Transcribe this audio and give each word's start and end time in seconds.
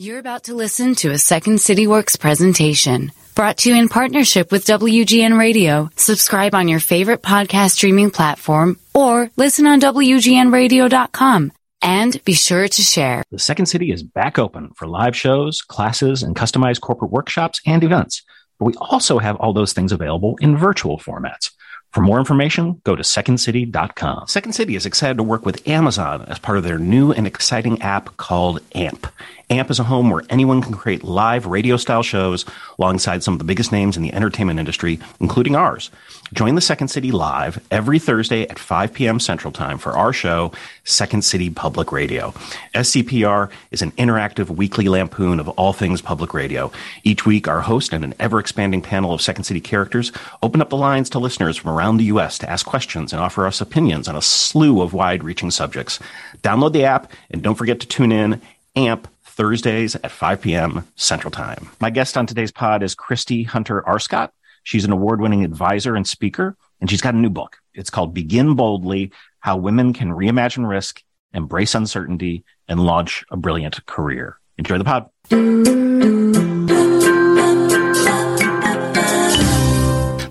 You're 0.00 0.18
about 0.18 0.44
to 0.44 0.54
listen 0.54 0.94
to 1.02 1.10
a 1.10 1.18
Second 1.18 1.60
City 1.60 1.86
Works 1.86 2.16
presentation 2.16 3.12
brought 3.34 3.58
to 3.58 3.68
you 3.68 3.76
in 3.76 3.90
partnership 3.90 4.50
with 4.50 4.64
WGN 4.64 5.38
Radio. 5.38 5.90
Subscribe 5.94 6.54
on 6.54 6.68
your 6.68 6.80
favorite 6.80 7.20
podcast 7.20 7.72
streaming 7.72 8.10
platform 8.10 8.78
or 8.94 9.30
listen 9.36 9.66
on 9.66 9.78
WGNradio.com. 9.78 11.52
And 11.82 12.24
be 12.24 12.32
sure 12.32 12.66
to 12.66 12.80
share. 12.82 13.22
The 13.30 13.38
Second 13.38 13.66
City 13.66 13.92
is 13.92 14.02
back 14.02 14.38
open 14.38 14.70
for 14.74 14.88
live 14.88 15.14
shows, 15.14 15.60
classes, 15.60 16.22
and 16.22 16.34
customized 16.34 16.80
corporate 16.80 17.10
workshops 17.10 17.60
and 17.66 17.84
events. 17.84 18.22
But 18.58 18.64
we 18.64 18.74
also 18.80 19.18
have 19.18 19.36
all 19.36 19.52
those 19.52 19.74
things 19.74 19.92
available 19.92 20.38
in 20.40 20.56
virtual 20.56 20.96
formats. 20.96 21.50
For 21.90 22.02
more 22.02 22.20
information, 22.20 22.80
go 22.84 22.94
to 22.94 23.02
secondcity.com. 23.02 24.28
Second 24.28 24.52
City 24.52 24.76
is 24.76 24.86
excited 24.86 25.16
to 25.16 25.24
work 25.24 25.44
with 25.44 25.66
Amazon 25.66 26.24
as 26.28 26.38
part 26.38 26.56
of 26.56 26.62
their 26.62 26.78
new 26.78 27.10
and 27.10 27.26
exciting 27.26 27.82
app 27.82 28.16
called 28.16 28.60
AMP. 28.76 29.08
AMP 29.50 29.70
is 29.72 29.80
a 29.80 29.84
home 29.84 30.08
where 30.08 30.22
anyone 30.30 30.62
can 30.62 30.74
create 30.74 31.02
live 31.02 31.46
radio 31.46 31.76
style 31.76 32.04
shows 32.04 32.44
alongside 32.78 33.24
some 33.24 33.34
of 33.34 33.38
the 33.38 33.44
biggest 33.44 33.72
names 33.72 33.96
in 33.96 34.04
the 34.04 34.14
entertainment 34.14 34.60
industry, 34.60 35.00
including 35.18 35.56
ours. 35.56 35.90
Join 36.32 36.54
the 36.54 36.60
Second 36.60 36.88
City 36.88 37.10
live 37.10 37.60
every 37.72 37.98
Thursday 37.98 38.46
at 38.46 38.58
5 38.58 38.92
p.m. 38.92 39.18
Central 39.18 39.52
Time 39.52 39.78
for 39.78 39.96
our 39.96 40.12
show, 40.12 40.52
Second 40.84 41.24
City 41.24 41.50
Public 41.50 41.90
Radio. 41.90 42.30
SCPR 42.72 43.50
is 43.72 43.82
an 43.82 43.90
interactive 43.92 44.48
weekly 44.48 44.88
lampoon 44.88 45.40
of 45.40 45.48
all 45.48 45.72
things 45.72 46.00
public 46.00 46.32
radio. 46.32 46.70
Each 47.02 47.26
week, 47.26 47.48
our 47.48 47.62
host 47.62 47.92
and 47.92 48.04
an 48.04 48.14
ever 48.20 48.38
expanding 48.38 48.80
panel 48.80 49.12
of 49.12 49.20
Second 49.20 49.42
City 49.42 49.60
characters 49.60 50.12
open 50.40 50.60
up 50.60 50.70
the 50.70 50.76
lines 50.76 51.10
to 51.10 51.18
listeners 51.18 51.56
from 51.56 51.72
around 51.72 51.96
the 51.96 52.04
U.S. 52.04 52.38
to 52.38 52.48
ask 52.48 52.64
questions 52.64 53.12
and 53.12 53.20
offer 53.20 53.44
us 53.44 53.60
opinions 53.60 54.06
on 54.06 54.14
a 54.14 54.22
slew 54.22 54.82
of 54.82 54.92
wide 54.92 55.24
reaching 55.24 55.50
subjects. 55.50 55.98
Download 56.42 56.72
the 56.72 56.84
app 56.84 57.10
and 57.32 57.42
don't 57.42 57.56
forget 57.56 57.80
to 57.80 57.88
tune 57.88 58.12
in. 58.12 58.40
AMP 58.76 59.08
Thursdays 59.24 59.96
at 59.96 60.12
5 60.12 60.42
p.m. 60.42 60.86
Central 60.94 61.32
Time. 61.32 61.70
My 61.80 61.90
guest 61.90 62.16
on 62.16 62.26
today's 62.26 62.52
pod 62.52 62.84
is 62.84 62.94
Christie 62.94 63.42
Hunter 63.42 63.82
Arscott. 63.82 64.30
She's 64.62 64.84
an 64.84 64.92
award 64.92 65.20
winning 65.20 65.44
advisor 65.44 65.96
and 65.96 66.06
speaker, 66.06 66.56
and 66.80 66.90
she's 66.90 67.00
got 67.00 67.14
a 67.14 67.18
new 67.18 67.30
book. 67.30 67.58
It's 67.74 67.90
called 67.90 68.14
Begin 68.14 68.54
Boldly 68.54 69.12
How 69.40 69.56
Women 69.56 69.92
Can 69.92 70.10
Reimagine 70.10 70.68
Risk, 70.68 71.02
Embrace 71.32 71.74
Uncertainty, 71.74 72.44
and 72.68 72.80
Launch 72.80 73.24
a 73.30 73.36
Brilliant 73.36 73.84
Career. 73.86 74.38
Enjoy 74.58 74.78
the 74.78 74.84
pod. 74.84 76.69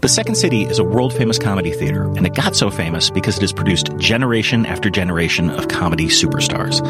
The 0.01 0.07
Second 0.07 0.35
City 0.35 0.63
is 0.63 0.79
a 0.79 0.83
world 0.83 1.13
famous 1.13 1.37
comedy 1.37 1.71
theater, 1.71 2.03
and 2.03 2.25
it 2.25 2.33
got 2.33 2.55
so 2.55 2.69
famous 2.69 3.09
because 3.09 3.35
it 3.35 3.41
has 3.41 3.51
produced 3.51 3.93
generation 3.97 4.65
after 4.65 4.89
generation 4.89 5.49
of 5.49 5.67
comedy 5.67 6.07
superstars. 6.07 6.81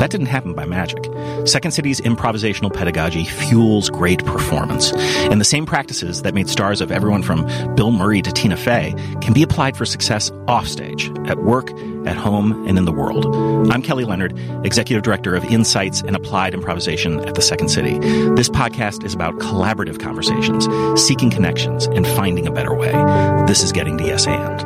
That 0.00 0.10
didn't 0.10 0.26
happen 0.26 0.52
by 0.52 0.64
magic. 0.64 0.98
Second 1.46 1.70
City's 1.70 2.00
improvisational 2.00 2.74
pedagogy 2.74 3.24
fuels 3.24 3.88
great 3.88 4.24
performance, 4.26 4.92
and 4.92 5.40
the 5.40 5.44
same 5.44 5.64
practices 5.64 6.22
that 6.22 6.34
made 6.34 6.48
stars 6.48 6.80
of 6.80 6.90
everyone 6.90 7.22
from 7.22 7.46
Bill 7.76 7.92
Murray 7.92 8.20
to 8.20 8.32
Tina 8.32 8.56
Fey 8.56 8.94
can 9.20 9.32
be 9.32 9.44
applied 9.44 9.76
for 9.76 9.86
success 9.86 10.32
offstage, 10.48 11.08
at 11.26 11.38
work, 11.38 11.70
at 12.06 12.16
home, 12.16 12.66
and 12.66 12.78
in 12.78 12.84
the 12.84 12.92
world. 12.92 13.26
I'm 13.72 13.82
Kelly 13.82 14.04
Leonard, 14.04 14.38
Executive 14.64 15.02
Director 15.02 15.34
of 15.34 15.44
Insights 15.44 16.00
and 16.02 16.14
Applied 16.16 16.54
Improvisation 16.54 17.20
at 17.26 17.34
the 17.34 17.42
Second 17.42 17.68
City. 17.68 17.98
This 17.98 18.48
podcast 18.48 19.04
is 19.04 19.14
about 19.14 19.34
collaborative 19.38 20.00
conversations, 20.00 20.66
seeking 21.00 21.30
connections, 21.30 21.86
and 21.86 22.06
finding 22.06 22.46
a 22.46 22.52
better 22.52 22.74
way. 22.74 22.92
This 23.46 23.62
is 23.62 23.72
Getting 23.72 23.98
to 23.98 24.04
Yes 24.04 24.26
And. 24.26 24.58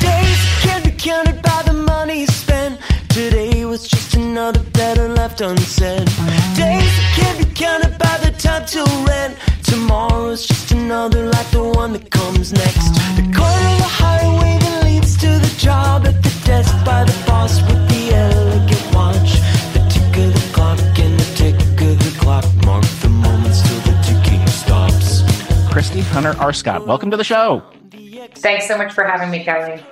Days 0.00 0.40
can't 0.62 0.84
be 0.84 0.90
counted 0.92 1.42
by 1.42 1.62
the 1.66 1.72
money 1.72 2.26
spent. 2.26 2.80
Today 3.08 3.64
was 3.64 3.86
just 3.86 4.14
another 4.14 4.62
better 4.70 5.08
left 5.08 5.40
unsaid. 5.40 6.06
Days 6.56 6.94
can't 7.16 7.38
be 7.38 7.54
counted 7.54 7.98
by 7.98 8.18
the 8.18 8.30
time 8.38 8.64
till 8.66 8.86
rent. 9.04 9.36
Tomorrow's 9.88 10.46
just 10.46 10.70
another 10.72 11.30
like 11.30 11.50
the 11.50 11.62
one 11.62 11.94
that 11.94 12.10
comes 12.10 12.52
next. 12.52 12.92
The 13.16 13.22
corner 13.34 13.68
of 13.72 13.78
the 13.78 13.88
highway 13.88 14.58
that 14.60 14.84
leads 14.84 15.16
to 15.16 15.28
the 15.28 15.54
job 15.58 16.06
at 16.06 16.22
the 16.22 16.42
desk 16.44 16.74
by 16.84 17.04
the 17.04 17.24
boss 17.26 17.62
with 17.62 17.88
the 17.88 18.14
elegant 18.14 18.94
watch. 18.94 19.40
The 19.72 19.80
tick 19.88 20.26
of 20.26 20.34
the 20.34 20.50
clock 20.52 20.78
and 20.98 21.18
the 21.18 21.34
tick 21.34 21.54
of 21.80 21.98
the 22.04 22.18
clock 22.20 22.44
mark 22.66 22.84
the 23.00 23.08
moments 23.08 23.62
till 23.62 23.80
the 23.80 23.98
ticking 24.04 24.46
stops. 24.48 25.22
Christie 25.72 26.00
Hunter 26.00 26.34
Arscott, 26.34 26.86
welcome 26.86 27.10
to 27.10 27.16
the 27.16 27.24
show. 27.24 27.62
Thanks 28.34 28.68
so 28.68 28.76
much 28.76 28.92
for 28.92 29.04
having 29.04 29.30
me, 29.30 29.42
Kelly. 29.42 29.82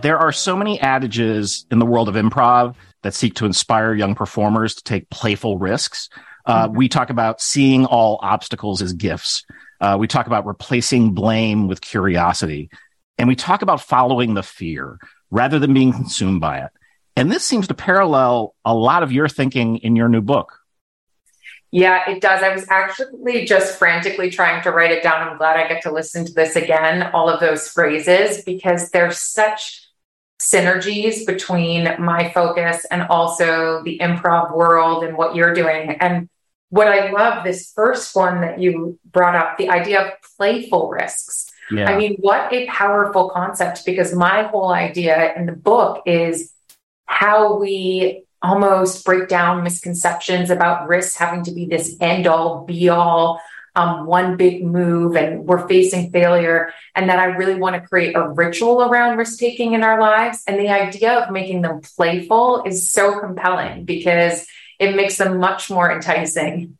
There 0.00 0.16
are 0.18 0.32
so 0.32 0.56
many 0.56 0.80
adages 0.80 1.66
in 1.70 1.78
the 1.78 1.84
world 1.84 2.08
of 2.08 2.14
improv 2.14 2.74
that 3.02 3.12
seek 3.12 3.34
to 3.34 3.44
inspire 3.44 3.92
young 3.92 4.14
performers 4.14 4.76
to 4.76 4.82
take 4.82 5.10
playful 5.10 5.58
risks. 5.58 6.08
Uh, 6.44 6.68
we 6.70 6.88
talk 6.88 7.10
about 7.10 7.40
seeing 7.40 7.86
all 7.86 8.18
obstacles 8.22 8.82
as 8.82 8.92
gifts. 8.92 9.44
Uh, 9.80 9.96
we 9.98 10.06
talk 10.06 10.26
about 10.26 10.46
replacing 10.46 11.12
blame 11.12 11.68
with 11.68 11.80
curiosity. 11.80 12.70
And 13.18 13.28
we 13.28 13.36
talk 13.36 13.62
about 13.62 13.80
following 13.80 14.34
the 14.34 14.42
fear 14.42 14.98
rather 15.30 15.58
than 15.58 15.74
being 15.74 15.92
consumed 15.92 16.40
by 16.40 16.58
it. 16.58 16.70
And 17.16 17.30
this 17.30 17.44
seems 17.44 17.68
to 17.68 17.74
parallel 17.74 18.54
a 18.64 18.74
lot 18.74 19.02
of 19.02 19.12
your 19.12 19.28
thinking 19.28 19.78
in 19.78 19.96
your 19.96 20.08
new 20.08 20.22
book. 20.22 20.58
Yeah, 21.70 22.10
it 22.10 22.20
does. 22.20 22.42
I 22.42 22.54
was 22.54 22.66
actually 22.68 23.46
just 23.46 23.78
frantically 23.78 24.30
trying 24.30 24.62
to 24.62 24.70
write 24.70 24.90
it 24.90 25.02
down. 25.02 25.26
I'm 25.26 25.38
glad 25.38 25.56
I 25.56 25.68
get 25.68 25.82
to 25.82 25.90
listen 25.90 26.26
to 26.26 26.32
this 26.32 26.54
again, 26.54 27.10
all 27.14 27.30
of 27.30 27.40
those 27.40 27.66
phrases, 27.68 28.44
because 28.44 28.90
there's 28.90 29.18
such 29.18 29.88
synergies 30.38 31.24
between 31.24 31.84
my 31.98 32.30
focus 32.30 32.84
and 32.90 33.02
also 33.04 33.82
the 33.84 33.98
improv 34.00 34.54
world 34.54 35.04
and 35.04 35.16
what 35.16 35.34
you're 35.34 35.54
doing. 35.54 35.92
And 35.92 36.28
what 36.72 36.88
I 36.88 37.10
love, 37.10 37.44
this 37.44 37.70
first 37.70 38.16
one 38.16 38.40
that 38.40 38.58
you 38.58 38.98
brought 39.04 39.36
up, 39.36 39.58
the 39.58 39.68
idea 39.68 40.06
of 40.06 40.12
playful 40.38 40.88
risks. 40.88 41.52
Yeah. 41.70 41.84
I 41.84 41.98
mean, 41.98 42.16
what 42.18 42.50
a 42.50 42.66
powerful 42.66 43.28
concept 43.28 43.84
because 43.84 44.14
my 44.14 44.44
whole 44.44 44.72
idea 44.72 45.34
in 45.36 45.44
the 45.44 45.52
book 45.52 46.02
is 46.06 46.50
how 47.04 47.58
we 47.58 48.24
almost 48.40 49.04
break 49.04 49.28
down 49.28 49.62
misconceptions 49.62 50.48
about 50.48 50.88
risks 50.88 51.14
having 51.14 51.44
to 51.44 51.52
be 51.52 51.66
this 51.66 51.94
end 52.00 52.26
all 52.26 52.64
be 52.64 52.88
all 52.88 53.38
um, 53.74 54.06
one 54.06 54.38
big 54.38 54.64
move 54.64 55.14
and 55.14 55.44
we're 55.44 55.68
facing 55.68 56.10
failure 56.10 56.72
and 56.94 57.08
that 57.08 57.18
i 57.18 57.26
really 57.26 57.54
want 57.54 57.74
to 57.74 57.88
create 57.88 58.16
a 58.16 58.28
ritual 58.28 58.82
around 58.82 59.16
risk 59.16 59.38
taking 59.38 59.72
in 59.72 59.82
our 59.82 59.98
lives 59.98 60.42
and 60.46 60.58
the 60.58 60.68
idea 60.68 61.20
of 61.20 61.30
making 61.30 61.62
them 61.62 61.80
playful 61.80 62.64
is 62.66 62.90
so 62.90 63.18
compelling 63.20 63.84
because 63.84 64.46
it 64.82 64.96
makes 64.96 65.16
them 65.16 65.38
much 65.38 65.70
more 65.70 65.90
enticing 65.90 66.76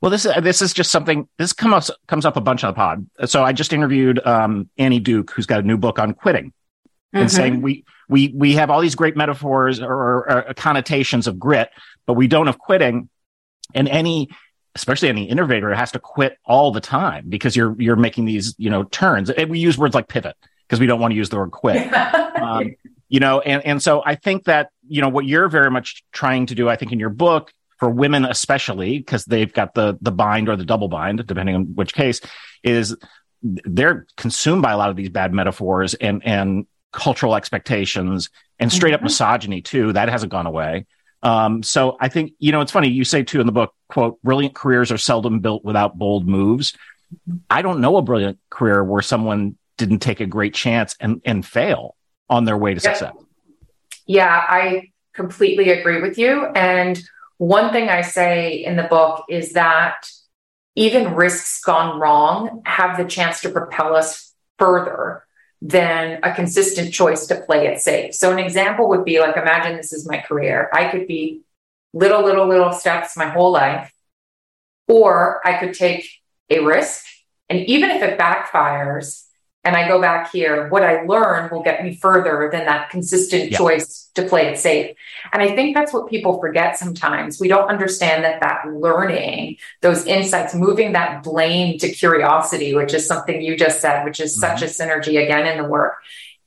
Well, 0.00 0.10
this 0.10 0.26
is 0.26 0.32
this 0.42 0.60
is 0.60 0.74
just 0.74 0.90
something. 0.90 1.26
This 1.38 1.52
comes 1.54 1.90
comes 2.08 2.26
up 2.26 2.36
a 2.36 2.40
bunch 2.40 2.62
on 2.64 2.70
the 2.70 2.74
pod. 2.76 3.06
So 3.26 3.42
I 3.42 3.52
just 3.52 3.72
interviewed 3.72 4.18
um, 4.26 4.68
Annie 4.76 5.00
Duke, 5.00 5.30
who's 5.30 5.46
got 5.46 5.60
a 5.60 5.62
new 5.62 5.78
book 5.78 5.98
on 5.98 6.12
quitting, 6.12 6.52
and 7.14 7.28
Mhm. 7.28 7.32
saying 7.32 7.62
we 7.62 7.84
we 8.08 8.32
we 8.36 8.52
have 8.54 8.68
all 8.70 8.82
these 8.82 8.96
great 8.96 9.16
metaphors 9.16 9.80
or, 9.80 9.92
or, 9.92 10.46
or 10.48 10.54
connotations 10.54 11.26
of 11.26 11.38
grit, 11.38 11.70
but 12.06 12.14
we 12.14 12.26
don't 12.26 12.46
have 12.48 12.58
quitting. 12.58 13.08
And 13.74 13.88
any, 13.88 14.28
especially 14.74 15.08
any 15.08 15.24
innovator, 15.24 15.72
has 15.74 15.92
to 15.92 15.98
quit 15.98 16.36
all 16.44 16.70
the 16.70 16.82
time 16.82 17.24
because 17.28 17.56
you're 17.56 17.74
you're 17.78 17.96
making 17.96 18.26
these 18.26 18.54
you 18.58 18.68
know 18.68 18.84
turns. 18.84 19.30
And 19.30 19.48
we 19.50 19.58
use 19.58 19.78
words 19.78 19.94
like 19.94 20.08
pivot 20.08 20.36
because 20.68 20.80
we 20.80 20.86
don't 20.86 21.00
want 21.00 21.12
to 21.12 21.16
use 21.16 21.30
the 21.30 21.36
word 21.38 21.50
quit. 21.50 21.80
um, 22.42 22.74
you 23.14 23.20
know, 23.20 23.38
and, 23.38 23.64
and 23.64 23.80
so 23.80 24.02
I 24.04 24.16
think 24.16 24.46
that, 24.46 24.70
you 24.88 25.00
know, 25.00 25.08
what 25.08 25.24
you're 25.24 25.48
very 25.48 25.70
much 25.70 26.02
trying 26.10 26.46
to 26.46 26.56
do, 26.56 26.68
I 26.68 26.74
think 26.74 26.90
in 26.90 26.98
your 26.98 27.10
book 27.10 27.52
for 27.78 27.88
women, 27.88 28.24
especially 28.24 28.98
because 28.98 29.24
they've 29.24 29.52
got 29.52 29.72
the, 29.72 29.96
the 30.00 30.10
bind 30.10 30.48
or 30.48 30.56
the 30.56 30.64
double 30.64 30.88
bind, 30.88 31.24
depending 31.24 31.54
on 31.54 31.76
which 31.76 31.94
case 31.94 32.20
is 32.64 32.96
they're 33.40 34.08
consumed 34.16 34.62
by 34.62 34.72
a 34.72 34.76
lot 34.76 34.90
of 34.90 34.96
these 34.96 35.10
bad 35.10 35.32
metaphors 35.32 35.94
and, 35.94 36.26
and 36.26 36.66
cultural 36.92 37.36
expectations 37.36 38.30
and 38.58 38.72
straight 38.72 38.94
up 38.94 39.00
Mhm. 39.00 39.04
misogyny 39.04 39.62
too. 39.62 39.92
That 39.92 40.08
hasn't 40.08 40.32
gone 40.32 40.46
away. 40.46 40.86
Um, 41.22 41.62
so 41.62 41.96
I 42.00 42.08
think, 42.08 42.32
you 42.40 42.50
know, 42.50 42.62
it's 42.62 42.72
funny. 42.72 42.88
You 42.88 43.04
say 43.04 43.22
too 43.22 43.38
in 43.38 43.46
the 43.46 43.52
book, 43.52 43.74
quote, 43.88 44.20
brilliant 44.24 44.56
careers 44.56 44.90
are 44.90 44.98
seldom 44.98 45.38
built 45.38 45.64
without 45.64 45.96
bold 45.96 46.26
moves. 46.26 46.76
I 47.48 47.62
don't 47.62 47.80
know 47.80 47.96
a 47.96 48.02
brilliant 48.02 48.40
career 48.50 48.82
where 48.82 49.02
someone 49.02 49.56
didn't 49.78 50.00
take 50.00 50.18
a 50.18 50.26
great 50.26 50.52
chance 50.52 50.96
and, 50.98 51.22
and 51.24 51.46
fail 51.46 51.94
on 52.28 52.44
their 52.44 52.56
way 52.56 52.74
to 52.74 52.80
success. 52.80 53.14
Yeah, 54.06 54.44
I 54.48 54.90
completely 55.14 55.70
agree 55.70 56.00
with 56.02 56.18
you. 56.18 56.46
And 56.46 57.02
one 57.38 57.72
thing 57.72 57.88
I 57.88 58.02
say 58.02 58.64
in 58.64 58.76
the 58.76 58.84
book 58.84 59.24
is 59.28 59.52
that 59.52 60.08
even 60.76 61.14
risks 61.14 61.62
gone 61.62 62.00
wrong 62.00 62.62
have 62.66 62.96
the 62.96 63.04
chance 63.04 63.40
to 63.42 63.50
propel 63.50 63.94
us 63.94 64.34
further 64.58 65.24
than 65.62 66.20
a 66.22 66.34
consistent 66.34 66.92
choice 66.92 67.26
to 67.26 67.40
play 67.40 67.66
it 67.66 67.80
safe. 67.80 68.14
So, 68.14 68.32
an 68.32 68.38
example 68.38 68.88
would 68.88 69.04
be 69.04 69.20
like, 69.20 69.36
imagine 69.36 69.76
this 69.76 69.92
is 69.92 70.06
my 70.06 70.18
career. 70.18 70.68
I 70.72 70.88
could 70.88 71.06
be 71.06 71.40
little, 71.92 72.22
little, 72.22 72.46
little 72.46 72.72
steps 72.72 73.16
my 73.16 73.28
whole 73.28 73.52
life, 73.52 73.90
or 74.88 75.46
I 75.46 75.58
could 75.58 75.74
take 75.74 76.06
a 76.50 76.60
risk. 76.60 77.04
And 77.48 77.60
even 77.60 77.90
if 77.90 78.02
it 78.02 78.18
backfires, 78.18 79.24
and 79.64 79.74
I 79.74 79.88
go 79.88 79.98
back 79.98 80.30
here, 80.30 80.68
what 80.68 80.82
I 80.82 81.04
learn 81.04 81.48
will 81.50 81.62
get 81.62 81.82
me 81.82 81.94
further 81.96 82.50
than 82.52 82.66
that 82.66 82.90
consistent 82.90 83.50
yeah. 83.50 83.56
choice 83.56 84.10
to 84.14 84.22
play 84.22 84.48
it 84.48 84.58
safe. 84.58 84.94
And 85.32 85.42
I 85.42 85.56
think 85.56 85.74
that's 85.74 85.92
what 85.92 86.10
people 86.10 86.38
forget 86.38 86.76
sometimes. 86.76 87.40
We 87.40 87.48
don't 87.48 87.70
understand 87.70 88.24
that 88.24 88.40
that 88.40 88.66
learning, 88.68 89.56
those 89.80 90.04
insights, 90.04 90.54
moving 90.54 90.92
that 90.92 91.22
blame 91.22 91.78
to 91.78 91.88
curiosity, 91.88 92.74
which 92.74 92.92
is 92.92 93.06
something 93.06 93.40
you 93.40 93.56
just 93.56 93.80
said, 93.80 94.04
which 94.04 94.20
is 94.20 94.32
mm-hmm. 94.32 94.58
such 94.58 94.62
a 94.62 94.66
synergy 94.66 95.22
again 95.22 95.46
in 95.46 95.62
the 95.62 95.68
work, 95.68 95.94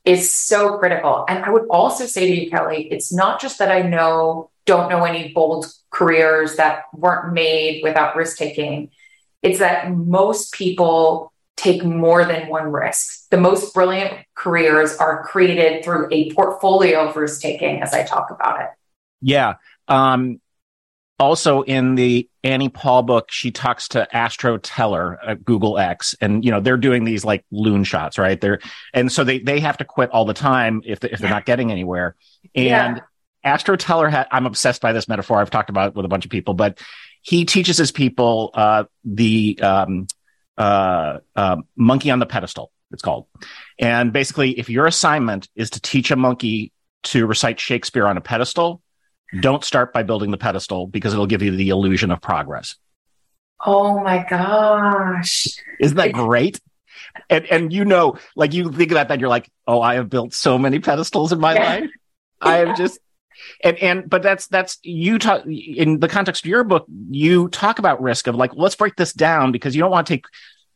is 0.05 0.31
so 0.31 0.77
critical. 0.77 1.25
And 1.27 1.43
I 1.43 1.49
would 1.49 1.67
also 1.69 2.05
say 2.05 2.27
to 2.27 2.43
you, 2.43 2.51
Kelly, 2.51 2.87
it's 2.91 3.11
not 3.11 3.41
just 3.41 3.57
that 3.57 3.71
I 3.71 3.81
know, 3.81 4.51
don't 4.65 4.89
know 4.89 5.05
any 5.05 5.33
bold 5.33 5.65
careers 5.89 6.57
that 6.57 6.83
weren't 6.93 7.33
made 7.33 7.81
without 7.81 8.15
risk 8.15 8.37
taking. 8.37 8.91
It's 9.41 9.59
that 9.59 9.91
most 9.91 10.53
people 10.53 11.33
take 11.57 11.83
more 11.83 12.23
than 12.23 12.47
one 12.47 12.71
risk. 12.71 13.27
The 13.29 13.37
most 13.37 13.73
brilliant 13.73 14.13
careers 14.35 14.95
are 14.97 15.23
created 15.23 15.83
through 15.83 16.07
a 16.11 16.31
portfolio 16.31 17.09
of 17.09 17.15
risk 17.15 17.41
taking, 17.41 17.81
as 17.81 17.93
I 17.93 18.03
talk 18.03 18.29
about 18.31 18.61
it. 18.61 18.69
Yeah. 19.21 19.55
Um, 19.87 20.39
also 21.19 21.63
in 21.63 21.95
the 21.95 22.29
Annie 22.43 22.69
Paul 22.69 23.01
book, 23.01 23.31
she 23.31 23.51
talks 23.51 23.89
to 23.89 24.15
Astro 24.15 24.57
Teller 24.57 25.17
at 25.25 25.43
Google 25.43 25.79
X, 25.79 26.15
and 26.21 26.45
you 26.45 26.51
know 26.51 26.59
they're 26.59 26.77
doing 26.77 27.03
these 27.03 27.25
like 27.25 27.43
loon 27.51 27.83
shots, 27.83 28.17
right? 28.17 28.39
They're 28.39 28.59
and 28.93 29.11
so 29.11 29.23
they 29.23 29.39
they 29.39 29.59
have 29.59 29.77
to 29.77 29.85
quit 29.85 30.11
all 30.11 30.25
the 30.25 30.35
time 30.35 30.83
if 30.85 30.99
they, 30.99 31.09
if 31.09 31.19
they're 31.19 31.29
not 31.29 31.45
getting 31.45 31.71
anywhere. 31.71 32.15
And 32.53 32.97
yeah. 32.97 33.03
Astro 33.43 33.77
Teller, 33.77 34.09
had, 34.09 34.27
I'm 34.31 34.45
obsessed 34.45 34.81
by 34.81 34.93
this 34.93 35.07
metaphor. 35.07 35.39
I've 35.39 35.49
talked 35.49 35.69
about 35.69 35.89
it 35.89 35.95
with 35.95 36.05
a 36.05 36.09
bunch 36.09 36.25
of 36.25 36.31
people, 36.31 36.53
but 36.53 36.79
he 37.21 37.45
teaches 37.45 37.77
his 37.77 37.91
people 37.91 38.51
uh, 38.53 38.83
the 39.03 39.59
um, 39.61 40.07
uh, 40.57 41.19
uh, 41.35 41.57
monkey 41.75 42.11
on 42.11 42.19
the 42.19 42.25
pedestal. 42.25 42.71
It's 42.91 43.01
called, 43.01 43.27
and 43.77 44.13
basically, 44.13 44.57
if 44.57 44.69
your 44.69 44.85
assignment 44.85 45.49
is 45.55 45.71
to 45.71 45.81
teach 45.81 46.09
a 46.09 46.15
monkey 46.15 46.71
to 47.03 47.25
recite 47.25 47.59
Shakespeare 47.59 48.07
on 48.07 48.15
a 48.15 48.21
pedestal, 48.21 48.81
don't 49.41 49.63
start 49.63 49.91
by 49.91 50.03
building 50.03 50.31
the 50.31 50.37
pedestal 50.37 50.87
because 50.87 51.13
it'll 51.13 51.27
give 51.27 51.41
you 51.41 51.51
the 51.51 51.69
illusion 51.69 52.11
of 52.11 52.21
progress. 52.21 52.75
Oh 53.65 53.99
my 54.01 54.25
gosh! 54.29 55.47
Isn't 55.79 55.97
that 55.97 56.13
great? 56.13 56.61
And 57.29 57.45
and 57.47 57.73
you 57.73 57.83
know, 57.83 58.17
like 58.35 58.53
you 58.53 58.71
think 58.71 58.91
about 58.91 59.09
that, 59.09 59.19
you're 59.19 59.29
like, 59.29 59.49
oh, 59.65 59.81
I 59.81 59.95
have 59.95 60.09
built 60.09 60.33
so 60.33 60.57
many 60.57 60.79
pedestals 60.79 61.33
in 61.33 61.39
my 61.39 61.55
yeah. 61.55 61.69
life. 61.69 61.89
I 62.39 62.57
have 62.57 62.77
just 62.77 62.99
and 63.63 63.77
and 63.77 64.09
but 64.09 64.23
that's 64.23 64.47
that's 64.47 64.77
you 64.83 65.19
talk 65.19 65.45
in 65.45 65.99
the 65.99 66.07
context 66.07 66.43
of 66.43 66.49
your 66.49 66.63
book 66.63 66.85
you 67.09 67.47
talk 67.49 67.79
about 67.79 68.01
risk 68.01 68.27
of 68.27 68.35
like 68.35 68.51
let's 68.55 68.75
break 68.75 68.95
this 68.95 69.13
down 69.13 69.51
because 69.51 69.75
you 69.75 69.81
don't 69.81 69.91
want 69.91 70.07
to 70.07 70.13
take 70.13 70.25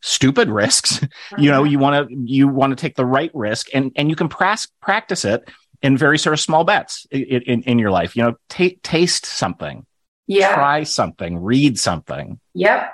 stupid 0.01 0.49
risks. 0.49 0.99
You 1.37 1.49
know 1.49 1.63
you 1.63 1.79
want 1.79 2.09
to 2.09 2.15
you 2.25 2.47
want 2.47 2.71
to 2.71 2.75
take 2.75 2.95
the 2.95 3.05
right 3.05 3.31
risk 3.33 3.69
and 3.73 3.91
and 3.95 4.09
you 4.09 4.15
can 4.15 4.27
pras- 4.27 4.69
practice 4.81 5.23
it 5.23 5.49
in 5.81 5.97
very 5.97 6.17
sort 6.17 6.33
of 6.33 6.39
small 6.39 6.65
bets 6.65 7.07
in, 7.09 7.23
in, 7.23 7.63
in 7.63 7.79
your 7.79 7.89
life. 7.89 8.15
You 8.15 8.23
know 8.23 8.35
t- 8.49 8.79
taste 8.83 9.25
something. 9.25 9.85
Yeah. 10.27 10.53
Try 10.53 10.83
something. 10.83 11.41
Read 11.41 11.79
something. 11.79 12.39
Yep. 12.53 12.93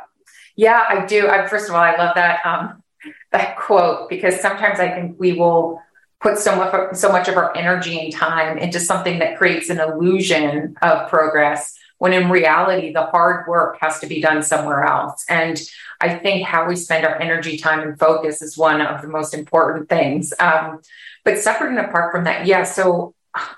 Yeah 0.56 0.84
i 0.88 1.06
do. 1.06 1.28
I, 1.28 1.48
first 1.48 1.68
of 1.68 1.76
all 1.76 1.82
i 1.82 1.96
love 1.96 2.16
that 2.16 2.46
um 2.46 2.84
that 3.32 3.58
quote 3.58 4.08
because 4.10 4.40
sometimes 4.40 4.80
i 4.80 4.90
think 4.90 5.20
we 5.20 5.34
will 5.34 5.82
put 6.20 6.38
so 6.38 6.56
much 6.56 6.96
so 6.96 7.12
much 7.12 7.28
of 7.28 7.38
our 7.38 7.56
energy 7.56 8.00
and 8.00 8.14
time 8.14 8.58
into 8.58 8.80
something 8.80 9.20
that 9.20 9.38
creates 9.38 9.70
an 9.70 9.80
illusion 9.80 10.76
of 10.82 11.10
progress 11.10 11.76
when 12.00 12.14
in 12.14 12.30
reality 12.30 12.92
the 12.92 13.06
hard 13.06 13.48
work 13.48 13.78
has 13.80 14.00
to 14.00 14.08
be 14.08 14.22
done 14.22 14.42
somewhere 14.42 14.84
else 14.84 15.24
and 15.30 15.62
i 16.02 16.18
think 16.18 16.46
how 16.46 16.68
we 16.68 16.76
spend 16.76 17.06
our 17.06 17.20
energy 17.22 17.58
time 17.58 17.80
and 17.80 18.00
focus 18.00 18.42
is 18.42 18.58
one 18.58 18.82
of 18.82 19.02
the 19.02 19.08
most 19.08 19.34
important 19.34 19.90
things 19.90 20.34
um, 20.40 20.82
but 21.24 21.38
separate 21.38 21.70
and 21.70 21.80
apart 21.80 22.12
from 22.12 22.24
that 22.24 22.46
yeah 22.46 22.64
so 22.64 23.14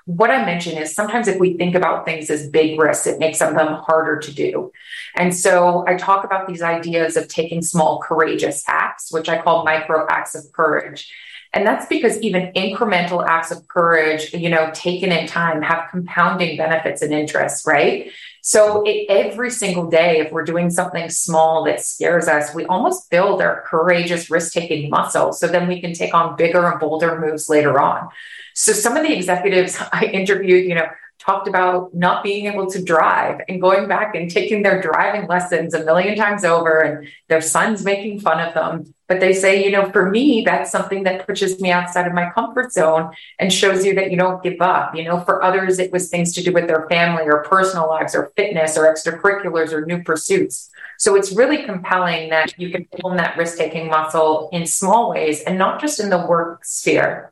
what 0.05 0.31
I 0.31 0.45
mentioned 0.45 0.77
is 0.77 0.93
sometimes 0.93 1.27
if 1.27 1.39
we 1.39 1.53
think 1.57 1.75
about 1.75 2.05
things 2.05 2.29
as 2.29 2.49
big 2.49 2.79
risks, 2.79 3.07
it 3.07 3.19
makes 3.19 3.39
them 3.39 3.55
harder 3.55 4.17
to 4.19 4.33
do. 4.33 4.71
And 5.15 5.35
so 5.35 5.85
I 5.87 5.95
talk 5.95 6.23
about 6.23 6.47
these 6.47 6.61
ideas 6.61 7.17
of 7.17 7.27
taking 7.27 7.61
small, 7.61 7.99
courageous 7.99 8.63
acts, 8.67 9.11
which 9.11 9.29
I 9.29 9.41
call 9.41 9.63
micro 9.63 10.05
acts 10.09 10.35
of 10.35 10.51
courage. 10.51 11.11
And 11.53 11.65
that's 11.65 11.87
because 11.87 12.19
even 12.21 12.51
incremental 12.53 13.25
acts 13.25 13.49
of 13.49 13.67
courage, 13.67 14.33
you 14.33 14.49
know, 14.49 14.69
taken 14.73 15.11
in 15.11 15.25
time 15.25 15.61
have 15.63 15.89
compounding 15.89 16.57
benefits 16.57 17.01
and 17.01 17.11
interests, 17.11 17.65
right? 17.65 18.11
So 18.41 18.83
it, 18.85 19.07
every 19.09 19.49
single 19.49 19.89
day, 19.89 20.19
if 20.19 20.31
we're 20.31 20.45
doing 20.45 20.69
something 20.69 21.09
small 21.09 21.63
that 21.65 21.81
scares 21.81 22.27
us, 22.27 22.53
we 22.53 22.65
almost 22.65 23.09
build 23.09 23.41
our 23.41 23.63
courageous 23.67 24.29
risk 24.29 24.53
taking 24.53 24.89
muscle. 24.89 25.33
So 25.33 25.47
then 25.47 25.67
we 25.67 25.81
can 25.81 25.93
take 25.93 26.13
on 26.13 26.35
bigger 26.35 26.65
and 26.69 26.79
bolder 26.79 27.19
moves 27.19 27.49
later 27.49 27.79
on. 27.79 28.09
So 28.53 28.71
some 28.71 28.95
of 28.95 29.03
the 29.03 29.15
executives 29.15 29.77
I 29.91 30.05
interviewed, 30.05 30.67
you 30.67 30.75
know, 30.75 30.87
talked 31.29 31.47
about 31.47 31.93
not 31.93 32.23
being 32.23 32.47
able 32.47 32.67
to 32.71 32.83
drive 32.83 33.39
and 33.47 33.61
going 33.61 33.87
back 33.87 34.15
and 34.15 34.31
taking 34.31 34.63
their 34.63 34.81
driving 34.81 35.27
lessons 35.27 35.75
a 35.75 35.85
million 35.85 36.15
times 36.15 36.43
over 36.43 36.79
and 36.79 37.07
their 37.27 37.41
sons 37.41 37.85
making 37.85 38.19
fun 38.19 38.39
of 38.39 38.53
them. 38.55 38.93
But 39.07 39.19
they 39.19 39.33
say, 39.33 39.63
you 39.63 39.71
know, 39.71 39.91
for 39.91 40.09
me, 40.09 40.43
that's 40.43 40.71
something 40.71 41.03
that 41.03 41.27
pushes 41.27 41.59
me 41.61 41.71
outside 41.71 42.07
of 42.07 42.13
my 42.13 42.31
comfort 42.31 42.71
zone 42.71 43.11
and 43.37 43.53
shows 43.53 43.85
you 43.85 43.93
that 43.95 44.09
you 44.09 44.17
don't 44.17 44.41
give 44.41 44.59
up. 44.59 44.95
You 44.95 45.03
know, 45.03 45.19
for 45.19 45.43
others, 45.43 45.77
it 45.77 45.91
was 45.91 46.09
things 46.09 46.33
to 46.33 46.43
do 46.43 46.51
with 46.51 46.67
their 46.67 46.87
family 46.89 47.25
or 47.25 47.43
personal 47.43 47.87
lives 47.87 48.15
or 48.15 48.31
fitness 48.35 48.75
or 48.77 48.83
extracurriculars 48.91 49.71
or 49.71 49.85
new 49.85 50.03
pursuits. 50.03 50.69
So 50.97 51.15
it's 51.15 51.31
really 51.31 51.63
compelling 51.63 52.29
that 52.29 52.57
you 52.57 52.71
can 52.71 52.85
pull 52.99 53.11
that 53.11 53.37
risk 53.37 53.57
taking 53.57 53.87
muscle 53.87 54.49
in 54.51 54.65
small 54.65 55.11
ways 55.11 55.41
and 55.41 55.57
not 55.59 55.79
just 55.79 55.99
in 55.99 56.09
the 56.09 56.25
work 56.25 56.65
sphere. 56.65 57.31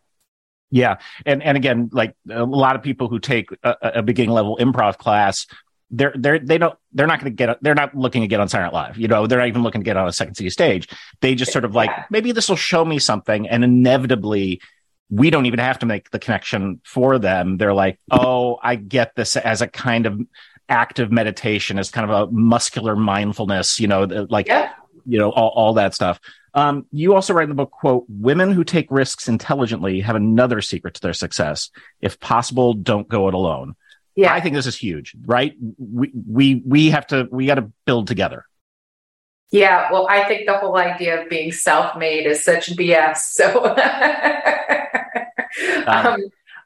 Yeah, 0.70 0.98
and 1.26 1.42
and 1.42 1.56
again, 1.56 1.90
like 1.94 2.16
a 2.30 2.44
lot 2.44 2.76
of 2.76 2.84
people 2.84 3.08
who 3.08 3.20
take 3.20 3.50
a, 3.64 3.76
a 3.82 4.02
beginning 4.02 4.32
level 4.32 4.58
improv 4.60 4.98
class, 4.98 5.48
they're 5.92 6.14
they're 6.16 6.40
they 6.40 6.58
don't 6.58 6.78
they're 6.94 7.08
not 7.08 7.20
going 7.20 7.32
to 7.32 7.36
get 7.36 7.58
they're 7.62 7.76
not 7.76 7.96
looking 7.96 8.22
to 8.22 8.28
get 8.28 8.40
on 8.40 8.50
Silent 8.50 8.74
Live. 8.74 8.98
You 8.98 9.08
know, 9.08 9.28
they're 9.28 9.40
not 9.40 9.48
even 9.48 9.64
looking 9.64 9.82
to 9.82 9.86
get 9.86 9.98
on 9.98 10.08
a 10.08 10.14
Second 10.14 10.36
City 10.36 10.50
stage. 10.50 10.90
They 11.22 11.36
just 11.36 11.52
sort 11.52 11.66
of 11.66 11.74
like 11.74 11.90
yeah. 11.90 12.04
maybe 12.10 12.32
this 12.32 12.50
will 12.50 12.58
show 12.58 12.84
me 12.84 13.00
something, 13.00 13.48
and 13.48 13.64
inevitably. 13.64 14.62
We 15.10 15.30
don't 15.30 15.46
even 15.46 15.60
have 15.60 15.80
to 15.80 15.86
make 15.86 16.12
the 16.12 16.20
connection 16.20 16.82
for 16.84 17.18
them. 17.18 17.56
They're 17.56 17.74
like, 17.74 17.98
oh, 18.12 18.60
I 18.62 18.76
get 18.76 19.16
this 19.16 19.38
as 19.38 19.62
a 19.62 19.68
kind 19.68 20.06
of 20.06 20.20
active 20.68 21.14
meditation, 21.14 21.80
as 21.80 21.90
kind 21.90 22.12
of 22.12 22.28
a 22.28 22.30
muscular 22.30 22.94
mindfulness, 22.94 23.80
you 23.80 23.88
know, 23.88 24.04
like, 24.30 24.48
yeah. 24.48 24.74
You 25.08 25.18
know, 25.18 25.32
all, 25.32 25.50
all 25.50 25.74
that 25.74 25.96
stuff. 25.96 26.20
Um, 26.54 26.86
you 26.92 27.14
also 27.14 27.34
write 27.34 27.44
in 27.44 27.50
the 27.50 27.56
book, 27.56 27.72
quote, 27.72 28.06
women 28.08 28.52
who 28.52 28.64
take 28.64 28.88
risks 28.90 29.28
intelligently 29.28 30.02
have 30.02 30.16
another 30.16 30.62
secret 30.62 30.96
to 30.96 31.02
their 31.02 31.14
success. 31.14 31.70
If 32.02 32.20
possible, 32.20 32.74
don't 32.74 33.08
go 33.08 33.28
it 33.28 33.34
alone. 33.34 33.76
Yeah. 34.16 34.34
I 34.34 34.40
think 34.40 34.56
this 34.56 34.66
is 34.66 34.76
huge, 34.76 35.16
right? 35.26 35.56
We, 35.78 36.12
we, 36.28 36.64
we 36.66 36.90
have 36.90 37.06
to, 37.08 37.28
we 37.32 37.46
got 37.46 37.56
to 37.56 37.72
build 37.86 38.08
together. 38.08 38.46
Yeah. 39.52 39.92
Well, 39.92 40.08
I 40.10 40.24
think 40.24 40.48
the 40.48 40.58
whole 40.58 40.76
idea 40.76 41.22
of 41.22 41.30
being 41.30 41.52
self-made 41.52 42.26
is 42.26 42.44
such 42.44 42.76
BS. 42.76 43.18
So, 43.18 43.64
um, 45.88 46.18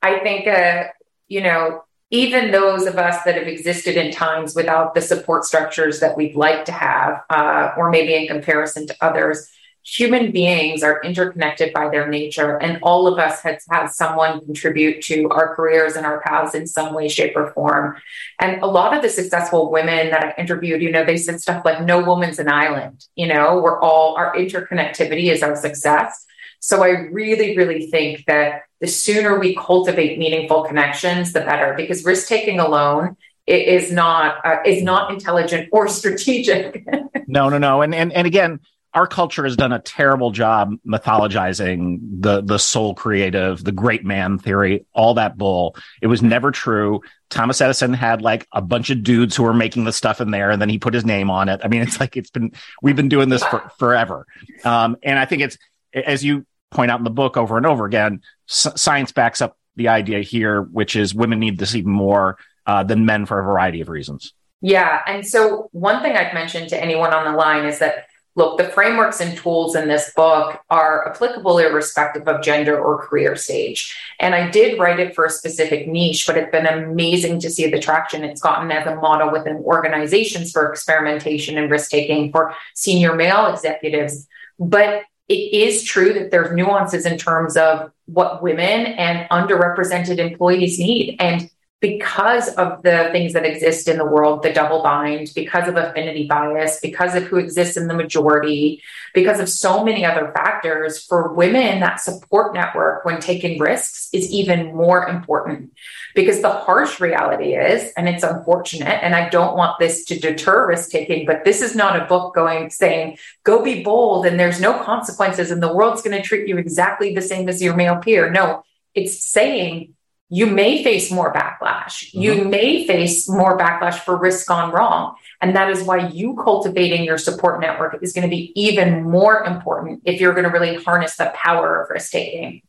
I 0.01 0.19
think, 0.19 0.47
uh, 0.47 0.85
you 1.27 1.41
know, 1.41 1.83
even 2.11 2.51
those 2.51 2.85
of 2.85 2.97
us 2.97 3.23
that 3.23 3.35
have 3.35 3.47
existed 3.47 3.95
in 3.95 4.11
times 4.11 4.53
without 4.53 4.93
the 4.93 5.01
support 5.01 5.45
structures 5.45 6.01
that 6.01 6.15
we'd 6.17 6.35
like 6.35 6.65
to 6.65 6.71
have, 6.71 7.23
uh, 7.29 7.71
or 7.77 7.89
maybe 7.89 8.13
in 8.13 8.27
comparison 8.27 8.85
to 8.85 8.95
others, 9.01 9.49
human 9.83 10.31
beings 10.31 10.83
are 10.83 11.01
interconnected 11.01 11.73
by 11.73 11.89
their 11.89 12.07
nature 12.07 12.61
and 12.61 12.77
all 12.83 13.07
of 13.07 13.17
us 13.17 13.41
has 13.41 13.65
had 13.69 13.87
someone 13.87 14.39
contribute 14.45 15.01
to 15.01 15.27
our 15.29 15.55
careers 15.55 15.95
and 15.95 16.05
our 16.05 16.21
paths 16.21 16.53
in 16.53 16.67
some 16.67 16.93
way 16.93 17.09
shape 17.09 17.35
or 17.35 17.51
form. 17.53 17.97
And 18.39 18.61
a 18.61 18.67
lot 18.67 18.95
of 18.95 19.01
the 19.01 19.09
successful 19.09 19.71
women 19.71 20.11
that 20.11 20.23
i 20.23 20.39
interviewed 20.39 20.81
you 20.81 20.91
know 20.91 21.03
they 21.03 21.17
said 21.17 21.41
stuff 21.41 21.65
like 21.65 21.81
no 21.81 21.99
woman's 21.99 22.39
an 22.39 22.47
island 22.47 23.05
you 23.15 23.27
know 23.27 23.59
we're 23.59 23.79
all 23.79 24.15
our 24.15 24.35
interconnectivity 24.35 25.31
is 25.31 25.41
our 25.41 25.55
success 25.55 26.25
so 26.61 26.83
i 26.83 26.89
really 26.89 27.57
really 27.57 27.87
think 27.87 28.23
that 28.25 28.61
the 28.79 28.87
sooner 28.87 29.37
we 29.37 29.55
cultivate 29.55 30.17
meaningful 30.17 30.63
connections 30.63 31.33
the 31.33 31.41
better 31.41 31.73
because 31.75 32.05
risk 32.05 32.27
taking 32.27 32.59
alone 32.59 33.17
is 33.47 33.91
not 33.91 34.37
uh, 34.45 34.57
is 34.65 34.81
not 34.81 35.11
intelligent 35.11 35.67
or 35.73 35.87
strategic 35.99 36.85
no 37.27 37.49
no 37.49 37.57
no 37.57 37.81
and 37.81 37.93
and, 37.93 38.13
and 38.13 38.25
again 38.25 38.59
our 38.93 39.07
culture 39.07 39.43
has 39.43 39.55
done 39.55 39.71
a 39.71 39.79
terrible 39.79 40.31
job 40.31 40.75
mythologizing 40.85 41.99
the 42.21 42.41
the 42.41 42.59
sole 42.59 42.93
creative, 42.93 43.63
the 43.63 43.71
great 43.71 44.03
man 44.03 44.37
theory, 44.37 44.85
all 44.93 45.13
that 45.13 45.37
bull. 45.37 45.75
It 46.01 46.07
was 46.07 46.21
never 46.21 46.51
true. 46.51 47.01
Thomas 47.29 47.61
Edison 47.61 47.93
had 47.93 48.21
like 48.21 48.47
a 48.51 48.61
bunch 48.61 48.89
of 48.89 49.03
dudes 49.03 49.35
who 49.35 49.43
were 49.43 49.53
making 49.53 49.85
the 49.85 49.93
stuff 49.93 50.19
in 50.19 50.31
there, 50.31 50.51
and 50.51 50.61
then 50.61 50.67
he 50.67 50.77
put 50.77 50.93
his 50.93 51.05
name 51.05 51.29
on 51.31 51.47
it. 51.47 51.61
I 51.63 51.69
mean, 51.69 51.81
it's 51.81 51.99
like 51.99 52.17
it's 52.17 52.29
been 52.29 52.51
we've 52.81 52.95
been 52.95 53.09
doing 53.09 53.29
this 53.29 53.43
for 53.43 53.71
forever, 53.79 54.27
um, 54.65 54.97
and 55.03 55.17
I 55.17 55.25
think 55.25 55.41
it's 55.41 55.57
as 55.93 56.23
you 56.23 56.45
point 56.71 56.89
out 56.89 56.99
in 56.99 57.03
the 57.03 57.09
book 57.09 57.37
over 57.37 57.57
and 57.57 57.65
over 57.65 57.85
again, 57.85 58.21
s- 58.49 58.73
science 58.75 59.11
backs 59.11 59.41
up 59.41 59.57
the 59.75 59.87
idea 59.87 60.21
here, 60.21 60.63
which 60.63 60.95
is 60.95 61.13
women 61.13 61.39
need 61.39 61.59
this 61.59 61.75
even 61.75 61.91
more 61.91 62.37
uh, 62.65 62.83
than 62.83 63.05
men 63.05 63.25
for 63.25 63.39
a 63.39 63.43
variety 63.43 63.81
of 63.81 63.89
reasons. 63.89 64.33
Yeah, 64.61 65.01
and 65.07 65.25
so 65.25 65.69
one 65.71 66.01
thing 66.01 66.15
I'd 66.15 66.33
mention 66.33 66.67
to 66.69 66.81
anyone 66.81 67.13
on 67.13 67.31
the 67.31 67.37
line 67.37 67.65
is 67.65 67.79
that 67.79 68.05
look, 68.35 68.57
the 68.57 68.63
frameworks 68.63 69.19
and 69.19 69.37
tools 69.37 69.75
in 69.75 69.87
this 69.87 70.13
book 70.15 70.59
are 70.69 71.09
applicable 71.09 71.57
irrespective 71.57 72.27
of 72.27 72.41
gender 72.41 72.79
or 72.79 73.05
career 73.05 73.35
stage. 73.35 73.97
And 74.19 74.33
I 74.33 74.49
did 74.49 74.79
write 74.79 74.99
it 74.99 75.13
for 75.15 75.25
a 75.25 75.29
specific 75.29 75.87
niche, 75.87 76.25
but 76.25 76.37
it's 76.37 76.51
been 76.51 76.65
amazing 76.65 77.39
to 77.41 77.49
see 77.49 77.69
the 77.69 77.79
traction 77.79 78.23
it's 78.23 78.41
gotten 78.41 78.71
as 78.71 78.87
a 78.87 78.95
model 78.95 79.31
within 79.31 79.57
organizations 79.57 80.51
for 80.51 80.71
experimentation 80.71 81.57
and 81.57 81.69
risk 81.69 81.91
taking 81.91 82.31
for 82.31 82.55
senior 82.73 83.15
male 83.15 83.47
executives. 83.47 84.27
But 84.57 85.03
it 85.27 85.33
is 85.33 85.83
true 85.83 86.13
that 86.13 86.31
there's 86.31 86.53
nuances 86.55 87.05
in 87.05 87.17
terms 87.17 87.55
of 87.55 87.91
what 88.05 88.43
women 88.43 88.85
and 88.85 89.29
underrepresented 89.29 90.17
employees 90.17 90.77
need. 90.79 91.15
And 91.19 91.49
because 91.81 92.47
of 92.55 92.83
the 92.83 93.09
things 93.11 93.33
that 93.33 93.43
exist 93.43 93.87
in 93.87 93.97
the 93.97 94.05
world, 94.05 94.43
the 94.43 94.53
double 94.53 94.83
bind, 94.83 95.31
because 95.33 95.67
of 95.67 95.75
affinity 95.75 96.27
bias, 96.27 96.79
because 96.79 97.15
of 97.15 97.23
who 97.23 97.37
exists 97.37 97.75
in 97.75 97.87
the 97.87 97.93
majority, 97.95 98.83
because 99.15 99.39
of 99.39 99.49
so 99.49 99.83
many 99.83 100.05
other 100.05 100.31
factors, 100.31 101.03
for 101.03 101.33
women, 101.33 101.79
that 101.79 101.99
support 101.99 102.53
network 102.53 103.03
when 103.03 103.19
taking 103.19 103.59
risks 103.59 104.09
is 104.13 104.29
even 104.29 104.75
more 104.75 105.09
important. 105.09 105.73
Because 106.13 106.41
the 106.41 106.51
harsh 106.51 106.99
reality 106.99 107.55
is, 107.55 107.91
and 107.97 108.07
it's 108.07 108.23
unfortunate, 108.23 109.03
and 109.03 109.15
I 109.15 109.29
don't 109.29 109.57
want 109.57 109.79
this 109.79 110.05
to 110.05 110.19
deter 110.19 110.67
risk 110.67 110.91
taking, 110.91 111.25
but 111.25 111.43
this 111.45 111.63
is 111.63 111.75
not 111.75 111.99
a 111.99 112.05
book 112.05 112.35
going 112.35 112.69
saying, 112.69 113.17
go 113.43 113.63
be 113.63 113.83
bold 113.83 114.27
and 114.27 114.39
there's 114.39 114.61
no 114.61 114.77
consequences 114.83 115.49
and 115.49 115.63
the 115.63 115.73
world's 115.73 116.03
going 116.03 116.15
to 116.15 116.21
treat 116.21 116.47
you 116.47 116.57
exactly 116.57 117.15
the 117.15 117.23
same 117.23 117.49
as 117.49 117.59
your 117.59 117.75
male 117.75 117.97
peer. 117.97 118.29
No, 118.29 118.63
it's 118.93 119.25
saying, 119.25 119.95
you 120.33 120.47
may 120.47 120.81
face 120.81 121.11
more 121.11 121.33
backlash. 121.33 122.07
Mm-hmm. 122.07 122.21
You 122.21 122.45
may 122.45 122.87
face 122.87 123.27
more 123.27 123.57
backlash 123.57 123.99
for 123.99 124.15
risk 124.15 124.47
gone 124.47 124.71
wrong. 124.71 125.15
And 125.41 125.55
that 125.57 125.69
is 125.69 125.83
why 125.83 126.07
you 126.07 126.35
cultivating 126.41 127.03
your 127.03 127.17
support 127.17 127.59
network 127.59 128.01
is 128.01 128.13
going 128.13 128.23
to 128.23 128.29
be 128.29 128.53
even 128.55 129.03
more 129.03 129.43
important 129.43 130.03
if 130.05 130.21
you're 130.21 130.31
going 130.33 130.45
to 130.45 130.49
really 130.49 130.81
harness 130.81 131.17
the 131.17 131.31
power 131.35 131.83
of 131.83 131.89
risk 131.89 132.13
taking. 132.13 132.61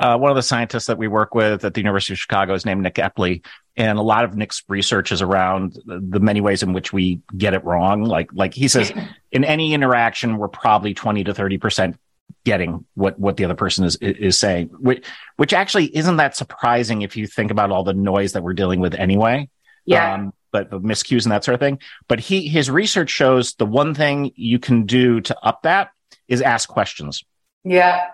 Uh, 0.00 0.18
one 0.18 0.32
of 0.32 0.34
the 0.34 0.42
scientists 0.42 0.86
that 0.86 0.98
we 0.98 1.06
work 1.06 1.36
with 1.36 1.64
at 1.64 1.74
the 1.74 1.80
University 1.80 2.14
of 2.14 2.18
Chicago 2.18 2.54
is 2.54 2.66
named 2.66 2.82
Nick 2.82 2.96
Epley, 2.96 3.44
and 3.76 3.96
a 3.96 4.02
lot 4.02 4.24
of 4.24 4.34
Nick's 4.34 4.64
research 4.66 5.12
is 5.12 5.22
around 5.22 5.78
the 5.86 6.18
many 6.18 6.40
ways 6.40 6.64
in 6.64 6.72
which 6.72 6.92
we 6.92 7.20
get 7.38 7.54
it 7.54 7.64
wrong. 7.64 8.02
Like, 8.02 8.28
like 8.32 8.52
he 8.52 8.66
says, 8.66 8.92
in 9.30 9.44
any 9.44 9.72
interaction, 9.72 10.38
we're 10.38 10.48
probably 10.48 10.94
twenty 10.94 11.22
to 11.22 11.32
thirty 11.32 11.58
percent 11.58 11.96
getting 12.44 12.84
what 12.94 13.18
what 13.18 13.36
the 13.36 13.44
other 13.44 13.54
person 13.54 13.84
is 13.84 13.96
is 13.96 14.38
saying 14.38 14.68
which 14.78 15.04
which 15.36 15.52
actually 15.52 15.86
isn't 15.96 16.18
that 16.18 16.36
surprising 16.36 17.02
if 17.02 17.16
you 17.16 17.26
think 17.26 17.50
about 17.50 17.70
all 17.70 17.84
the 17.84 17.94
noise 17.94 18.32
that 18.34 18.42
we're 18.42 18.54
dealing 18.54 18.80
with 18.80 18.94
anyway. 18.94 19.48
Yeah. 19.86 20.14
Um, 20.14 20.32
but 20.52 20.70
the 20.70 20.80
miscues 20.80 21.24
and 21.24 21.32
that 21.32 21.42
sort 21.42 21.54
of 21.54 21.60
thing. 21.60 21.80
But 22.06 22.20
he 22.20 22.46
his 22.48 22.70
research 22.70 23.10
shows 23.10 23.54
the 23.54 23.66
one 23.66 23.94
thing 23.94 24.32
you 24.36 24.58
can 24.58 24.86
do 24.86 25.20
to 25.22 25.38
up 25.44 25.62
that 25.62 25.90
is 26.28 26.40
ask 26.42 26.68
questions. 26.68 27.24
Yeah. 27.64 28.08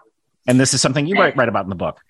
And 0.47 0.59
this 0.59 0.73
is 0.75 0.81
something 0.81 1.07
you 1.07 1.17
write, 1.17 1.37
write 1.37 1.49
about 1.49 1.65
in 1.65 1.71
the 1.71 1.77
book. 1.77 2.01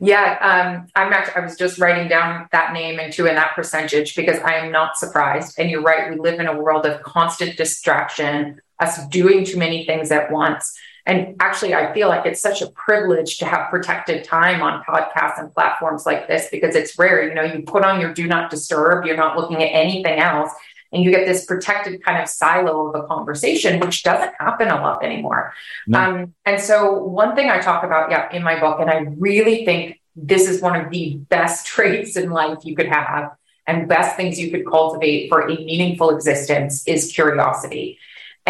Yeah 0.00 0.36
um, 0.40 0.88
i'm 0.96 1.12
actually 1.12 1.40
i 1.40 1.44
was 1.44 1.56
just 1.56 1.78
writing 1.78 2.08
down 2.08 2.48
that 2.50 2.72
name 2.72 2.98
and 2.98 3.12
two 3.12 3.26
in 3.26 3.36
that 3.36 3.54
percentage 3.54 4.16
because 4.16 4.38
i 4.40 4.54
am 4.54 4.70
not 4.72 4.96
surprised. 4.96 5.58
And 5.58 5.70
you're 5.70 5.82
right 5.82 6.10
we 6.10 6.16
live 6.16 6.40
in 6.40 6.46
a 6.46 6.60
world 6.60 6.86
of 6.86 7.02
constant 7.02 7.56
distraction 7.56 8.60
us 8.78 9.06
doing 9.08 9.44
too 9.44 9.58
many 9.58 9.86
things 9.86 10.10
at 10.10 10.30
once 10.30 10.76
and 11.06 11.36
actually, 11.40 11.74
I 11.74 11.92
feel 11.94 12.08
like 12.08 12.26
it's 12.26 12.40
such 12.40 12.62
a 12.62 12.70
privilege 12.70 13.38
to 13.38 13.46
have 13.46 13.70
protected 13.70 14.24
time 14.24 14.62
on 14.62 14.82
podcasts 14.84 15.38
and 15.38 15.52
platforms 15.52 16.04
like 16.06 16.28
this 16.28 16.48
because 16.50 16.74
it's 16.74 16.98
rare. 16.98 17.26
You 17.26 17.34
know, 17.34 17.42
you 17.42 17.62
put 17.62 17.84
on 17.84 18.00
your 18.00 18.12
do 18.12 18.26
not 18.26 18.50
disturb, 18.50 19.06
you're 19.06 19.16
not 19.16 19.36
looking 19.36 19.62
at 19.62 19.68
anything 19.68 20.18
else, 20.18 20.50
and 20.92 21.02
you 21.02 21.10
get 21.10 21.26
this 21.26 21.44
protected 21.46 22.02
kind 22.02 22.22
of 22.22 22.28
silo 22.28 22.88
of 22.88 23.02
a 23.02 23.06
conversation, 23.06 23.80
which 23.80 24.02
doesn't 24.02 24.34
happen 24.38 24.68
a 24.68 24.76
lot 24.76 25.04
anymore. 25.04 25.54
No. 25.86 25.98
Um, 25.98 26.34
and 26.44 26.60
so, 26.60 27.02
one 27.02 27.34
thing 27.34 27.50
I 27.50 27.60
talk 27.60 27.82
about, 27.84 28.10
yeah, 28.10 28.30
in 28.32 28.42
my 28.42 28.60
book, 28.60 28.80
and 28.80 28.90
I 28.90 29.06
really 29.18 29.64
think 29.64 30.00
this 30.16 30.48
is 30.48 30.60
one 30.60 30.78
of 30.78 30.90
the 30.90 31.16
best 31.28 31.66
traits 31.74 32.16
in 32.16 32.30
life 32.30 32.58
you 32.64 32.76
could 32.76 32.88
have 32.88 33.32
and 33.66 33.88
best 33.88 34.16
things 34.16 34.38
you 34.38 34.50
could 34.50 34.66
cultivate 34.66 35.28
for 35.28 35.42
a 35.42 35.56
meaningful 35.56 36.10
existence 36.10 36.86
is 36.86 37.12
curiosity. 37.12 37.98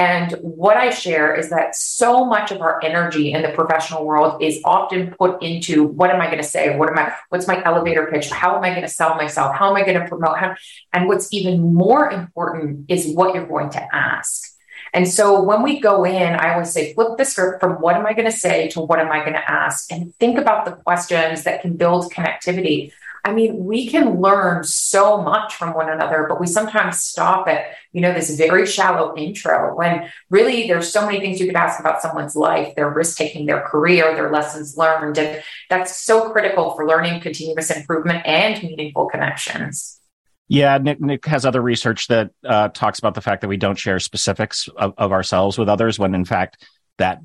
And 0.01 0.33
what 0.41 0.79
I 0.79 0.89
share 0.89 1.35
is 1.35 1.51
that 1.51 1.77
so 1.77 2.25
much 2.25 2.53
of 2.53 2.63
our 2.63 2.83
energy 2.83 3.35
in 3.35 3.43
the 3.43 3.51
professional 3.51 4.07
world 4.07 4.43
is 4.43 4.59
often 4.65 5.15
put 5.19 5.43
into 5.43 5.85
what 5.85 6.09
am 6.09 6.23
I 6.23 6.25
going 6.25 6.39
to 6.39 6.43
say? 6.43 6.75
What 6.75 6.89
am 6.89 6.99
I, 6.99 7.13
what's 7.29 7.47
my 7.47 7.63
elevator 7.65 8.09
pitch? 8.11 8.31
How 8.31 8.57
am 8.57 8.65
I 8.65 8.71
going 8.71 8.81
to 8.81 8.89
sell 8.89 9.15
myself? 9.17 9.55
How 9.55 9.69
am 9.69 9.77
I 9.77 9.85
going 9.85 10.01
to 10.01 10.09
promote? 10.09 10.39
How, 10.39 10.55
and 10.95 11.07
what's 11.07 11.31
even 11.35 11.75
more 11.75 12.11
important 12.11 12.87
is 12.89 13.15
what 13.15 13.35
you're 13.35 13.47
going 13.47 13.69
to 13.73 13.95
ask. 13.95 14.51
And 14.95 15.07
so 15.07 15.43
when 15.43 15.63
we 15.63 15.81
go 15.81 16.05
in, 16.05 16.35
I 16.35 16.55
always 16.55 16.71
say, 16.71 16.95
flip 16.95 17.19
the 17.19 17.27
script 17.27 17.61
from 17.61 17.73
what 17.75 17.95
am 17.95 18.07
I 18.07 18.15
going 18.15 18.25
to 18.25 18.37
say 18.37 18.69
to 18.69 18.81
what 18.81 19.01
am 19.01 19.13
I 19.13 19.19
going 19.19 19.35
to 19.35 19.51
ask? 19.51 19.93
And 19.93 20.15
think 20.15 20.39
about 20.39 20.65
the 20.65 20.73
questions 20.73 21.43
that 21.45 21.61
can 21.61 21.77
build 21.77 22.11
connectivity. 22.11 22.93
I 23.25 23.33
mean, 23.33 23.65
we 23.65 23.89
can 23.89 24.21
learn 24.21 24.65
so 24.65 25.21
much 25.23 25.55
from 25.55 25.75
one 25.75 25.91
another, 25.91 26.27
but 26.29 26.41
we 26.41 26.47
sometimes 26.47 27.03
stop 27.03 27.49
at, 27.49 27.67
you 27.93 28.01
know, 28.01 28.13
this 28.13 28.37
very 28.37 28.67
shallow 28.67 29.15
intro 29.17 29.77
when 29.77 30.09
really 30.31 30.67
there's 30.67 30.93
so 30.93 31.05
many 31.05 31.21
things 31.21 31.41
you 31.41 31.47
could 31.47 31.57
ask 31.57 31.81
about 31.81 32.01
someone's 32.01 32.37
life, 32.37 32.75
their 32.77 32.91
risk 32.91 33.19
taking, 33.19 33.47
their 33.47 33.61
career, 33.61 34.15
their 34.15 34.31
lessons 34.31 34.77
learned. 34.77 35.19
And 35.19 35.43
that's 35.69 35.97
so 35.97 36.31
critical 36.31 36.75
for 36.75 36.87
learning 36.87 37.21
continuous 37.21 37.71
improvement 37.71 38.27
and 38.27 38.63
meaningful 38.63 39.07
connections. 39.07 40.01
Yeah, 40.49 40.79
Nick, 40.79 41.01
Nick 41.01 41.27
has 41.27 41.45
other 41.45 41.63
research 41.63 42.09
that 42.09 42.31
uh, 42.45 42.69
talks 42.71 42.99
about 42.99 43.15
the 43.15 43.21
fact 43.21 43.43
that 43.43 43.49
we 43.49 43.57
don't 43.57 43.79
share 43.79 44.01
specifics 44.01 44.69
of, 44.77 44.95
of 44.99 45.13
ourselves 45.13 45.57
with 45.57 45.69
others 45.69 45.99
when 45.99 46.15
in 46.15 46.25
fact 46.25 46.67
that 46.99 47.21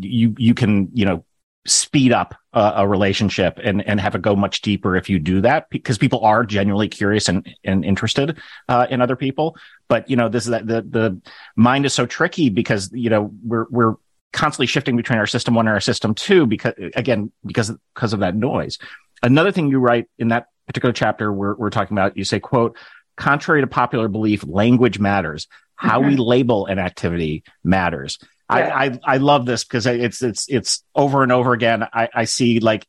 you 0.00 0.34
you 0.38 0.54
can 0.54 0.88
you 0.92 1.04
know 1.04 1.24
speed 1.66 2.12
up 2.12 2.34
a, 2.52 2.72
a, 2.76 2.88
relationship 2.88 3.58
and 3.62 3.86
and 3.86 4.00
have 4.00 4.14
it 4.14 4.22
go 4.22 4.34
much 4.34 4.62
deeper 4.62 4.96
if 4.96 5.10
you 5.10 5.18
do 5.18 5.42
that 5.42 5.68
because 5.68 5.98
people 5.98 6.24
are 6.24 6.44
genuinely 6.44 6.88
curious 6.88 7.28
and 7.28 7.54
and 7.64 7.84
interested 7.84 8.38
uh, 8.68 8.86
in 8.88 9.02
other 9.02 9.16
people. 9.16 9.56
But 9.88 10.08
you 10.08 10.16
know 10.16 10.28
this 10.28 10.44
is 10.44 10.50
that 10.50 10.66
the 10.66 10.82
the 10.82 11.20
mind 11.56 11.84
is 11.84 11.92
so 11.92 12.06
tricky 12.06 12.48
because 12.48 12.90
you 12.92 13.10
know 13.10 13.30
we're 13.44 13.66
we're 13.70 13.94
constantly 14.32 14.66
shifting 14.66 14.96
between 14.96 15.18
our 15.18 15.26
system 15.26 15.54
one 15.54 15.66
and 15.66 15.74
our 15.74 15.80
system 15.80 16.14
two 16.14 16.46
because 16.46 16.74
again 16.96 17.30
because 17.44 17.70
because 17.94 18.12
of 18.12 18.20
that 18.20 18.34
noise. 18.34 18.78
Another 19.22 19.52
thing 19.52 19.68
you 19.68 19.80
write 19.80 20.08
in 20.18 20.28
that 20.28 20.46
particular 20.66 20.94
chapter 20.94 21.30
we're, 21.30 21.54
we're 21.56 21.70
talking 21.70 21.94
about 21.94 22.16
you 22.16 22.24
say 22.24 22.40
quote 22.40 22.78
contrary 23.16 23.60
to 23.60 23.66
popular 23.66 24.08
belief 24.08 24.44
language 24.46 24.98
matters. 24.98 25.46
How 25.74 26.00
mm-hmm. 26.00 26.10
we 26.10 26.16
label 26.16 26.66
an 26.66 26.78
activity 26.78 27.44
matters 27.62 28.18
I, 28.50 28.86
I, 28.86 28.98
I 29.04 29.16
love 29.18 29.46
this 29.46 29.64
because 29.64 29.86
it's 29.86 30.22
it's 30.22 30.46
it's 30.48 30.84
over 30.94 31.22
and 31.22 31.32
over 31.32 31.52
again. 31.52 31.84
I, 31.92 32.08
I 32.14 32.24
see 32.24 32.60
like, 32.60 32.86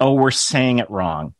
oh, 0.00 0.14
we're 0.14 0.30
saying 0.30 0.78
it 0.78 0.90
wrong, 0.90 1.34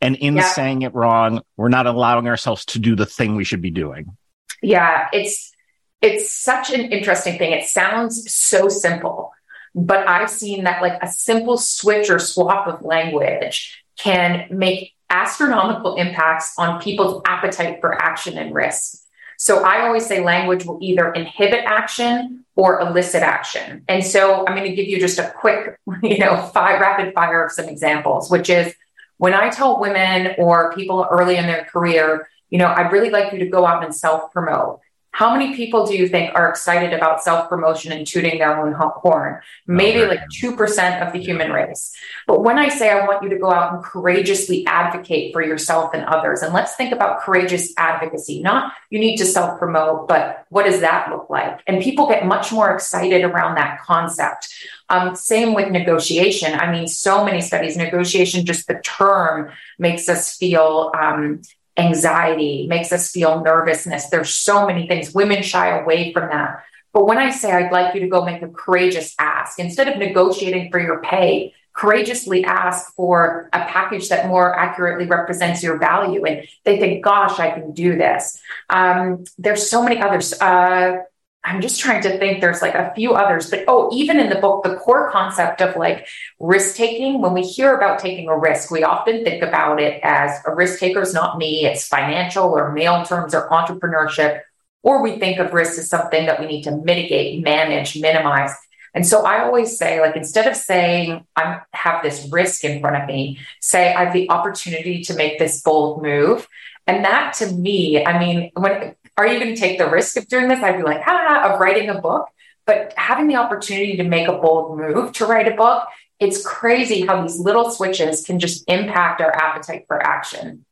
and 0.00 0.16
in 0.16 0.36
yeah. 0.36 0.44
saying 0.44 0.82
it 0.82 0.94
wrong, 0.94 1.42
we're 1.56 1.68
not 1.68 1.86
allowing 1.86 2.26
ourselves 2.28 2.64
to 2.66 2.78
do 2.78 2.96
the 2.96 3.06
thing 3.06 3.36
we 3.36 3.44
should 3.44 3.62
be 3.62 3.70
doing. 3.70 4.16
Yeah, 4.62 5.08
it's 5.12 5.52
it's 6.00 6.32
such 6.32 6.70
an 6.70 6.92
interesting 6.92 7.38
thing. 7.38 7.52
It 7.52 7.64
sounds 7.64 8.32
so 8.32 8.68
simple, 8.68 9.32
but 9.74 10.08
I've 10.08 10.30
seen 10.30 10.64
that 10.64 10.82
like 10.82 11.02
a 11.02 11.08
simple 11.08 11.58
switch 11.58 12.10
or 12.10 12.18
swap 12.18 12.66
of 12.66 12.82
language 12.82 13.84
can 13.98 14.46
make 14.50 14.94
astronomical 15.10 15.96
impacts 15.96 16.54
on 16.56 16.80
people's 16.80 17.20
appetite 17.26 17.80
for 17.80 18.00
action 18.00 18.38
and 18.38 18.54
risk. 18.54 18.98
So 19.40 19.64
I 19.64 19.86
always 19.86 20.04
say 20.04 20.22
language 20.22 20.66
will 20.66 20.78
either 20.82 21.10
inhibit 21.14 21.64
action 21.64 22.44
or 22.56 22.78
elicit 22.78 23.22
action. 23.22 23.82
And 23.88 24.04
so 24.04 24.46
I'm 24.46 24.54
going 24.54 24.68
to 24.68 24.76
give 24.76 24.86
you 24.86 25.00
just 25.00 25.18
a 25.18 25.32
quick, 25.34 25.78
you 26.02 26.18
know, 26.18 26.36
five 26.52 26.78
rapid 26.78 27.14
fire 27.14 27.42
of 27.46 27.50
some 27.50 27.66
examples, 27.66 28.30
which 28.30 28.50
is 28.50 28.74
when 29.16 29.32
I 29.32 29.48
tell 29.48 29.80
women 29.80 30.34
or 30.36 30.74
people 30.74 31.08
early 31.10 31.36
in 31.36 31.46
their 31.46 31.64
career, 31.64 32.28
you 32.50 32.58
know, 32.58 32.66
I'd 32.66 32.92
really 32.92 33.08
like 33.08 33.32
you 33.32 33.38
to 33.38 33.46
go 33.46 33.64
out 33.64 33.82
and 33.82 33.94
self 33.94 34.30
promote. 34.30 34.80
How 35.12 35.36
many 35.36 35.54
people 35.56 35.86
do 35.86 35.96
you 35.96 36.08
think 36.08 36.32
are 36.34 36.48
excited 36.48 36.92
about 36.92 37.22
self 37.22 37.48
promotion 37.48 37.92
and 37.92 38.06
tooting 38.06 38.38
their 38.38 38.58
own 38.58 38.72
horn? 38.72 39.40
Maybe 39.66 40.04
like 40.04 40.20
2% 40.40 41.06
of 41.06 41.12
the 41.12 41.20
human 41.20 41.52
race. 41.52 41.92
But 42.26 42.42
when 42.42 42.58
I 42.58 42.68
say 42.68 42.90
I 42.90 43.06
want 43.06 43.22
you 43.22 43.28
to 43.30 43.38
go 43.38 43.50
out 43.50 43.74
and 43.74 43.82
courageously 43.82 44.64
advocate 44.66 45.32
for 45.32 45.42
yourself 45.42 45.94
and 45.94 46.04
others, 46.04 46.42
and 46.42 46.54
let's 46.54 46.76
think 46.76 46.92
about 46.92 47.20
courageous 47.20 47.72
advocacy, 47.76 48.40
not 48.40 48.72
you 48.90 49.00
need 49.00 49.16
to 49.16 49.26
self 49.26 49.58
promote, 49.58 50.06
but 50.08 50.46
what 50.50 50.64
does 50.64 50.80
that 50.80 51.10
look 51.10 51.28
like? 51.28 51.60
And 51.66 51.82
people 51.82 52.08
get 52.08 52.24
much 52.24 52.52
more 52.52 52.72
excited 52.72 53.24
around 53.24 53.56
that 53.56 53.80
concept. 53.80 54.48
Um, 54.88 55.14
same 55.14 55.54
with 55.54 55.70
negotiation. 55.70 56.58
I 56.58 56.70
mean, 56.72 56.88
so 56.88 57.24
many 57.24 57.40
studies, 57.40 57.76
negotiation, 57.76 58.46
just 58.46 58.66
the 58.66 58.80
term 58.80 59.50
makes 59.78 60.08
us 60.08 60.36
feel 60.36 60.92
um, 60.98 61.42
anxiety, 61.86 62.66
makes 62.68 62.92
us 62.92 63.10
feel 63.10 63.42
nervousness. 63.42 64.08
There's 64.08 64.34
so 64.34 64.66
many 64.66 64.86
things. 64.86 65.14
Women 65.14 65.42
shy 65.42 65.78
away 65.80 66.12
from 66.12 66.28
that. 66.28 66.62
But 66.92 67.06
when 67.06 67.18
I 67.18 67.30
say 67.30 67.52
I'd 67.52 67.72
like 67.72 67.94
you 67.94 68.00
to 68.00 68.08
go 68.08 68.24
make 68.24 68.42
a 68.42 68.48
courageous 68.48 69.14
ask, 69.18 69.58
instead 69.58 69.88
of 69.88 69.96
negotiating 69.96 70.70
for 70.70 70.80
your 70.80 71.00
pay, 71.02 71.54
courageously 71.72 72.44
ask 72.44 72.94
for 72.94 73.48
a 73.52 73.60
package 73.60 74.08
that 74.08 74.26
more 74.26 74.58
accurately 74.58 75.06
represents 75.06 75.62
your 75.62 75.78
value. 75.78 76.24
And 76.24 76.46
they 76.64 76.78
think, 76.78 77.02
gosh, 77.02 77.38
I 77.38 77.52
can 77.52 77.72
do 77.72 77.96
this. 77.96 78.40
Um, 78.68 79.24
there's 79.38 79.70
so 79.70 79.82
many 79.82 80.00
others. 80.00 80.32
Uh, 80.40 80.98
I'm 81.42 81.62
just 81.62 81.80
trying 81.80 82.02
to 82.02 82.18
think 82.18 82.40
there's 82.40 82.60
like 82.60 82.74
a 82.74 82.92
few 82.94 83.14
others, 83.14 83.48
but 83.48 83.64
oh, 83.66 83.88
even 83.94 84.20
in 84.20 84.28
the 84.28 84.36
book, 84.36 84.62
the 84.62 84.76
core 84.76 85.10
concept 85.10 85.62
of 85.62 85.74
like 85.74 86.06
risk 86.38 86.76
taking, 86.76 87.22
when 87.22 87.32
we 87.32 87.42
hear 87.42 87.74
about 87.74 87.98
taking 87.98 88.28
a 88.28 88.38
risk, 88.38 88.70
we 88.70 88.84
often 88.84 89.24
think 89.24 89.42
about 89.42 89.80
it 89.80 90.00
as 90.02 90.38
a 90.46 90.54
risk 90.54 90.78
taker 90.78 91.00
is 91.00 91.14
not 91.14 91.38
me, 91.38 91.64
it's 91.64 91.88
financial 91.88 92.44
or 92.44 92.72
male 92.72 93.04
terms 93.04 93.34
or 93.34 93.48
entrepreneurship, 93.48 94.40
or 94.82 95.02
we 95.02 95.18
think 95.18 95.38
of 95.38 95.54
risk 95.54 95.78
as 95.78 95.88
something 95.88 96.26
that 96.26 96.40
we 96.40 96.46
need 96.46 96.62
to 96.64 96.72
mitigate, 96.72 97.42
manage, 97.42 97.98
minimize. 97.98 98.52
And 98.92 99.06
so 99.06 99.24
I 99.24 99.42
always 99.44 99.78
say, 99.78 100.00
like, 100.00 100.16
instead 100.16 100.46
of 100.46 100.56
saying 100.56 101.24
I 101.36 101.60
have 101.72 102.02
this 102.02 102.28
risk 102.30 102.64
in 102.64 102.80
front 102.80 102.96
of 102.96 103.06
me, 103.06 103.38
say 103.60 103.94
I 103.94 104.04
have 104.04 104.12
the 104.12 104.28
opportunity 104.30 105.02
to 105.04 105.14
make 105.14 105.38
this 105.38 105.62
bold 105.62 106.02
move. 106.02 106.46
And 106.86 107.04
that 107.04 107.34
to 107.34 107.46
me, 107.52 108.04
I 108.04 108.18
mean, 108.18 108.50
when 108.54 108.96
are 109.16 109.26
you 109.26 109.38
going 109.38 109.54
to 109.54 109.60
take 109.60 109.78
the 109.78 109.88
risk 109.88 110.16
of 110.16 110.28
doing 110.28 110.48
this? 110.48 110.62
I'd 110.62 110.76
be 110.76 110.82
like, 110.82 111.02
ha, 111.02 111.52
of 111.52 111.60
writing 111.60 111.88
a 111.88 112.00
book. 112.00 112.28
But 112.66 112.92
having 112.96 113.26
the 113.26 113.36
opportunity 113.36 113.96
to 113.96 114.04
make 114.04 114.28
a 114.28 114.32
bold 114.32 114.78
move 114.78 115.12
to 115.14 115.26
write 115.26 115.48
a 115.48 115.56
book, 115.56 115.88
it's 116.18 116.44
crazy 116.46 117.06
how 117.06 117.22
these 117.22 117.38
little 117.38 117.70
switches 117.70 118.24
can 118.24 118.38
just 118.38 118.64
impact 118.68 119.20
our 119.20 119.34
appetite 119.34 119.84
for 119.88 120.00
action. 120.00 120.64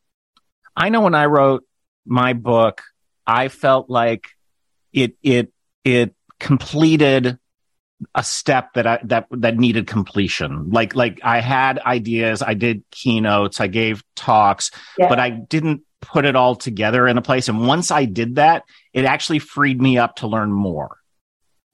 I 0.76 0.90
know 0.90 1.00
when 1.00 1.14
I 1.14 1.26
wrote 1.26 1.64
my 2.06 2.34
book, 2.34 2.82
I 3.26 3.48
felt 3.48 3.90
like 3.90 4.28
it 4.92 5.16
it 5.22 5.52
it 5.84 6.14
completed 6.38 7.38
a 8.14 8.22
step 8.22 8.74
that 8.74 8.86
I 8.86 9.00
that 9.04 9.26
that 9.30 9.56
needed 9.56 9.86
completion. 9.86 10.70
Like 10.70 10.94
like 10.94 11.20
I 11.22 11.40
had 11.40 11.78
ideas, 11.80 12.42
I 12.42 12.54
did 12.54 12.84
keynotes, 12.90 13.60
I 13.60 13.66
gave 13.66 14.04
talks, 14.14 14.70
yeah. 14.96 15.08
but 15.08 15.18
I 15.18 15.30
didn't 15.30 15.82
put 16.00 16.24
it 16.24 16.36
all 16.36 16.56
together 16.56 17.06
in 17.06 17.18
a 17.18 17.22
place. 17.22 17.48
And 17.48 17.66
once 17.66 17.90
I 17.90 18.04
did 18.04 18.36
that, 18.36 18.64
it 18.92 19.04
actually 19.04 19.38
freed 19.38 19.80
me 19.80 19.98
up 19.98 20.16
to 20.16 20.26
learn 20.26 20.52
more. 20.52 20.98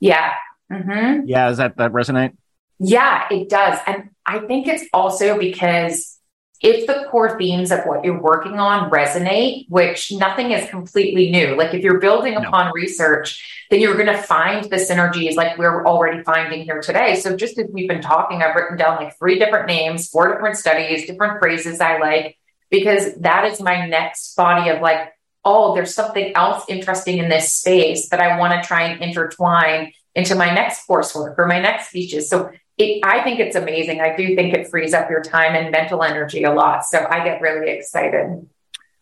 Yeah. 0.00 0.34
Mm-hmm. 0.72 1.26
Yeah. 1.26 1.48
Does 1.48 1.58
that, 1.58 1.76
that 1.76 1.92
resonate? 1.92 2.36
Yeah, 2.78 3.26
it 3.30 3.48
does. 3.48 3.78
And 3.86 4.10
I 4.26 4.40
think 4.40 4.66
it's 4.66 4.84
also 4.92 5.38
because 5.38 6.18
if 6.60 6.86
the 6.86 7.06
core 7.10 7.36
themes 7.38 7.70
of 7.70 7.80
what 7.84 8.04
you're 8.04 8.20
working 8.20 8.58
on 8.58 8.90
resonate, 8.90 9.66
which 9.68 10.10
nothing 10.12 10.52
is 10.52 10.68
completely 10.70 11.30
new, 11.30 11.54
like 11.56 11.74
if 11.74 11.82
you're 11.82 12.00
building 12.00 12.36
upon 12.36 12.66
no. 12.66 12.72
research, 12.72 13.66
then 13.70 13.80
you're 13.80 13.94
going 13.94 14.06
to 14.06 14.16
find 14.16 14.64
the 14.64 14.76
synergies 14.76 15.34
like 15.34 15.58
we're 15.58 15.86
already 15.86 16.22
finding 16.22 16.64
here 16.64 16.80
today. 16.80 17.16
So 17.16 17.36
just 17.36 17.58
as 17.58 17.66
we've 17.70 17.88
been 17.88 18.00
talking, 18.00 18.42
I've 18.42 18.54
written 18.56 18.78
down 18.78 18.96
like 18.96 19.16
three 19.18 19.38
different 19.38 19.66
names, 19.66 20.08
four 20.08 20.32
different 20.32 20.56
studies, 20.56 21.06
different 21.06 21.38
phrases 21.38 21.80
I 21.80 21.98
like 21.98 22.38
because 22.71 23.14
that 23.16 23.44
is 23.44 23.61
my 23.61 23.87
next 23.87 24.35
body 24.37 24.71
of 24.71 24.80
like, 24.80 25.12
oh, 25.44 25.75
there's 25.75 25.94
something 25.94 26.35
else 26.37 26.64
interesting 26.68 27.18
in 27.18 27.28
this 27.28 27.52
space 27.52 28.09
that 28.09 28.21
I 28.21 28.38
want 28.38 28.61
to 28.61 28.66
try 28.66 28.85
and 28.85 29.02
intertwine 29.02 29.92
into 30.14 30.35
my 30.35 30.52
next 30.54 30.87
coursework 30.88 31.38
or 31.38 31.47
my 31.47 31.61
next 31.61 31.88
speeches. 31.88 32.28
So 32.28 32.50
it, 32.78 33.00
I 33.04 33.23
think 33.23 33.40
it's 33.40 33.56
amazing. 33.56 34.00
I 34.00 34.16
do 34.16 34.35
think 34.35 34.54
it 34.54 34.68
frees 34.68 34.94
up 34.94 35.11
your 35.11 35.23
time 35.23 35.54
and 35.54 35.71
mental 35.71 36.02
energy 36.02 36.44
a 36.44 36.52
lot. 36.52 36.85
So 36.85 37.06
I 37.09 37.23
get 37.25 37.40
really 37.40 37.71
excited. 37.71 38.49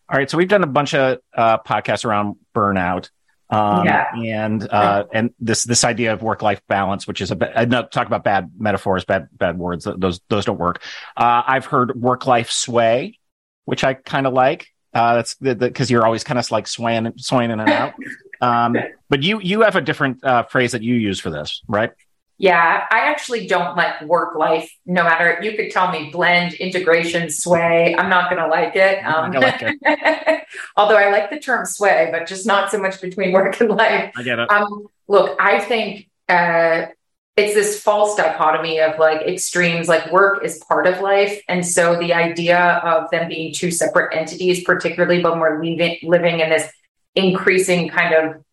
All 0.09 0.17
right. 0.19 0.29
So 0.29 0.37
we've 0.37 0.47
done 0.47 0.63
a 0.63 0.67
bunch 0.67 0.93
of 0.93 1.19
uh, 1.35 1.57
podcasts 1.59 2.05
around 2.05 2.35
burnout. 2.53 3.09
Um, 3.49 3.85
yeah. 3.85 4.07
and 4.15 4.67
uh, 4.67 5.05
and 5.13 5.31
this 5.39 5.63
this 5.63 5.83
idea 5.83 6.13
of 6.13 6.23
work 6.23 6.41
life 6.41 6.61
balance, 6.67 7.05
which 7.05 7.21
is 7.21 7.31
a 7.31 7.59
I 7.59 7.65
not 7.65 7.91
talk 7.91 8.07
about 8.07 8.23
bad 8.23 8.51
metaphors, 8.57 9.05
bad 9.05 9.27
bad 9.31 9.59
words. 9.59 9.87
Those 9.97 10.21
those 10.27 10.45
don't 10.45 10.57
work. 10.57 10.81
Uh, 11.15 11.43
I've 11.45 11.65
heard 11.65 11.95
work 11.95 12.25
life 12.25 12.49
sway, 12.49 13.19
which 13.65 13.83
I 13.83 13.93
kind 13.93 14.27
of 14.27 14.33
like. 14.33 14.67
Uh, 14.93 15.15
that's 15.15 15.35
because 15.35 15.89
you're 15.89 16.05
always 16.05 16.23
kind 16.23 16.37
of 16.37 16.51
like 16.51 16.67
swaying, 16.67 17.13
swaying 17.17 17.49
in 17.49 17.59
and 17.59 17.69
out. 17.69 17.93
Um, 18.41 18.75
but 19.09 19.23
you 19.23 19.39
you 19.41 19.61
have 19.61 19.75
a 19.75 19.81
different 19.81 20.23
uh, 20.23 20.43
phrase 20.43 20.73
that 20.73 20.83
you 20.83 20.95
use 20.95 21.19
for 21.19 21.29
this, 21.29 21.61
right? 21.67 21.91
Yeah, 22.37 22.85
I 22.91 22.99
actually 23.09 23.47
don't 23.47 23.77
like 23.77 24.01
work 24.01 24.35
life. 24.35 24.69
No 24.85 25.03
matter 25.03 25.39
you 25.41 25.55
could 25.55 25.71
tell 25.71 25.91
me 25.91 26.09
blend, 26.09 26.53
integration, 26.55 27.29
sway. 27.29 27.95
I'm 27.95 28.09
not 28.09 28.29
going 28.29 28.41
to 28.41 28.49
like 28.49 28.75
it. 28.75 29.03
Um, 29.05 29.31
like 29.31 29.61
it. 29.61 30.43
although 30.75 30.97
I 30.97 31.09
like 31.09 31.29
the 31.29 31.39
term 31.39 31.65
sway, 31.65 32.09
but 32.11 32.27
just 32.27 32.45
not 32.45 32.69
so 32.71 32.79
much 32.79 32.99
between 32.99 33.31
work 33.31 33.59
and 33.61 33.69
life. 33.69 34.11
I 34.17 34.23
get 34.23 34.39
it. 34.39 34.51
Um, 34.51 34.87
look, 35.07 35.37
I 35.39 35.59
think 35.59 36.09
uh, 36.27 36.87
it's 37.35 37.55
this 37.55 37.81
false 37.81 38.15
dichotomy 38.15 38.79
of 38.79 38.99
like 38.99 39.21
extremes 39.21 39.87
like 39.87 40.11
work 40.11 40.43
is 40.43 40.63
part 40.67 40.85
of 40.85 40.99
life 41.01 41.41
and 41.47 41.65
so 41.65 41.97
the 41.97 42.13
idea 42.13 42.59
of 42.83 43.09
them 43.09 43.27
being 43.27 43.53
two 43.53 43.71
separate 43.71 44.15
entities 44.15 44.63
particularly 44.63 45.23
when 45.23 45.39
we're 45.39 45.63
living, 45.63 45.97
living 46.03 46.39
in 46.39 46.49
this 46.49 46.71
increasing 47.15 47.89
kind 47.89 48.13
of 48.13 48.43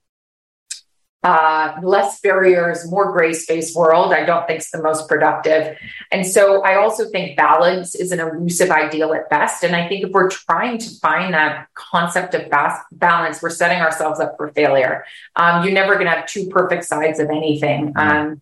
uh, 1.23 1.79
less 1.83 2.21
barriers, 2.21 2.91
more 2.91 3.13
gray 3.13 3.35
space 3.35 3.75
world, 3.75 4.13
I 4.13 4.25
don't 4.25 4.47
think 4.47 4.61
is 4.61 4.71
the 4.71 4.83
most 4.83 5.07
productive. 5.07 5.77
And 6.11 6.27
so 6.27 6.63
I 6.63 6.77
also 6.77 7.09
think 7.11 7.37
balance 7.37 7.95
is 7.95 8.11
an 8.11 8.21
elusive 8.21 8.71
ideal 8.71 9.13
at 9.13 9.29
best. 9.29 9.63
And 9.63 9.77
I 9.77 9.87
think 9.87 10.07
if 10.07 10.13
we're 10.13 10.31
trying 10.31 10.79
to 10.79 10.91
find 11.01 11.35
that 11.35 11.69
concept 11.75 12.35
of 12.35 12.49
balance, 12.93 13.43
we're 13.43 13.51
setting 13.51 13.83
ourselves 13.83 14.19
up 14.19 14.37
for 14.39 14.49
failure. 14.49 15.05
Um, 15.37 15.63
you're 15.63 15.75
never 15.75 15.95
going 15.95 16.07
to 16.07 16.13
have 16.13 16.27
two 16.27 16.49
perfect 16.49 16.87
sides 16.87 17.19
of 17.19 17.29
anything. 17.29 17.93
Um, 17.97 18.41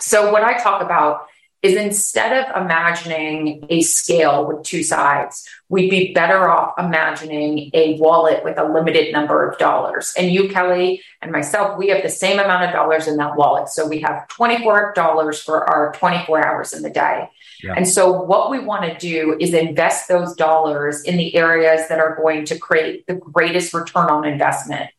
so, 0.00 0.32
what 0.32 0.42
I 0.42 0.58
talk 0.58 0.82
about 0.82 1.26
is 1.62 1.74
instead 1.74 2.46
of 2.46 2.62
imagining 2.62 3.66
a 3.70 3.82
scale 3.82 4.46
with 4.46 4.62
two 4.62 4.82
sides, 4.82 5.48
we'd 5.68 5.90
be 5.90 6.12
better 6.12 6.48
off 6.48 6.74
imagining 6.78 7.70
a 7.74 7.98
wallet 7.98 8.44
with 8.44 8.58
a 8.58 8.64
limited 8.64 9.12
number 9.12 9.48
of 9.48 9.58
dollars. 9.58 10.14
And 10.16 10.30
you, 10.30 10.48
Kelly, 10.48 11.02
and 11.22 11.32
myself, 11.32 11.76
we 11.78 11.88
have 11.88 12.02
the 12.02 12.08
same 12.08 12.38
amount 12.38 12.64
of 12.64 12.72
dollars 12.72 13.08
in 13.08 13.16
that 13.16 13.36
wallet. 13.36 13.68
So 13.68 13.88
we 13.88 14.00
have 14.00 14.28
$24 14.28 15.44
for 15.44 15.68
our 15.68 15.92
24 15.92 16.46
hours 16.46 16.72
in 16.72 16.82
the 16.82 16.90
day. 16.90 17.28
Yeah. 17.62 17.74
And 17.76 17.88
so 17.88 18.12
what 18.12 18.50
we 18.50 18.58
want 18.58 18.84
to 18.84 18.96
do 18.98 19.36
is 19.40 19.54
invest 19.54 20.08
those 20.08 20.34
dollars 20.36 21.02
in 21.02 21.16
the 21.16 21.34
areas 21.34 21.88
that 21.88 21.98
are 21.98 22.14
going 22.14 22.44
to 22.46 22.58
create 22.58 23.06
the 23.06 23.14
greatest 23.14 23.74
return 23.74 24.08
on 24.10 24.24
investment. 24.24 24.90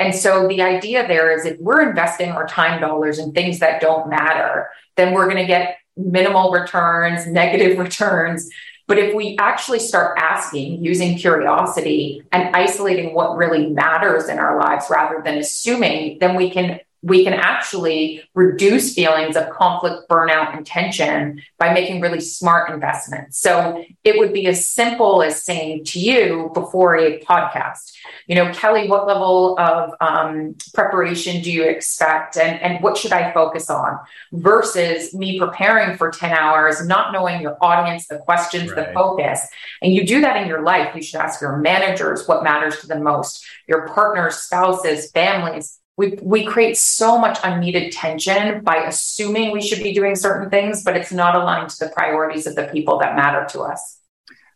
And 0.00 0.14
so 0.14 0.48
the 0.48 0.62
idea 0.62 1.06
there 1.06 1.30
is 1.30 1.44
if 1.44 1.60
we're 1.60 1.86
investing 1.86 2.30
our 2.30 2.46
time 2.46 2.80
dollars 2.80 3.18
in 3.18 3.32
things 3.32 3.58
that 3.58 3.82
don't 3.82 4.08
matter, 4.08 4.70
then 4.96 5.12
we're 5.12 5.26
going 5.26 5.36
to 5.36 5.46
get 5.46 5.76
minimal 5.94 6.50
returns, 6.50 7.26
negative 7.28 7.78
returns. 7.78 8.48
But 8.88 8.98
if 8.98 9.14
we 9.14 9.36
actually 9.38 9.78
start 9.78 10.18
asking 10.18 10.82
using 10.82 11.18
curiosity 11.18 12.22
and 12.32 12.56
isolating 12.56 13.14
what 13.14 13.36
really 13.36 13.66
matters 13.66 14.28
in 14.28 14.38
our 14.38 14.58
lives 14.58 14.86
rather 14.90 15.20
than 15.22 15.36
assuming, 15.36 16.18
then 16.18 16.34
we 16.34 16.50
can 16.50 16.80
we 17.02 17.24
can 17.24 17.32
actually 17.32 18.22
reduce 18.34 18.94
feelings 18.94 19.34
of 19.36 19.48
conflict, 19.50 20.08
burnout, 20.08 20.54
and 20.54 20.66
tension 20.66 21.40
by 21.58 21.72
making 21.72 22.00
really 22.00 22.20
smart 22.20 22.70
investments. 22.70 23.38
So 23.38 23.84
it 24.04 24.18
would 24.18 24.32
be 24.34 24.46
as 24.46 24.66
simple 24.66 25.22
as 25.22 25.42
saying 25.42 25.84
to 25.86 26.00
you 26.00 26.50
before 26.52 26.96
a 26.96 27.18
podcast, 27.20 27.92
you 28.26 28.34
know, 28.34 28.52
Kelly, 28.52 28.86
what 28.86 29.06
level 29.06 29.58
of 29.58 29.94
um, 30.00 30.56
preparation 30.74 31.42
do 31.42 31.50
you 31.50 31.64
expect? 31.64 32.36
And, 32.36 32.60
and 32.60 32.82
what 32.82 32.98
should 32.98 33.12
I 33.12 33.32
focus 33.32 33.70
on? 33.70 33.98
Versus 34.32 35.14
me 35.14 35.38
preparing 35.38 35.96
for 35.96 36.10
10 36.10 36.32
hours, 36.32 36.86
not 36.86 37.12
knowing 37.12 37.40
your 37.40 37.56
audience, 37.62 38.08
the 38.08 38.18
questions, 38.18 38.70
right. 38.72 38.88
the 38.88 38.92
focus. 38.92 39.40
And 39.80 39.94
you 39.94 40.06
do 40.06 40.20
that 40.20 40.36
in 40.36 40.48
your 40.48 40.62
life. 40.62 40.94
You 40.94 41.02
should 41.02 41.20
ask 41.20 41.40
your 41.40 41.56
managers 41.56 42.28
what 42.28 42.44
matters 42.44 42.80
to 42.80 42.86
them 42.86 43.02
most, 43.02 43.44
your 43.66 43.88
partners, 43.88 44.36
spouses, 44.36 45.10
families 45.12 45.79
we 46.00 46.18
we 46.22 46.46
create 46.46 46.78
so 46.78 47.18
much 47.18 47.38
unneeded 47.44 47.92
tension 47.92 48.64
by 48.64 48.76
assuming 48.76 49.52
we 49.52 49.60
should 49.60 49.82
be 49.82 49.92
doing 49.92 50.16
certain 50.16 50.48
things, 50.48 50.82
but 50.82 50.96
it's 50.96 51.12
not 51.12 51.34
aligned 51.36 51.68
to 51.68 51.78
the 51.84 51.90
priorities 51.90 52.46
of 52.46 52.54
the 52.56 52.64
people 52.64 52.98
that 53.00 53.14
matter 53.14 53.44
to 53.50 53.60
us. 53.60 53.98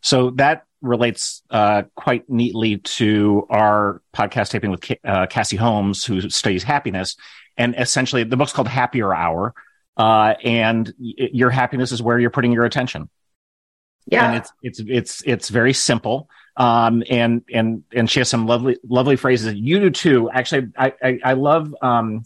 So 0.01 0.31
that 0.31 0.65
relates 0.81 1.43
uh, 1.51 1.83
quite 1.93 2.27
neatly 2.27 2.77
to 2.77 3.45
our 3.51 4.01
podcast 4.11 4.49
taping 4.49 4.71
with 4.71 4.91
uh, 5.03 5.27
Cassie 5.27 5.55
Holmes, 5.55 6.03
who 6.03 6.29
studies 6.31 6.63
happiness, 6.63 7.15
and 7.57 7.75
essentially 7.77 8.23
the 8.23 8.37
book's 8.37 8.51
called 8.51 8.67
Happier 8.67 9.13
Hour, 9.13 9.53
uh, 9.97 10.33
and 10.43 10.91
y- 10.99 11.29
your 11.31 11.51
happiness 11.51 11.91
is 11.91 12.01
where 12.01 12.17
you're 12.17 12.31
putting 12.31 12.53
your 12.53 12.65
attention. 12.65 13.07
Yeah, 14.07 14.27
and 14.27 14.35
it's 14.37 14.51
it's 14.61 14.81
it's 14.87 15.21
it's 15.25 15.49
very 15.49 15.73
simple. 15.73 16.29
Um, 16.57 17.03
and 17.09 17.43
and 17.53 17.83
and 17.93 18.09
she 18.09 18.19
has 18.19 18.29
some 18.29 18.45
lovely 18.45 18.77
lovely 18.87 19.15
phrases. 19.15 19.55
You 19.55 19.79
do 19.79 19.89
too. 19.89 20.29
Actually, 20.31 20.71
I 20.77 20.93
I, 21.01 21.19
I 21.23 21.33
love 21.33 21.75
um, 21.81 22.23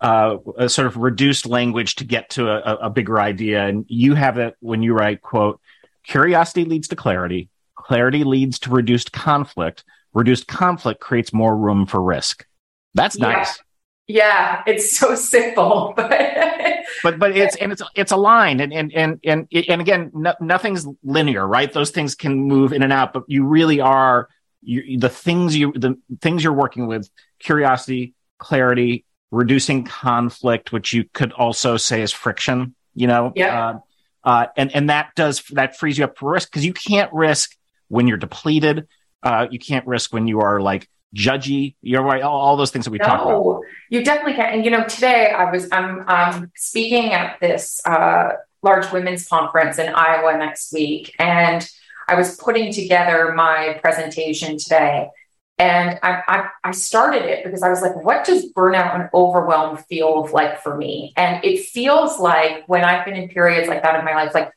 uh, 0.00 0.36
a 0.56 0.68
sort 0.68 0.86
of 0.86 0.96
reduced 0.96 1.46
language 1.46 1.96
to 1.96 2.04
get 2.04 2.30
to 2.30 2.48
a, 2.48 2.86
a 2.86 2.90
bigger 2.90 3.18
idea. 3.18 3.66
And 3.66 3.84
you 3.88 4.14
have 4.14 4.38
it 4.38 4.56
when 4.60 4.82
you 4.82 4.94
write, 4.94 5.20
"quote 5.20 5.60
Curiosity 6.04 6.64
leads 6.64 6.88
to 6.88 6.96
clarity. 6.96 7.48
Clarity 7.76 8.22
leads 8.24 8.60
to 8.60 8.70
reduced 8.70 9.12
conflict. 9.12 9.84
Reduced 10.12 10.46
conflict 10.46 11.00
creates 11.00 11.32
more 11.32 11.56
room 11.56 11.86
for 11.86 12.00
risk." 12.00 12.46
That's 12.94 13.18
nice. 13.18 13.60
Yeah, 14.06 14.62
it's 14.66 14.96
so 14.96 15.14
simple, 15.34 15.94
but 15.96 16.10
but 17.02 17.18
but 17.18 17.36
it's 17.36 17.56
and 17.56 17.72
it's 17.72 17.82
it's 17.94 18.12
aligned 18.12 18.60
and 18.60 18.72
and 18.72 18.92
and 18.94 19.18
and 19.24 19.48
and 19.52 19.80
again, 19.80 20.10
no, 20.14 20.34
nothing's 20.40 20.86
linear, 21.02 21.46
right? 21.46 21.72
Those 21.72 21.90
things 21.90 22.14
can 22.14 22.42
move 22.42 22.72
in 22.72 22.82
and 22.82 22.92
out, 22.92 23.12
but 23.12 23.24
you 23.28 23.44
really 23.44 23.80
are 23.80 24.28
you, 24.62 24.98
the 24.98 25.08
things 25.08 25.56
you 25.56 25.72
the 25.72 25.98
things 26.20 26.44
you're 26.44 26.52
working 26.52 26.86
with: 26.86 27.08
curiosity, 27.38 28.14
clarity, 28.38 29.04
reducing 29.34 29.84
conflict, 29.84 30.72
which 30.72 30.92
you 30.92 31.04
could 31.12 31.32
also 31.32 31.76
say 31.76 32.02
is 32.02 32.12
friction, 32.12 32.74
you 32.94 33.06
know? 33.06 33.32
Yeah. 33.34 33.68
Uh, 33.68 33.78
uh, 34.26 34.46
and, 34.56 34.74
and 34.74 34.88
that 34.88 35.10
does, 35.16 35.42
that 35.50 35.76
frees 35.76 35.98
you 35.98 36.04
up 36.04 36.16
for 36.16 36.30
risk 36.30 36.50
because 36.50 36.64
you 36.64 36.72
can't 36.72 37.12
risk 37.12 37.56
when 37.88 38.08
you're 38.08 38.16
depleted. 38.16 38.86
Uh, 39.22 39.46
you 39.50 39.58
can't 39.58 39.86
risk 39.86 40.14
when 40.14 40.26
you 40.26 40.40
are 40.40 40.60
like 40.60 40.88
judgy. 41.14 41.76
You're 41.80 42.02
right. 42.02 42.22
All, 42.22 42.38
all 42.38 42.56
those 42.56 42.70
things 42.70 42.84
that 42.84 42.90
we 42.90 42.98
no, 42.98 43.06
talked 43.06 43.22
about. 43.24 43.60
You 43.90 44.04
definitely 44.04 44.34
can. 44.34 44.52
And, 44.52 44.64
you 44.64 44.70
know, 44.70 44.84
today 44.84 45.30
I 45.30 45.50
was, 45.50 45.68
I'm, 45.72 46.04
I'm 46.08 46.52
speaking 46.56 47.12
at 47.12 47.38
this, 47.40 47.80
uh, 47.86 48.32
large 48.64 48.90
women's 48.90 49.28
conference 49.28 49.78
in 49.78 49.92
Iowa 49.94 50.36
next 50.38 50.72
week. 50.72 51.14
And 51.18 51.68
I 52.08 52.16
was 52.16 52.36
putting 52.36 52.72
together 52.72 53.32
my 53.34 53.78
presentation 53.80 54.58
today. 54.58 55.08
And 55.56 56.00
I, 56.02 56.22
I, 56.26 56.48
I, 56.64 56.70
started 56.72 57.22
it 57.22 57.44
because 57.44 57.62
I 57.62 57.68
was 57.68 57.80
like, 57.80 57.94
what 58.02 58.24
does 58.24 58.52
burnout 58.52 58.96
and 58.96 59.08
overwhelm 59.14 59.76
feel 59.76 60.28
like 60.32 60.60
for 60.60 60.76
me? 60.76 61.12
And 61.16 61.44
it 61.44 61.66
feels 61.66 62.18
like 62.18 62.64
when 62.66 62.84
I've 62.84 63.04
been 63.04 63.14
in 63.14 63.28
periods 63.28 63.68
like 63.68 63.84
that 63.84 63.96
in 63.96 64.04
my 64.04 64.14
life, 64.14 64.34
like 64.34 64.50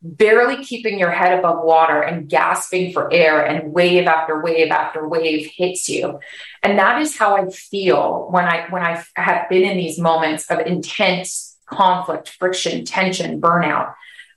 barely 0.00 0.64
keeping 0.64 0.98
your 0.98 1.10
head 1.10 1.38
above 1.38 1.64
water 1.64 2.00
and 2.00 2.28
gasping 2.28 2.92
for 2.92 3.12
air 3.12 3.44
and 3.44 3.72
wave 3.72 4.06
after 4.06 4.40
wave 4.40 4.70
after 4.70 5.06
wave 5.08 5.50
hits 5.54 5.88
you. 5.88 6.20
And 6.62 6.78
that 6.78 7.00
is 7.02 7.16
how 7.16 7.36
I 7.36 7.50
feel 7.50 8.28
when 8.30 8.44
I 8.44 8.66
when 8.70 8.82
I 8.82 9.04
have 9.16 9.48
been 9.48 9.64
in 9.64 9.76
these 9.76 9.98
moments 9.98 10.50
of 10.50 10.60
intense 10.60 11.56
conflict, 11.66 12.30
friction, 12.30 12.84
tension, 12.84 13.40
burnout. 13.40 13.94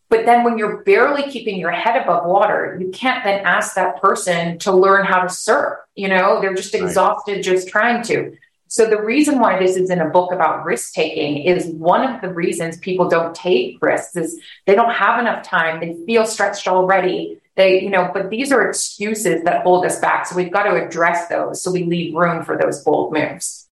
But 0.09 0.25
then 0.25 0.43
when 0.43 0.57
you're 0.57 0.83
barely 0.83 1.31
keeping 1.31 1.57
your 1.57 1.71
head 1.71 2.01
above 2.01 2.25
water, 2.25 2.77
you 2.81 2.89
can't 2.89 3.23
then 3.23 3.45
ask 3.45 3.75
that 3.75 4.01
person 4.01 4.59
to 4.59 4.73
learn 4.73 5.05
how 5.05 5.21
to 5.21 5.29
surf. 5.29 5.79
You 5.95 6.09
know, 6.09 6.41
they're 6.41 6.53
just 6.53 6.75
exhausted 6.75 7.35
right. 7.35 7.43
just 7.43 7.69
trying 7.69 8.03
to. 8.03 8.35
So 8.71 8.85
the 8.85 9.01
reason 9.01 9.39
why 9.39 9.59
this 9.59 9.75
is 9.75 9.89
in 9.89 9.99
a 9.99 10.09
book 10.09 10.31
about 10.31 10.63
risk 10.63 10.93
taking 10.93 11.43
is 11.43 11.65
one 11.65 12.09
of 12.09 12.21
the 12.21 12.33
reasons 12.33 12.77
people 12.77 13.09
don't 13.09 13.35
take 13.35 13.77
risks 13.81 14.15
is 14.15 14.39
they 14.65 14.75
don't 14.75 14.93
have 14.93 15.19
enough 15.19 15.43
time. 15.43 15.81
They 15.81 15.97
feel 16.05 16.25
stretched 16.25 16.69
already. 16.69 17.41
They, 17.57 17.81
you 17.81 17.89
know, 17.89 18.09
but 18.13 18.29
these 18.29 18.49
are 18.49 18.65
excuses 18.65 19.43
that 19.43 19.63
hold 19.63 19.85
us 19.85 19.99
back. 19.99 20.25
So 20.25 20.37
we've 20.37 20.53
got 20.53 20.63
to 20.63 20.81
address 20.81 21.27
those 21.27 21.61
so 21.61 21.69
we 21.69 21.83
leave 21.83 22.15
room 22.15 22.45
for 22.45 22.57
those 22.57 22.81
bold 22.81 23.11
moves. 23.11 23.67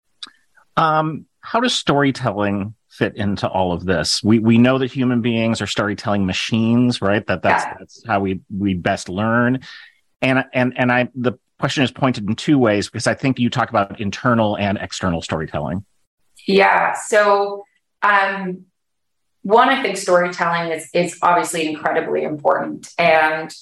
Um, 0.75 1.27
how 1.39 1.61
does 1.61 1.73
storytelling 1.73 2.75
fit 2.89 3.15
into 3.15 3.47
all 3.47 3.71
of 3.71 3.85
this? 3.85 4.21
We 4.21 4.39
we 4.39 4.57
know 4.57 4.79
that 4.79 4.91
human 4.91 5.21
beings 5.21 5.61
are 5.61 5.67
storytelling 5.67 6.25
machines, 6.25 7.01
right? 7.01 7.25
That 7.25 7.41
that's 7.41 7.63
yeah. 7.63 7.75
that's 7.79 8.05
how 8.05 8.19
we 8.19 8.41
we 8.53 8.73
best 8.73 9.07
learn. 9.07 9.61
And 10.21 10.43
and 10.53 10.77
and 10.77 10.91
I 10.91 11.07
the 11.15 11.39
question 11.59 11.83
is 11.83 11.91
pointed 11.91 12.27
in 12.27 12.35
two 12.35 12.57
ways 12.57 12.87
because 12.89 13.07
I 13.07 13.13
think 13.13 13.39
you 13.39 13.49
talk 13.49 13.69
about 13.69 13.99
internal 13.99 14.57
and 14.57 14.77
external 14.77 15.21
storytelling. 15.21 15.85
Yeah. 16.47 16.93
So 16.93 17.65
um 18.01 18.65
one, 19.41 19.69
I 19.69 19.81
think 19.81 19.97
storytelling 19.97 20.71
is 20.71 20.89
is 20.93 21.17
obviously 21.21 21.67
incredibly 21.67 22.23
important. 22.23 22.89
And 22.97 23.53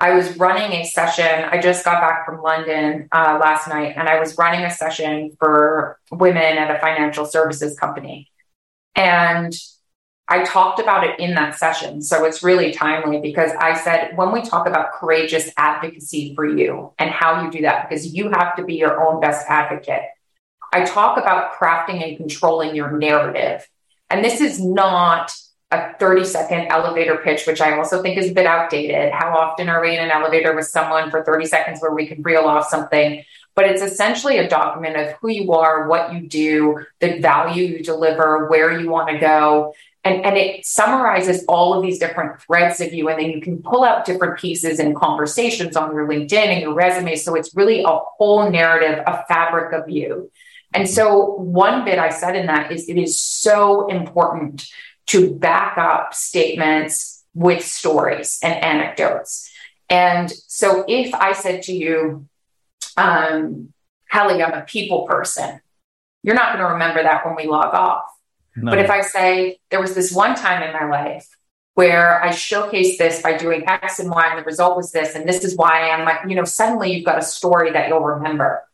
I 0.00 0.12
was 0.14 0.36
running 0.36 0.72
a 0.72 0.84
session. 0.84 1.44
I 1.50 1.60
just 1.60 1.84
got 1.84 2.00
back 2.00 2.24
from 2.24 2.40
London 2.40 3.08
uh, 3.10 3.38
last 3.40 3.66
night, 3.68 3.94
and 3.96 4.08
I 4.08 4.20
was 4.20 4.38
running 4.38 4.64
a 4.64 4.70
session 4.70 5.36
for 5.40 5.98
women 6.12 6.56
at 6.56 6.74
a 6.74 6.78
financial 6.78 7.26
services 7.26 7.76
company. 7.76 8.30
And 8.94 9.52
I 10.28 10.44
talked 10.44 10.78
about 10.78 11.04
it 11.04 11.18
in 11.18 11.34
that 11.34 11.56
session. 11.56 12.02
So 12.02 12.24
it's 12.24 12.42
really 12.42 12.72
timely 12.72 13.18
because 13.20 13.50
I 13.58 13.74
said, 13.74 14.16
when 14.16 14.30
we 14.30 14.42
talk 14.42 14.68
about 14.68 14.92
courageous 14.92 15.50
advocacy 15.56 16.34
for 16.34 16.44
you 16.44 16.92
and 16.98 17.10
how 17.10 17.42
you 17.42 17.50
do 17.50 17.62
that, 17.62 17.88
because 17.88 18.14
you 18.14 18.28
have 18.30 18.54
to 18.56 18.64
be 18.64 18.74
your 18.74 19.02
own 19.02 19.20
best 19.20 19.46
advocate, 19.48 20.02
I 20.70 20.84
talk 20.84 21.16
about 21.16 21.54
crafting 21.54 22.06
and 22.06 22.16
controlling 22.18 22.76
your 22.76 22.90
narrative. 22.90 23.66
And 24.10 24.22
this 24.22 24.42
is 24.42 24.62
not 24.62 25.34
a 25.70 25.94
30 25.94 26.24
second 26.24 26.68
elevator 26.68 27.16
pitch, 27.16 27.46
which 27.46 27.62
I 27.62 27.76
also 27.78 28.02
think 28.02 28.18
is 28.18 28.30
a 28.30 28.34
bit 28.34 28.46
outdated. 28.46 29.12
How 29.12 29.34
often 29.36 29.70
are 29.70 29.80
we 29.80 29.96
in 29.96 30.04
an 30.04 30.10
elevator 30.10 30.54
with 30.54 30.66
someone 30.66 31.10
for 31.10 31.24
30 31.24 31.46
seconds 31.46 31.80
where 31.80 31.92
we 31.92 32.06
can 32.06 32.22
reel 32.22 32.42
off 32.42 32.68
something? 32.68 33.24
but 33.58 33.66
it's 33.66 33.82
essentially 33.82 34.38
a 34.38 34.48
document 34.48 34.96
of 34.96 35.14
who 35.14 35.28
you 35.28 35.52
are, 35.52 35.88
what 35.88 36.14
you 36.14 36.20
do, 36.20 36.86
the 37.00 37.18
value 37.18 37.64
you 37.64 37.82
deliver, 37.82 38.46
where 38.46 38.80
you 38.80 38.88
want 38.88 39.08
to 39.08 39.18
go. 39.18 39.74
And, 40.04 40.24
and 40.24 40.36
it 40.36 40.64
summarizes 40.64 41.44
all 41.48 41.74
of 41.74 41.82
these 41.82 41.98
different 41.98 42.40
threads 42.40 42.80
of 42.80 42.94
you. 42.94 43.08
And 43.08 43.20
then 43.20 43.30
you 43.30 43.40
can 43.40 43.62
pull 43.62 43.84
out 43.84 44.04
different 44.04 44.38
pieces 44.38 44.78
and 44.78 44.94
conversations 44.94 45.76
on 45.76 45.92
your 45.92 46.08
LinkedIn 46.08 46.32
and 46.32 46.62
your 46.62 46.72
resume. 46.72 47.16
So 47.16 47.34
it's 47.34 47.54
really 47.54 47.82
a 47.82 47.88
whole 47.88 48.50
narrative, 48.50 49.02
a 49.06 49.24
fabric 49.26 49.72
of 49.72 49.90
you. 49.90 50.30
And 50.72 50.88
so 50.88 51.34
one 51.34 51.84
bit 51.84 51.98
I 51.98 52.10
said 52.10 52.36
in 52.36 52.46
that 52.46 52.70
is 52.70 52.88
it 52.88 52.96
is 52.96 53.18
so 53.18 53.86
important 53.88 54.68
to 55.06 55.34
back 55.34 55.78
up 55.78 56.14
statements 56.14 57.24
with 57.34 57.64
stories 57.64 58.38
and 58.42 58.62
anecdotes. 58.62 59.50
And 59.88 60.30
so 60.30 60.84
if 60.86 61.14
I 61.14 61.32
said 61.32 61.62
to 61.62 61.72
you, 61.72 62.28
um, 62.96 63.72
Kelly, 64.10 64.42
I'm 64.42 64.52
a 64.52 64.62
people 64.62 65.06
person. 65.06 65.60
You're 66.22 66.34
not 66.34 66.54
going 66.54 66.64
to 66.66 66.72
remember 66.72 67.02
that 67.02 67.24
when 67.24 67.36
we 67.36 67.46
log 67.46 67.74
off. 67.74 68.04
No. 68.62 68.72
But 68.72 68.80
if 68.80 68.90
I 68.90 69.00
say 69.00 69.58
there 69.70 69.80
was 69.80 69.94
this 69.94 70.12
one 70.12 70.34
time 70.34 70.62
in 70.62 70.72
my 70.72 70.88
life 70.88 71.28
where 71.74 72.22
I 72.22 72.30
showcased 72.30 72.98
this 72.98 73.22
by 73.22 73.36
doing 73.36 73.68
X 73.68 74.00
and 74.00 74.10
Y, 74.10 74.26
and 74.28 74.38
the 74.38 74.44
result 74.44 74.76
was 74.76 74.90
this, 74.90 75.14
and 75.14 75.28
this 75.28 75.44
is 75.44 75.56
why 75.56 75.82
I 75.82 75.96
am 75.96 76.04
like, 76.04 76.18
you 76.28 76.34
know, 76.34 76.44
suddenly 76.44 76.92
you've 76.92 77.04
got 77.04 77.18
a 77.18 77.22
story 77.22 77.70
that 77.70 77.88
you'll 77.88 78.00
remember. 78.00 78.64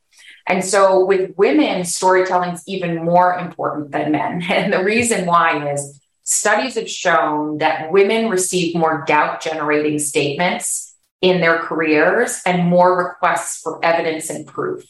And 0.47 0.65
so 0.65 1.05
with 1.05 1.37
women, 1.37 1.85
storytelling 1.85 2.51
is 2.51 2.63
even 2.67 3.05
more 3.05 3.39
important 3.39 3.93
than 3.93 4.13
men. 4.13 4.43
And 4.49 4.73
the 4.73 4.85
reason 4.85 5.27
why 5.27 5.73
is 5.73 6.01
studies 6.23 6.75
have 6.75 6.89
shown 6.89 7.59
that 7.59 7.93
women 7.93 8.31
receive 8.31 8.75
more 8.75 9.05
doubt 9.07 9.43
generating 9.43 9.99
statements 9.99 10.97
in 11.21 11.41
their 11.41 11.59
careers 11.59 12.43
and 12.45 12.69
more 12.69 12.97
requests 12.97 13.61
for 13.63 13.83
evidence 13.85 14.29
and 14.31 14.47
proof. 14.47 14.85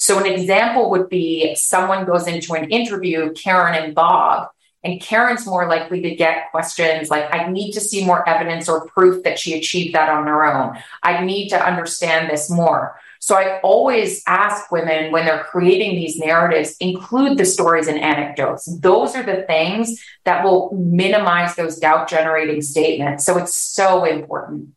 So, 0.00 0.18
an 0.18 0.24
example 0.24 0.88
would 0.90 1.10
be 1.10 1.54
someone 1.54 2.06
goes 2.06 2.26
into 2.26 2.54
an 2.54 2.70
interview, 2.70 3.34
Karen 3.34 3.74
and 3.74 3.94
Bob, 3.94 4.48
and 4.82 4.98
Karen's 4.98 5.46
more 5.46 5.68
likely 5.68 6.00
to 6.00 6.14
get 6.14 6.50
questions 6.50 7.10
like, 7.10 7.32
I 7.34 7.48
need 7.50 7.72
to 7.72 7.80
see 7.80 8.02
more 8.02 8.26
evidence 8.26 8.66
or 8.66 8.86
proof 8.86 9.22
that 9.24 9.38
she 9.38 9.58
achieved 9.58 9.94
that 9.94 10.08
on 10.08 10.26
her 10.26 10.46
own. 10.46 10.78
I 11.02 11.22
need 11.22 11.50
to 11.50 11.62
understand 11.62 12.30
this 12.30 12.48
more. 12.48 12.98
So 13.18 13.34
I 13.34 13.60
always 13.60 14.22
ask 14.26 14.72
women 14.72 15.12
when 15.12 15.26
they're 15.26 15.44
creating 15.44 15.96
these 15.96 16.16
narratives, 16.16 16.76
include 16.80 17.36
the 17.36 17.44
stories 17.44 17.86
and 17.86 18.00
anecdotes. 18.00 18.64
Those 18.80 19.14
are 19.14 19.22
the 19.22 19.42
things 19.42 20.02
that 20.24 20.42
will 20.42 20.72
minimize 20.72 21.56
those 21.56 21.78
doubt 21.78 22.08
generating 22.08 22.62
statements. 22.62 23.26
So 23.26 23.36
it's 23.36 23.54
so 23.54 24.06
important. 24.06 24.70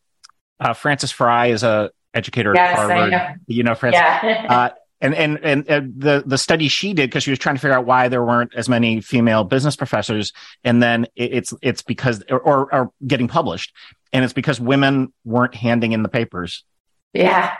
Uh, 0.60 0.74
Frances 0.74 1.10
Frei 1.10 1.50
is 1.50 1.62
a 1.62 1.90
educator 2.12 2.52
yes, 2.54 2.78
at 2.78 2.86
Harvard. 2.86 3.10
Know. 3.10 3.34
You 3.46 3.62
know, 3.62 3.74
Frances. 3.74 4.02
Yeah. 4.02 4.46
uh, 4.50 4.70
and, 5.04 5.14
and 5.14 5.38
and 5.44 5.70
uh, 5.70 5.80
the 5.96 6.22
the 6.24 6.38
study 6.38 6.68
she 6.68 6.94
did 6.94 7.10
because 7.10 7.22
she 7.22 7.30
was 7.30 7.38
trying 7.38 7.56
to 7.56 7.60
figure 7.60 7.76
out 7.76 7.84
why 7.84 8.08
there 8.08 8.24
weren't 8.24 8.54
as 8.54 8.68
many 8.68 9.02
female 9.02 9.44
business 9.44 9.76
professors, 9.76 10.32
and 10.64 10.82
then 10.82 11.04
it, 11.14 11.34
it's 11.34 11.54
it's 11.60 11.82
because 11.82 12.22
or, 12.30 12.74
or 12.74 12.92
getting 13.06 13.28
published, 13.28 13.74
and 14.12 14.24
it's 14.24 14.32
because 14.32 14.58
women 14.58 15.12
weren't 15.24 15.54
handing 15.54 15.92
in 15.92 16.02
the 16.02 16.08
papers. 16.08 16.64
Yeah. 17.12 17.54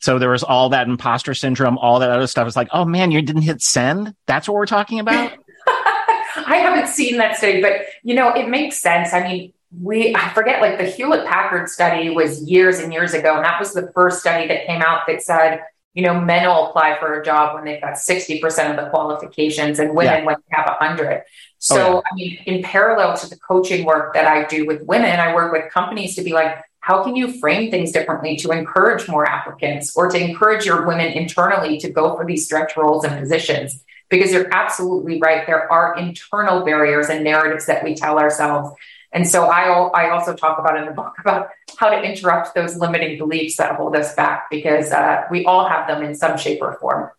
So 0.00 0.18
there 0.18 0.30
was 0.30 0.42
all 0.42 0.70
that 0.70 0.88
imposter 0.88 1.34
syndrome, 1.34 1.78
all 1.78 2.00
that 2.00 2.10
other 2.10 2.26
stuff. 2.26 2.46
It's 2.46 2.56
like, 2.56 2.70
oh 2.72 2.84
man, 2.84 3.12
you 3.12 3.22
didn't 3.22 3.42
hit 3.42 3.62
send. 3.62 4.14
That's 4.26 4.48
what 4.48 4.54
we're 4.54 4.66
talking 4.66 4.98
about. 4.98 5.32
I 5.66 6.56
haven't 6.56 6.88
seen 6.88 7.18
that 7.18 7.36
study, 7.36 7.60
but 7.62 7.82
you 8.02 8.14
know, 8.14 8.32
it 8.34 8.48
makes 8.48 8.80
sense. 8.80 9.12
I 9.12 9.22
mean, 9.22 9.52
we 9.80 10.16
I 10.16 10.30
forget 10.30 10.60
like 10.60 10.78
the 10.78 10.84
Hewlett 10.84 11.26
Packard 11.26 11.68
study 11.68 12.10
was 12.10 12.42
years 12.42 12.80
and 12.80 12.92
years 12.92 13.14
ago, 13.14 13.36
and 13.36 13.44
that 13.44 13.60
was 13.60 13.74
the 13.74 13.92
first 13.94 14.20
study 14.20 14.48
that 14.48 14.66
came 14.66 14.82
out 14.82 15.02
that 15.06 15.22
said, 15.22 15.60
you 15.94 16.02
know, 16.02 16.20
men 16.20 16.46
will 16.46 16.68
apply 16.68 16.98
for 16.98 17.20
a 17.20 17.24
job 17.24 17.54
when 17.54 17.64
they've 17.64 17.80
got 17.80 17.94
60% 17.94 18.70
of 18.70 18.76
the 18.76 18.90
qualifications 18.90 19.78
and 19.78 19.94
women 19.94 20.20
yeah. 20.20 20.24
when 20.24 20.36
they 20.36 20.56
have 20.56 20.66
100. 20.66 21.24
So, 21.58 21.76
oh, 21.76 21.94
yeah. 21.94 22.00
I 22.10 22.14
mean, 22.14 22.38
in 22.46 22.62
parallel 22.62 23.16
to 23.18 23.28
the 23.28 23.36
coaching 23.36 23.84
work 23.84 24.14
that 24.14 24.26
I 24.26 24.44
do 24.44 24.66
with 24.66 24.82
women, 24.82 25.18
I 25.18 25.34
work 25.34 25.52
with 25.52 25.70
companies 25.72 26.14
to 26.16 26.22
be 26.22 26.32
like, 26.32 26.62
how 26.80 27.02
can 27.04 27.16
you 27.16 27.38
frame 27.38 27.70
things 27.70 27.92
differently 27.92 28.36
to 28.36 28.50
encourage 28.52 29.08
more 29.08 29.28
applicants 29.28 29.94
or 29.96 30.08
to 30.08 30.18
encourage 30.18 30.64
your 30.64 30.86
women 30.86 31.12
internally 31.12 31.78
to 31.78 31.90
go 31.90 32.16
for 32.16 32.24
these 32.24 32.46
stretch 32.46 32.76
roles 32.76 33.04
and 33.04 33.20
positions? 33.20 33.84
Because 34.08 34.32
you're 34.32 34.52
absolutely 34.52 35.20
right. 35.20 35.46
There 35.46 35.70
are 35.70 35.96
internal 35.98 36.64
barriers 36.64 37.08
and 37.08 37.22
narratives 37.22 37.66
that 37.66 37.84
we 37.84 37.94
tell 37.94 38.18
ourselves 38.18 38.74
and 39.12 39.28
so 39.28 39.46
I, 39.46 39.64
I 39.88 40.10
also 40.10 40.34
talk 40.34 40.58
about 40.58 40.76
in 40.76 40.86
the 40.86 40.92
book 40.92 41.14
about 41.20 41.48
how 41.76 41.90
to 41.90 42.00
interrupt 42.00 42.54
those 42.54 42.76
limiting 42.76 43.18
beliefs 43.18 43.56
that 43.56 43.76
hold 43.76 43.96
us 43.96 44.14
back 44.14 44.48
because 44.50 44.92
uh, 44.92 45.22
we 45.30 45.44
all 45.44 45.68
have 45.68 45.86
them 45.88 46.02
in 46.02 46.14
some 46.14 46.36
shape 46.36 46.60
or 46.62 46.78
form. 46.80 47.10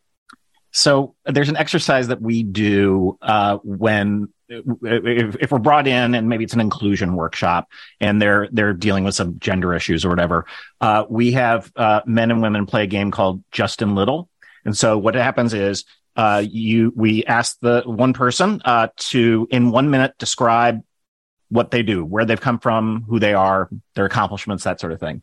So 0.71 1.15
there's 1.25 1.49
an 1.49 1.57
exercise 1.57 2.07
that 2.07 2.21
we 2.21 2.43
do 2.43 3.17
uh, 3.21 3.57
when 3.63 4.29
if, 4.47 5.35
if, 5.35 5.51
we're 5.51 5.59
brought 5.59 5.87
in 5.87 6.15
and 6.15 6.27
maybe 6.27 6.43
it's 6.43 6.53
an 6.53 6.59
inclusion 6.59 7.15
workshop 7.15 7.69
and 7.99 8.21
they're 8.21 8.49
they're 8.51 8.73
dealing 8.73 9.03
with 9.03 9.15
some 9.15 9.39
gender 9.39 9.73
issues 9.73 10.05
or 10.05 10.09
whatever. 10.09 10.45
Uh, 10.79 11.05
we 11.09 11.33
have 11.33 11.71
uh, 11.75 12.01
men 12.05 12.31
and 12.31 12.41
women 12.41 12.65
play 12.65 12.83
a 12.83 12.87
game 12.87 13.11
called 13.11 13.43
Just 13.51 13.81
and 13.81 13.95
Little. 13.95 14.29
And 14.65 14.77
so 14.77 14.97
what 14.97 15.15
happens 15.15 15.53
is 15.53 15.85
uh, 16.15 16.43
you 16.45 16.91
we 16.95 17.23
ask 17.25 17.57
the 17.61 17.83
one 17.85 18.13
person 18.13 18.61
uh, 18.65 18.89
to 18.97 19.47
in 19.51 19.71
one 19.71 19.89
minute 19.89 20.17
describe 20.17 20.81
what 21.51 21.69
they 21.69 21.83
do, 21.83 22.03
where 22.03 22.25
they've 22.25 22.39
come 22.39 22.59
from, 22.59 23.03
who 23.07 23.19
they 23.19 23.33
are, 23.33 23.69
their 23.93 24.05
accomplishments, 24.05 24.63
that 24.63 24.79
sort 24.79 24.93
of 24.93 24.99
thing. 24.99 25.21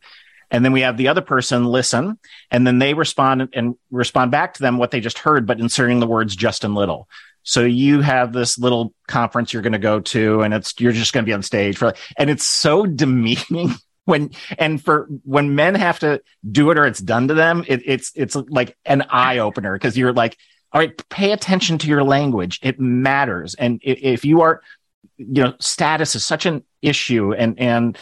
And 0.51 0.65
then 0.65 0.73
we 0.73 0.83
have 0.83 0.97
the 0.97 1.09
other 1.09 1.21
person 1.21 1.65
listen, 1.65 2.19
and 2.51 2.67
then 2.67 2.79
they 2.79 2.95
respond 2.95 3.49
and 3.53 3.75
respond 3.91 4.31
back 4.31 4.55
to 4.55 4.63
them 4.63 4.79
what 4.79 4.91
they 4.91 5.01
just 5.01 5.19
heard, 5.19 5.47
but 5.47 5.61
inserting 5.61 6.01
the 6.01 6.07
words 6.07 6.37
just 6.37 6.65
and 6.65 6.75
little. 6.75 7.09
So 7.43 7.65
you 7.65 8.03
have 8.03 8.33
this 8.33 8.59
little 8.59 8.95
conference 9.07 9.53
you're 9.53 9.63
going 9.63 9.73
to 9.73 9.79
go 9.79 10.01
to, 10.01 10.43
and 10.43 10.55
it's 10.55 10.75
you're 10.79 10.93
just 10.93 11.13
going 11.13 11.25
to 11.25 11.29
be 11.29 11.35
on 11.35 11.43
stage 11.43 11.77
for, 11.77 11.95
and 12.17 12.31
it's 12.31 12.45
so 12.45 12.87
demeaning 13.03 13.75
when 14.05 14.31
and 14.59 14.83
for 14.83 15.07
when 15.25 15.55
men 15.55 15.75
have 15.75 15.99
to 16.01 16.23
do 16.51 16.71
it 16.71 16.79
or 16.79 16.87
it's 16.87 17.01
done 17.01 17.29
to 17.29 17.35
them, 17.35 17.65
it, 17.69 17.83
it's 17.85 18.13
it's 18.15 18.35
like 18.35 18.77
an 18.87 19.03
eye 19.11 19.39
opener 19.39 19.75
because 19.75 19.99
you're 19.99 20.15
like, 20.15 20.37
all 20.73 20.81
right, 20.81 21.09
pay 21.11 21.33
attention 21.33 21.77
to 21.79 21.89
your 21.89 22.03
language. 22.03 22.59
It 22.63 22.81
matters, 22.81 23.55
and 23.55 23.81
if 23.83 24.25
you 24.25 24.41
are, 24.41 24.63
you 25.19 25.43
know, 25.43 25.55
status 25.61 26.15
is 26.15 26.25
such 26.25 26.47
an 26.47 26.65
issue, 26.81 27.33
and 27.35 27.59
and 27.59 27.99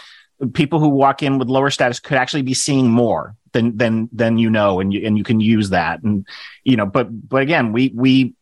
people 0.52 0.78
who 0.78 0.88
walk 0.88 1.22
in 1.22 1.38
with 1.38 1.48
lower 1.48 1.70
status 1.70 1.98
could 1.98 2.18
actually 2.18 2.42
be 2.42 2.54
seeing 2.54 2.90
more 2.90 3.34
than 3.52 3.76
than 3.76 4.08
than 4.12 4.38
you 4.38 4.50
know, 4.50 4.80
and 4.80 4.92
you 4.92 5.04
and 5.06 5.16
you 5.18 5.24
can 5.24 5.40
use 5.40 5.70
that, 5.70 6.02
and 6.02 6.26
you 6.62 6.76
know, 6.76 6.86
but 6.86 7.08
but 7.28 7.42
again, 7.42 7.72
we 7.72 7.90
we 7.94 8.34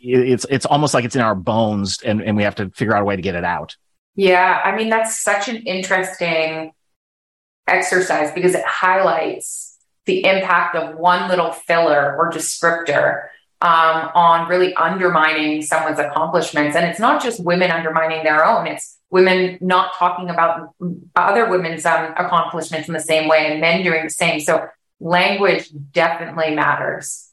it's 0.00 0.46
it's 0.48 0.66
almost 0.66 0.94
like 0.94 1.04
it's 1.04 1.16
in 1.16 1.22
our 1.22 1.34
bones, 1.34 2.00
and 2.02 2.22
and 2.22 2.36
we 2.36 2.44
have 2.44 2.54
to 2.56 2.70
figure 2.70 2.94
out 2.94 3.02
a 3.02 3.04
way 3.04 3.16
to 3.16 3.22
get 3.22 3.34
it 3.34 3.44
out. 3.44 3.76
Yeah, 4.14 4.60
I 4.64 4.76
mean 4.76 4.88
that's 4.88 5.20
such 5.20 5.48
an 5.48 5.56
interesting 5.56 6.72
exercise 7.66 8.32
because 8.32 8.54
it 8.54 8.64
highlights 8.64 9.78
the 10.04 10.24
impact 10.24 10.74
of 10.74 10.96
one 10.96 11.28
little 11.28 11.52
filler 11.52 12.16
or 12.16 12.30
descriptor 12.30 13.28
um, 13.62 14.10
on 14.14 14.48
really 14.48 14.74
undermining 14.74 15.62
someone's 15.62 16.00
accomplishments. 16.00 16.76
And 16.76 16.84
it's 16.84 16.98
not 16.98 17.22
just 17.22 17.42
women 17.42 17.70
undermining 17.70 18.24
their 18.24 18.44
own, 18.44 18.66
it's 18.66 18.98
women 19.08 19.56
not 19.60 19.94
talking 19.94 20.30
about 20.30 20.74
other 21.14 21.48
women's 21.48 21.86
um, 21.86 22.12
accomplishments 22.16 22.88
in 22.88 22.94
the 22.94 23.00
same 23.00 23.28
way 23.28 23.52
and 23.52 23.60
men 23.60 23.84
doing 23.84 24.02
the 24.04 24.10
same. 24.10 24.40
So 24.40 24.66
language 24.98 25.70
definitely 25.92 26.54
matters. 26.56 27.30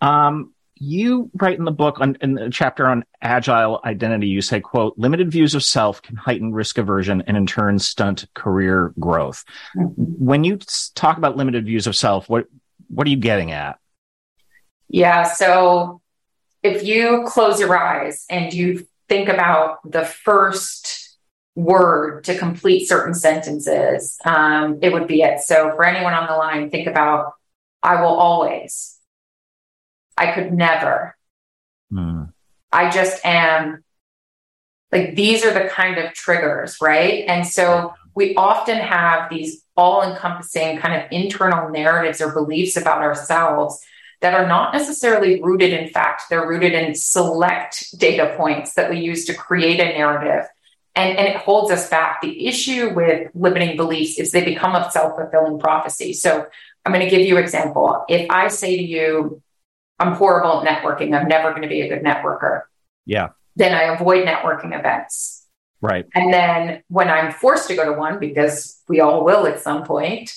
Um, 0.00 0.54
you 0.76 1.30
write 1.34 1.58
in 1.58 1.64
the 1.64 1.72
book 1.72 2.00
on, 2.00 2.18
in 2.20 2.34
the 2.34 2.50
chapter 2.50 2.86
on 2.86 3.04
agile 3.20 3.80
identity, 3.84 4.28
you 4.28 4.42
say, 4.42 4.60
quote, 4.60 4.94
limited 4.96 5.32
views 5.32 5.54
of 5.54 5.64
self 5.64 6.02
can 6.02 6.16
heighten 6.16 6.52
risk 6.52 6.78
aversion 6.78 7.22
and 7.26 7.36
in 7.36 7.46
turn 7.46 7.78
stunt 7.78 8.26
career 8.34 8.92
growth. 9.00 9.44
Mm-hmm. 9.74 10.02
When 10.24 10.44
you 10.44 10.58
talk 10.94 11.16
about 11.16 11.36
limited 11.36 11.64
views 11.64 11.86
of 11.88 11.96
self, 11.96 12.28
what, 12.28 12.46
what 12.88 13.06
are 13.06 13.10
you 13.10 13.16
getting 13.16 13.50
at? 13.50 13.78
Yeah. 14.88 15.24
So 15.24 16.00
if 16.62 16.84
you 16.84 17.24
close 17.26 17.60
your 17.60 17.76
eyes 17.76 18.24
and 18.30 18.52
you 18.52 18.86
think 19.08 19.28
about 19.28 19.78
the 19.90 20.04
first 20.04 21.18
word 21.54 22.24
to 22.24 22.36
complete 22.36 22.86
certain 22.86 23.14
sentences, 23.14 24.18
um, 24.24 24.78
it 24.82 24.92
would 24.92 25.06
be 25.06 25.22
it. 25.22 25.40
So 25.40 25.70
for 25.74 25.84
anyone 25.84 26.14
on 26.14 26.26
the 26.26 26.34
line, 26.34 26.70
think 26.70 26.86
about, 26.86 27.34
I 27.82 28.00
will 28.00 28.08
always 28.08 28.96
I 30.16 30.32
could 30.32 30.52
never. 30.52 31.16
Mm. 31.92 32.32
I 32.72 32.90
just 32.90 33.24
am 33.24 33.84
like 34.92 35.14
these 35.14 35.44
are 35.44 35.52
the 35.52 35.68
kind 35.68 35.98
of 35.98 36.12
triggers, 36.14 36.78
right? 36.80 37.24
And 37.28 37.46
so 37.46 37.94
we 38.14 38.34
often 38.34 38.78
have 38.78 39.28
these 39.28 39.62
all 39.76 40.02
encompassing 40.02 40.78
kind 40.78 41.02
of 41.02 41.10
internal 41.12 41.70
narratives 41.70 42.20
or 42.20 42.32
beliefs 42.32 42.76
about 42.76 43.02
ourselves 43.02 43.80
that 44.20 44.34
are 44.34 44.46
not 44.46 44.72
necessarily 44.72 45.42
rooted 45.42 45.72
in 45.72 45.88
fact. 45.88 46.24
They're 46.30 46.48
rooted 46.48 46.72
in 46.72 46.94
select 46.94 47.98
data 47.98 48.34
points 48.36 48.74
that 48.74 48.90
we 48.90 48.98
use 48.98 49.24
to 49.26 49.34
create 49.34 49.80
a 49.80 49.84
narrative. 49.84 50.48
And, 50.94 51.18
and 51.18 51.28
it 51.28 51.36
holds 51.36 51.70
us 51.70 51.90
back. 51.90 52.22
The 52.22 52.46
issue 52.46 52.94
with 52.94 53.30
limiting 53.34 53.76
beliefs 53.76 54.18
is 54.18 54.32
they 54.32 54.44
become 54.44 54.74
a 54.74 54.90
self 54.90 55.16
fulfilling 55.16 55.58
prophecy. 55.58 56.14
So 56.14 56.46
I'm 56.84 56.92
going 56.92 57.04
to 57.04 57.10
give 57.10 57.26
you 57.26 57.36
an 57.36 57.42
example. 57.42 58.04
If 58.08 58.30
I 58.30 58.48
say 58.48 58.76
to 58.76 58.82
you, 58.82 59.42
I'm 59.98 60.14
horrible 60.14 60.62
at 60.62 60.82
networking. 60.82 61.18
I'm 61.18 61.28
never 61.28 61.50
going 61.50 61.62
to 61.62 61.68
be 61.68 61.82
a 61.82 61.88
good 61.88 62.02
networker. 62.02 62.62
Yeah. 63.04 63.28
Then 63.56 63.74
I 63.74 63.94
avoid 63.94 64.26
networking 64.26 64.78
events. 64.78 65.46
Right. 65.80 66.06
And 66.14 66.32
then 66.32 66.82
when 66.88 67.08
I'm 67.08 67.32
forced 67.32 67.68
to 67.68 67.76
go 67.76 67.84
to 67.84 67.92
one, 67.92 68.18
because 68.18 68.80
we 68.88 69.00
all 69.00 69.24
will 69.24 69.46
at 69.46 69.60
some 69.60 69.84
point, 69.84 70.32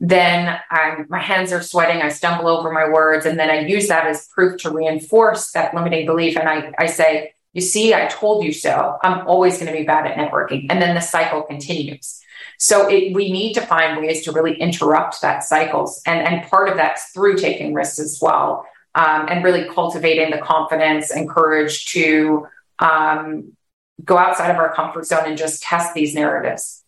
then 0.00 0.58
I'm, 0.70 1.06
my 1.08 1.18
hands 1.18 1.52
are 1.52 1.62
sweating. 1.62 2.02
I 2.02 2.08
stumble 2.08 2.48
over 2.48 2.70
my 2.70 2.88
words. 2.88 3.26
And 3.26 3.38
then 3.38 3.50
I 3.50 3.60
use 3.60 3.88
that 3.88 4.06
as 4.06 4.28
proof 4.28 4.60
to 4.62 4.70
reinforce 4.70 5.50
that 5.52 5.74
limiting 5.74 6.06
belief. 6.06 6.36
And 6.36 6.48
I, 6.48 6.72
I 6.78 6.86
say, 6.86 7.34
you 7.52 7.60
see, 7.60 7.94
I 7.94 8.06
told 8.06 8.44
you 8.44 8.52
so. 8.52 8.96
I'm 9.02 9.26
always 9.26 9.58
going 9.58 9.72
to 9.72 9.76
be 9.76 9.84
bad 9.84 10.06
at 10.06 10.16
networking. 10.16 10.66
And 10.70 10.80
then 10.80 10.94
the 10.94 11.00
cycle 11.00 11.42
continues. 11.42 12.20
So 12.58 12.88
it, 12.88 13.12
we 13.12 13.32
need 13.32 13.54
to 13.54 13.60
find 13.60 14.00
ways 14.00 14.24
to 14.24 14.32
really 14.32 14.54
interrupt 14.54 15.20
that 15.22 15.42
cycles. 15.42 16.00
And, 16.06 16.26
and 16.26 16.48
part 16.48 16.68
of 16.68 16.76
that's 16.76 17.10
through 17.10 17.36
taking 17.38 17.74
risks 17.74 17.98
as 17.98 18.18
well 18.22 18.66
um, 18.94 19.26
and 19.28 19.44
really 19.44 19.68
cultivating 19.68 20.30
the 20.30 20.38
confidence 20.38 21.10
and 21.10 21.28
courage 21.28 21.86
to 21.92 22.46
um, 22.78 23.56
go 24.04 24.16
outside 24.16 24.50
of 24.50 24.56
our 24.56 24.72
comfort 24.74 25.06
zone 25.06 25.24
and 25.26 25.38
just 25.38 25.62
test 25.62 25.94
these 25.94 26.14
narratives. 26.14 26.84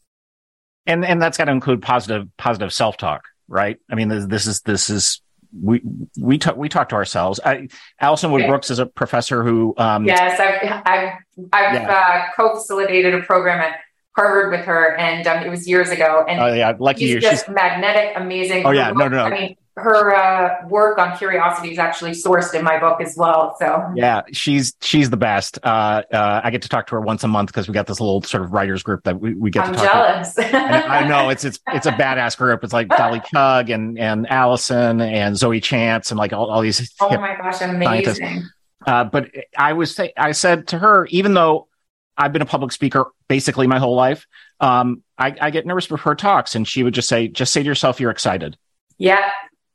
And 0.91 1.05
and 1.05 1.23
that's 1.23 1.39
got 1.39 1.45
to 1.45 1.53
include 1.53 1.83
positive 1.83 2.29
positive 2.37 2.73
self 2.73 2.97
talk, 2.97 3.23
right? 3.47 3.79
I 3.91 3.95
mean, 3.95 4.09
this, 4.09 4.27
this 4.27 4.47
is 4.47 4.61
this 4.63 4.91
is 4.91 5.23
we 5.59 5.83
we 6.19 6.39
talk 6.39 6.57
we 6.57 6.69
talk 6.69 6.89
to 6.91 6.97
ourselves. 6.97 7.39
I, 7.45 7.69
Alison 8.01 8.33
Wood 8.33 8.47
Brooks 8.47 8.71
is 8.71 8.79
a 8.79 8.87
professor 8.87 9.45
who. 9.45 9.75
Um, 9.77 10.05
yes, 10.05 10.41
I've 10.41 10.83
I've, 10.85 11.13
I've 11.53 11.75
yeah. 11.75 11.91
uh, 11.91 12.35
co-facilitated 12.37 13.15
a 13.15 13.23
program 13.23 13.61
at 13.61 13.79
Harvard 14.17 14.51
with 14.51 14.67
her, 14.67 14.97
and 14.97 15.27
um, 15.27 15.45
it 15.45 15.49
was 15.49 15.69
years 15.69 15.91
ago. 15.91 16.25
And 16.29 16.41
oh 16.41 16.53
yeah, 16.53 16.73
lucky 16.79 17.01
she's 17.01 17.11
you. 17.11 17.21
Just 17.21 17.47
she's 17.47 17.55
magnetic, 17.55 18.13
amazing. 18.17 18.67
Oh 18.67 18.71
yeah, 18.71 18.91
no, 18.91 19.07
no, 19.07 19.17
no. 19.17 19.25
I 19.25 19.31
mean, 19.31 19.57
her 19.77 20.15
uh, 20.15 20.69
work 20.69 20.99
on 20.99 21.17
curiosity 21.17 21.71
is 21.71 21.79
actually 21.79 22.11
sourced 22.11 22.55
in 22.55 22.65
my 22.65 22.79
book 22.79 23.01
as 23.01 23.17
well. 23.17 23.57
So 23.59 23.93
yeah, 23.95 24.23
she's 24.33 24.75
she's 24.81 25.11
the 25.11 25.17
best. 25.17 25.59
Uh, 25.63 26.03
uh, 26.13 26.41
I 26.43 26.51
get 26.51 26.63
to 26.63 26.69
talk 26.69 26.87
to 26.89 26.97
her 26.97 27.01
once 27.01 27.25
a 27.25 27.29
month 27.29 27.49
because 27.49 27.69
we 27.69 27.75
got 27.75 27.87
this 27.87 28.01
little 28.01 28.23
sort 28.23 28.45
of 28.45 28.53
writers 28.53 28.83
group 28.83 29.05
that 29.05 29.21
we, 29.21 29.35
we 29.35 29.51
get 29.51 29.67
to 29.67 29.73
talk 29.73 29.95
I'm 29.95 30.25
to 30.25 30.33
talk. 30.33 30.35
Jealous. 30.35 30.35
To. 30.35 30.57
I 30.57 31.07
know 31.09 31.31
it's 31.31 31.45
it's 31.45 31.61
it's 31.69 31.87
a 31.87 31.93
badass 31.93 32.37
group. 32.37 32.65
It's 32.65 32.73
like 32.73 32.89
Dolly 32.89 33.21
Chugh 33.35 33.73
and 33.73 33.99
and 33.99 34.29
Alison 34.29 35.01
and 35.01 35.37
Zoe 35.37 35.61
Chance 35.61 36.11
and 36.11 36.19
like 36.19 36.33
all, 36.33 36.51
all 36.51 36.61
these. 36.61 36.93
Oh 37.01 37.17
my 37.19 37.37
gosh, 37.37 37.61
amazing. 37.63 38.45
Uh, 38.87 39.05
but 39.05 39.31
I 39.57 39.75
was 39.75 39.95
say, 39.95 40.13
I 40.17 40.33
said 40.33 40.69
to 40.69 40.79
her, 40.79 41.07
even 41.07 41.35
though 41.35 41.69
I've 42.17 42.33
been 42.33 42.43
a 42.43 42.47
public 42.47 42.73
speaker 42.73 43.07
basically 43.29 43.67
my 43.67 43.79
whole 43.79 43.95
life, 43.95 44.27
um, 44.59 45.03
I, 45.19 45.37
I 45.41 45.51
get 45.51 45.67
nervous 45.67 45.87
before 45.87 46.13
her 46.13 46.17
talks, 46.17 46.55
and 46.55 46.67
she 46.67 46.83
would 46.83 46.95
just 46.95 47.09
say, 47.09 47.29
"Just 47.29 47.53
say 47.53 47.63
to 47.63 47.67
yourself, 47.67 48.01
you're 48.01 48.11
excited." 48.11 48.57
Yeah, 48.99 49.31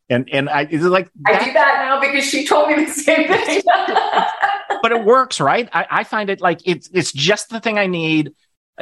and 0.09 0.29
and 0.31 0.49
I 0.49 0.63
is 0.63 0.83
like 0.83 1.09
I 1.25 1.43
do 1.43 1.53
that 1.53 1.85
now 1.85 1.99
because 1.99 2.25
she 2.25 2.45
told 2.45 2.69
me 2.69 2.85
the 2.85 2.91
same 2.91 3.27
thing. 3.27 3.61
but 4.81 4.91
it 4.91 5.03
works, 5.03 5.39
right? 5.39 5.67
I, 5.73 5.87
I 5.89 6.03
find 6.03 6.29
it 6.29 6.41
like 6.41 6.61
it's 6.65 6.89
it's 6.93 7.11
just 7.11 7.49
the 7.49 7.59
thing 7.59 7.79
I 7.79 7.87
need 7.87 8.33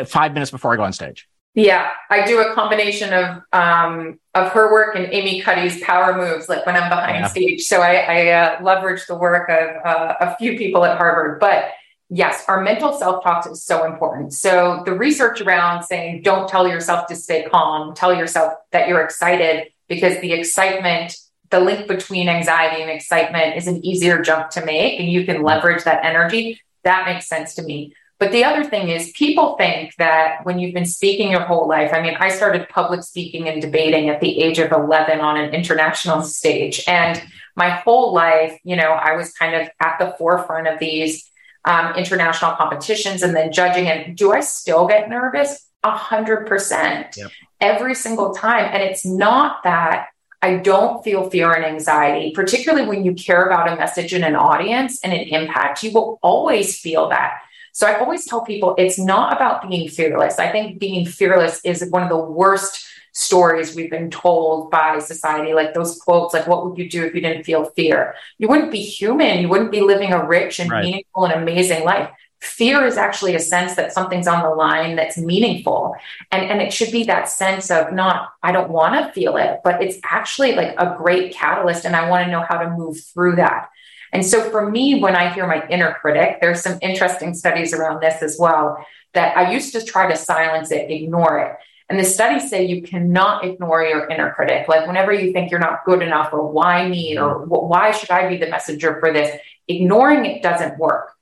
five 0.05 0.33
minutes 0.33 0.51
before 0.51 0.73
I 0.73 0.77
go 0.77 0.83
on 0.83 0.93
stage. 0.93 1.27
Yeah, 1.55 1.91
I 2.09 2.25
do 2.25 2.41
a 2.41 2.53
combination 2.55 3.13
of 3.13 3.41
um, 3.53 4.19
of 4.33 4.51
her 4.51 4.71
work 4.71 4.95
and 4.95 5.05
Amy 5.13 5.41
Cuddy's 5.41 5.79
power 5.81 6.17
moves, 6.17 6.49
like 6.49 6.65
when 6.65 6.75
I'm 6.75 6.89
behind 6.89 7.19
yeah. 7.19 7.27
stage. 7.27 7.61
So 7.61 7.81
I, 7.81 7.93
I 7.93 8.27
uh, 8.29 8.63
leverage 8.63 9.05
the 9.05 9.15
work 9.15 9.49
of 9.49 9.85
uh, 9.85 10.15
a 10.19 10.35
few 10.37 10.57
people 10.57 10.83
at 10.83 10.97
Harvard. 10.97 11.39
But 11.39 11.69
yes, 12.09 12.43
our 12.47 12.61
mental 12.61 12.97
self 12.97 13.23
talk 13.23 13.49
is 13.49 13.63
so 13.63 13.85
important. 13.85 14.33
So 14.33 14.81
the 14.85 14.93
research 14.93 15.41
around 15.41 15.83
saying 15.83 16.23
don't 16.23 16.49
tell 16.49 16.67
yourself 16.67 17.05
to 17.07 17.15
stay 17.15 17.43
calm, 17.43 17.93
tell 17.93 18.13
yourself 18.15 18.53
that 18.71 18.87
you're 18.87 19.03
excited 19.03 19.67
because 19.93 20.19
the 20.21 20.33
excitement, 20.33 21.15
the 21.49 21.59
link 21.59 21.87
between 21.87 22.29
anxiety 22.29 22.81
and 22.81 22.91
excitement 22.91 23.55
is 23.55 23.67
an 23.67 23.85
easier 23.85 24.21
jump 24.21 24.49
to 24.51 24.65
make 24.65 24.99
and 24.99 25.09
you 25.09 25.25
can 25.25 25.43
leverage 25.43 25.83
that 25.83 26.03
energy. 26.05 26.59
That 26.83 27.05
makes 27.05 27.27
sense 27.27 27.55
to 27.55 27.63
me. 27.63 27.93
But 28.19 28.31
the 28.31 28.45
other 28.45 28.63
thing 28.63 28.87
is, 28.87 29.11
people 29.17 29.57
think 29.57 29.95
that 29.97 30.45
when 30.45 30.57
you've 30.57 30.73
been 30.73 30.85
speaking 30.85 31.31
your 31.31 31.41
whole 31.41 31.67
life, 31.67 31.91
I 31.93 32.01
mean, 32.01 32.15
I 32.17 32.29
started 32.29 32.69
public 32.69 33.03
speaking 33.03 33.49
and 33.49 33.61
debating 33.61 34.07
at 34.07 34.21
the 34.21 34.39
age 34.39 34.59
of 34.59 34.71
11 34.71 35.19
on 35.19 35.35
an 35.35 35.53
international 35.53 36.21
stage. 36.21 36.81
And 36.87 37.21
my 37.55 37.69
whole 37.69 38.13
life, 38.13 38.57
you 38.63 38.77
know, 38.77 38.91
I 38.91 39.15
was 39.17 39.33
kind 39.33 39.55
of 39.55 39.69
at 39.81 39.99
the 39.99 40.15
forefront 40.17 40.67
of 40.67 40.79
these 40.79 41.29
um, 41.65 41.95
international 41.95 42.55
competitions 42.55 43.23
and 43.23 43.35
then 43.35 43.51
judging. 43.51 43.87
And 43.87 44.15
do 44.15 44.31
I 44.31 44.39
still 44.39 44.87
get 44.87 45.09
nervous? 45.09 45.67
A 45.83 45.91
hundred 45.91 46.47
percent 46.47 47.17
every 47.63 47.95
single 47.95 48.33
time. 48.33 48.69
And 48.71 48.83
it's 48.83 49.05
not 49.05 49.63
that 49.63 50.09
I 50.41 50.57
don't 50.57 51.01
feel 51.03 51.29
fear 51.29 51.53
and 51.53 51.63
anxiety, 51.63 52.31
particularly 52.35 52.85
when 52.85 53.05
you 53.05 53.13
care 53.13 53.45
about 53.45 53.71
a 53.71 53.77
message 53.77 54.13
in 54.13 54.25
an 54.25 54.35
audience 54.35 54.99
and 55.01 55.13
an 55.13 55.21
impact. 55.29 55.81
You 55.81 55.93
will 55.93 56.19
always 56.21 56.77
feel 56.77 57.07
that. 57.09 57.39
So 57.71 57.87
I 57.87 57.97
always 57.97 58.25
tell 58.25 58.41
people 58.41 58.75
it's 58.77 58.99
not 58.99 59.33
about 59.33 59.67
being 59.67 59.87
fearless. 59.87 60.37
I 60.37 60.51
think 60.51 60.79
being 60.79 61.05
fearless 61.05 61.61
is 61.63 61.89
one 61.89 62.03
of 62.03 62.09
the 62.09 62.17
worst 62.17 62.85
stories 63.13 63.75
we've 63.75 63.89
been 63.89 64.11
told 64.11 64.69
by 64.69 64.99
society, 64.99 65.53
like 65.53 65.73
those 65.73 65.99
quotes, 65.99 66.33
like, 66.33 66.47
what 66.47 66.65
would 66.65 66.77
you 66.77 66.89
do 66.89 67.05
if 67.05 67.15
you 67.15 67.21
didn't 67.21 67.43
feel 67.43 67.65
fear? 67.65 68.15
You 68.37 68.47
wouldn't 68.47 68.71
be 68.71 68.81
human. 68.81 69.39
You 69.39 69.47
wouldn't 69.47 69.71
be 69.71 69.81
living 69.81 70.11
a 70.11 70.27
rich 70.27 70.59
and 70.59 70.69
right. 70.69 70.83
meaningful 70.83 71.25
and 71.25 71.41
amazing 71.41 71.85
life. 71.85 72.09
Fear 72.43 72.85
is 72.85 72.97
actually 72.97 73.35
a 73.35 73.39
sense 73.39 73.75
that 73.75 73.93
something's 73.93 74.27
on 74.27 74.43
the 74.43 74.49
line 74.49 74.97
that's 74.97 75.17
meaningful. 75.17 75.95
And, 76.29 76.43
and 76.43 76.61
it 76.61 76.73
should 76.73 76.91
be 76.91 77.05
that 77.05 77.29
sense 77.29 77.71
of 77.71 77.93
not, 77.93 78.33
I 78.43 78.51
don't 78.51 78.69
want 78.69 78.95
to 78.95 79.13
feel 79.13 79.37
it, 79.37 79.61
but 79.63 79.81
it's 79.81 79.97
actually 80.03 80.51
like 80.53 80.75
a 80.77 80.93
great 80.97 81.33
catalyst. 81.33 81.85
And 81.85 81.95
I 81.95 82.09
want 82.09 82.25
to 82.25 82.31
know 82.31 82.45
how 82.47 82.57
to 82.57 82.69
move 82.69 83.01
through 83.01 83.37
that. 83.37 83.69
And 84.11 84.25
so 84.25 84.49
for 84.51 84.69
me, 84.69 84.99
when 84.99 85.15
I 85.15 85.33
hear 85.33 85.47
my 85.47 85.65
inner 85.69 85.93
critic, 85.93 86.39
there's 86.41 86.61
some 86.61 86.77
interesting 86.81 87.33
studies 87.33 87.73
around 87.73 88.01
this 88.01 88.21
as 88.21 88.37
well 88.37 88.85
that 89.13 89.37
I 89.37 89.51
used 89.53 89.71
to 89.73 89.83
try 89.83 90.09
to 90.09 90.17
silence 90.17 90.69
it, 90.71 90.91
ignore 90.91 91.39
it. 91.39 91.57
And 91.89 91.97
the 91.97 92.03
studies 92.03 92.49
say 92.49 92.65
you 92.65 92.81
cannot 92.81 93.45
ignore 93.45 93.83
your 93.83 94.07
inner 94.09 94.33
critic. 94.33 94.67
Like 94.67 94.85
whenever 94.85 95.13
you 95.13 95.31
think 95.31 95.49
you're 95.49 95.59
not 95.61 95.85
good 95.85 96.01
enough, 96.01 96.33
or 96.33 96.45
why 96.45 96.89
me, 96.89 97.17
or 97.17 97.45
why 97.45 97.91
should 97.91 98.11
I 98.11 98.27
be 98.27 98.37
the 98.37 98.49
messenger 98.49 98.99
for 98.99 99.13
this, 99.13 99.39
ignoring 99.67 100.25
it 100.25 100.43
doesn't 100.43 100.77
work. 100.77 101.12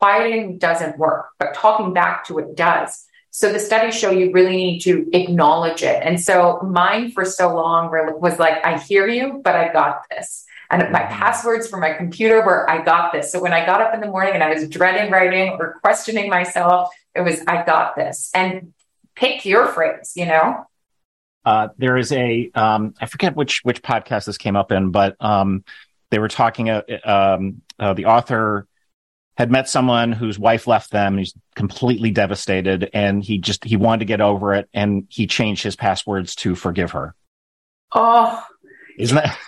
Quieting 0.00 0.58
doesn't 0.58 0.98
work, 0.98 1.30
but 1.38 1.54
talking 1.54 1.92
back 1.92 2.26
to 2.26 2.38
it 2.38 2.54
does. 2.54 3.06
So 3.30 3.52
the 3.52 3.58
studies 3.58 3.94
show 3.94 4.10
you 4.10 4.32
really 4.32 4.56
need 4.56 4.80
to 4.80 5.08
acknowledge 5.12 5.82
it. 5.82 6.02
And 6.02 6.20
so 6.20 6.60
mine 6.62 7.10
for 7.10 7.24
so 7.24 7.54
long 7.54 7.90
was 8.18 8.38
like, 8.38 8.64
I 8.64 8.78
hear 8.78 9.06
you, 9.06 9.40
but 9.44 9.54
I 9.54 9.72
got 9.72 10.02
this. 10.10 10.44
And 10.70 10.90
my 10.90 11.00
mm-hmm. 11.00 11.12
passwords 11.12 11.68
for 11.68 11.78
my 11.78 11.92
computer 11.92 12.42
were, 12.42 12.68
I 12.68 12.82
got 12.82 13.12
this. 13.12 13.30
So 13.30 13.40
when 13.40 13.52
I 13.52 13.64
got 13.64 13.80
up 13.80 13.94
in 13.94 14.00
the 14.00 14.06
morning 14.06 14.34
and 14.34 14.42
I 14.42 14.52
was 14.52 14.68
dreading 14.68 15.10
writing 15.10 15.56
or 15.60 15.78
questioning 15.80 16.30
myself, 16.30 16.90
it 17.14 17.20
was, 17.20 17.40
I 17.46 17.64
got 17.64 17.94
this. 17.94 18.30
And 18.34 18.72
pick 19.14 19.44
your 19.44 19.68
phrase, 19.68 20.12
you 20.16 20.26
know? 20.26 20.64
Uh, 21.44 21.68
there 21.78 21.96
is 21.96 22.10
a 22.10 22.50
um, 22.54 22.94
I 23.00 23.06
forget 23.06 23.36
which 23.36 23.60
which 23.62 23.80
podcast 23.80 24.24
this 24.24 24.36
came 24.36 24.56
up 24.56 24.72
in, 24.72 24.90
but 24.90 25.14
um, 25.20 25.62
they 26.10 26.18
were 26.18 26.26
talking. 26.26 26.70
Uh, 26.70 26.82
um, 27.04 27.62
uh, 27.78 27.94
the 27.94 28.06
author 28.06 28.66
had 29.36 29.50
met 29.50 29.68
someone 29.68 30.12
whose 30.12 30.38
wife 30.38 30.66
left 30.66 30.90
them. 30.90 31.18
He's 31.18 31.34
completely 31.54 32.10
devastated, 32.10 32.90
and 32.92 33.22
he 33.22 33.38
just 33.38 33.64
he 33.64 33.76
wanted 33.76 34.00
to 34.00 34.04
get 34.06 34.20
over 34.20 34.54
it, 34.54 34.68
and 34.72 35.06
he 35.08 35.26
changed 35.26 35.62
his 35.62 35.76
passwords 35.76 36.34
to 36.36 36.54
forgive 36.54 36.92
her. 36.92 37.14
Oh, 37.92 38.42
isn't 38.98 39.16
that? 39.16 39.38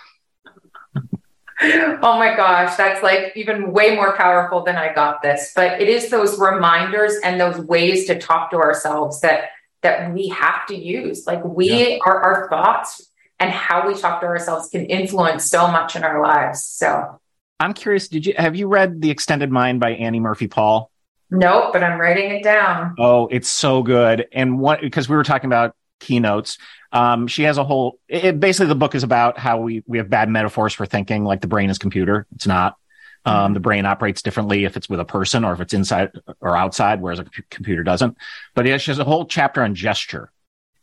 oh 2.03 2.19
my 2.19 2.35
gosh, 2.37 2.77
that's 2.77 3.03
like 3.03 3.33
even 3.35 3.73
way 3.73 3.95
more 3.95 4.17
powerful 4.17 4.63
than 4.63 4.77
I 4.77 4.93
got 4.93 5.23
this. 5.23 5.53
But 5.57 5.81
it 5.81 5.89
is 5.89 6.11
those 6.11 6.39
reminders 6.39 7.15
and 7.25 7.41
those 7.41 7.59
ways 7.59 8.07
to 8.07 8.19
talk 8.19 8.51
to 8.51 8.57
ourselves 8.59 9.21
that 9.23 9.51
that 9.83 10.13
we 10.13 10.29
have 10.29 10.67
to 10.67 10.77
use. 10.77 11.27
Like 11.27 11.45
we 11.45 11.71
yeah. 11.71 11.99
are 12.05 12.21
our 12.21 12.49
thoughts 12.49 13.11
and 13.41 13.51
how 13.51 13.87
we 13.87 13.95
talk 13.95 14.21
to 14.21 14.27
ourselves 14.27 14.69
can 14.69 14.87
influence 14.87 15.49
so 15.49 15.69
much 15.69 15.97
in 15.97 16.05
our 16.05 16.21
lives. 16.21 16.65
So 16.65 17.21
I'm 17.61 17.75
curious, 17.75 18.09
did 18.09 18.27
you 18.27 18.35
have 18.37 18.57
you 18.57 18.69
read 18.69 19.01
The 19.01 19.11
Extended 19.11 19.51
Mind 19.51 19.81
by 19.81 19.91
Annie 19.91 20.21
Murphy 20.21 20.49
Paul? 20.49 20.91
Nope, 21.31 21.73
but 21.73 21.83
I'm 21.83 22.01
writing 22.01 22.31
it 22.31 22.43
down. 22.43 22.95
Oh, 22.99 23.27
it's 23.29 23.49
so 23.49 23.83
good. 23.83 24.27
And 24.33 24.59
what 24.59 24.81
because 24.81 25.09
we 25.09 25.17
were 25.17 25.25
talking 25.25 25.49
about 25.49 25.75
keynotes. 26.01 26.59
Um, 26.93 27.27
she 27.27 27.43
has 27.43 27.59
a 27.59 27.65
whole 27.65 27.99
it, 28.09 28.41
basically 28.41 28.69
the 28.69 28.75
book 28.75 28.95
is 28.95 29.03
about 29.03 29.39
how 29.39 29.59
we 29.61 29.83
we 29.87 29.99
have 29.99 30.09
bad 30.09 30.29
metaphors 30.29 30.73
for 30.73 30.87
thinking 30.87 31.25
like 31.25 31.41
the 31.41 31.47
brain 31.47 31.71
is 31.71 31.79
computer. 31.79 32.27
It's 32.35 32.47
not. 32.47 32.77
Um, 33.25 33.53
the 33.53 33.61
brain 33.61 33.85
operates 33.85 34.23
differently 34.23 34.65
if 34.65 34.75
it's 34.75 34.89
with 34.89 35.01
a 35.01 35.05
person 35.05 35.45
or 35.45 35.53
if 35.53 35.61
it's 35.61 35.75
inside 35.75 36.13
or 36.41 36.57
outside, 36.57 37.03
whereas 37.03 37.19
a 37.19 37.27
computer 37.51 37.83
doesn't. 37.83 38.17
But 38.55 38.65
yeah, 38.65 38.79
she 38.79 38.91
has 38.91 38.99
a 38.99 39.05
whole 39.05 39.27
chapter 39.27 39.61
on 39.63 39.75
gesture 39.75 40.31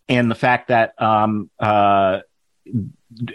and 0.07 0.29
the 0.29 0.35
fact 0.35 0.67
that 0.67 1.01
um, 1.01 1.49
uh, 1.59 2.19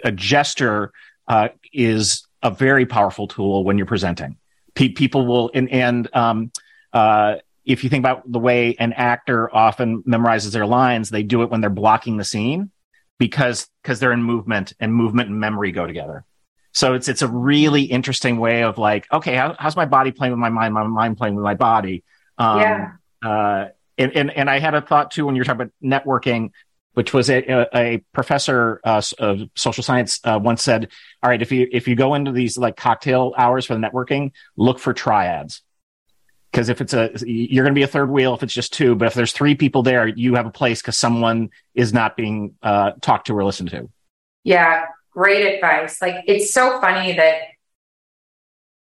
a 0.03 0.11
gesture 0.11 0.93
uh, 1.27 1.49
is 1.73 2.25
a 2.43 2.51
very 2.51 2.85
powerful 2.85 3.27
tool 3.27 3.63
when 3.63 3.77
you're 3.77 3.87
presenting. 3.87 4.37
Pe- 4.73 4.89
people 4.89 5.25
will, 5.25 5.51
and, 5.53 5.69
and 5.69 6.15
um, 6.15 6.51
uh, 6.93 7.35
if 7.65 7.83
you 7.83 7.89
think 7.89 8.01
about 8.01 8.29
the 8.29 8.39
way 8.39 8.75
an 8.79 8.93
actor 8.93 9.53
often 9.55 10.03
memorizes 10.03 10.51
their 10.51 10.65
lines, 10.65 11.09
they 11.09 11.23
do 11.23 11.43
it 11.43 11.49
when 11.49 11.61
they're 11.61 11.69
blocking 11.69 12.17
the 12.17 12.23
scene 12.23 12.71
because 13.19 13.67
because 13.83 13.99
they're 13.99 14.11
in 14.11 14.23
movement 14.23 14.73
and 14.79 14.93
movement 14.93 15.29
and 15.29 15.39
memory 15.39 15.71
go 15.71 15.85
together. 15.85 16.25
So 16.73 16.93
it's 16.93 17.07
it's 17.07 17.21
a 17.21 17.27
really 17.27 17.83
interesting 17.83 18.39
way 18.39 18.63
of 18.63 18.77
like, 18.77 19.05
okay, 19.11 19.35
how, 19.35 19.55
how's 19.59 19.75
my 19.75 19.85
body 19.85 20.11
playing 20.11 20.31
with 20.31 20.39
my 20.39 20.49
mind? 20.49 20.73
My 20.73 20.83
mind 20.87 21.17
playing 21.17 21.35
with 21.35 21.43
my 21.43 21.53
body. 21.53 22.03
Um, 22.37 22.59
yeah. 22.59 22.91
Uh, 23.23 23.67
and, 23.97 24.15
and 24.15 24.31
and 24.31 24.49
I 24.49 24.59
had 24.59 24.73
a 24.73 24.81
thought 24.81 25.11
too 25.11 25.25
when 25.25 25.35
you're 25.35 25.45
talking 25.45 25.61
about 25.61 25.73
networking, 25.83 26.51
which 26.93 27.13
was 27.13 27.29
a, 27.29 27.43
a, 27.49 27.67
a 27.73 27.97
professor 28.13 28.81
uh, 28.83 29.01
of 29.19 29.41
social 29.55 29.83
science 29.83 30.19
uh, 30.23 30.39
once 30.41 30.61
said, 30.61 30.89
"All 31.23 31.29
right, 31.29 31.41
if 31.41 31.51
you 31.51 31.67
if 31.71 31.87
you 31.87 31.95
go 31.95 32.13
into 32.13 32.31
these 32.31 32.57
like 32.57 32.75
cocktail 32.75 33.33
hours 33.37 33.65
for 33.65 33.75
the 33.75 33.79
networking, 33.79 34.31
look 34.57 34.79
for 34.79 34.93
triads." 34.93 35.61
Because 36.51 36.67
if 36.67 36.81
it's 36.81 36.93
a, 36.93 37.11
you're 37.25 37.63
going 37.63 37.73
to 37.73 37.79
be 37.79 37.83
a 37.83 37.87
third 37.87 38.09
wheel 38.09 38.33
if 38.33 38.43
it's 38.43 38.53
just 38.53 38.73
two, 38.73 38.95
but 38.95 39.07
if 39.07 39.13
there's 39.13 39.31
three 39.31 39.55
people 39.55 39.83
there, 39.83 40.05
you 40.05 40.35
have 40.35 40.45
a 40.45 40.51
place 40.51 40.81
because 40.81 40.97
someone 40.97 41.49
is 41.73 41.93
not 41.93 42.17
being 42.17 42.55
uh, 42.61 42.91
talked 42.99 43.27
to 43.27 43.37
or 43.37 43.45
listened 43.45 43.69
to. 43.69 43.89
Yeah, 44.43 44.87
great 45.11 45.55
advice. 45.55 46.01
Like 46.01 46.25
it's 46.27 46.53
so 46.53 46.81
funny 46.81 47.13
that 47.13 47.35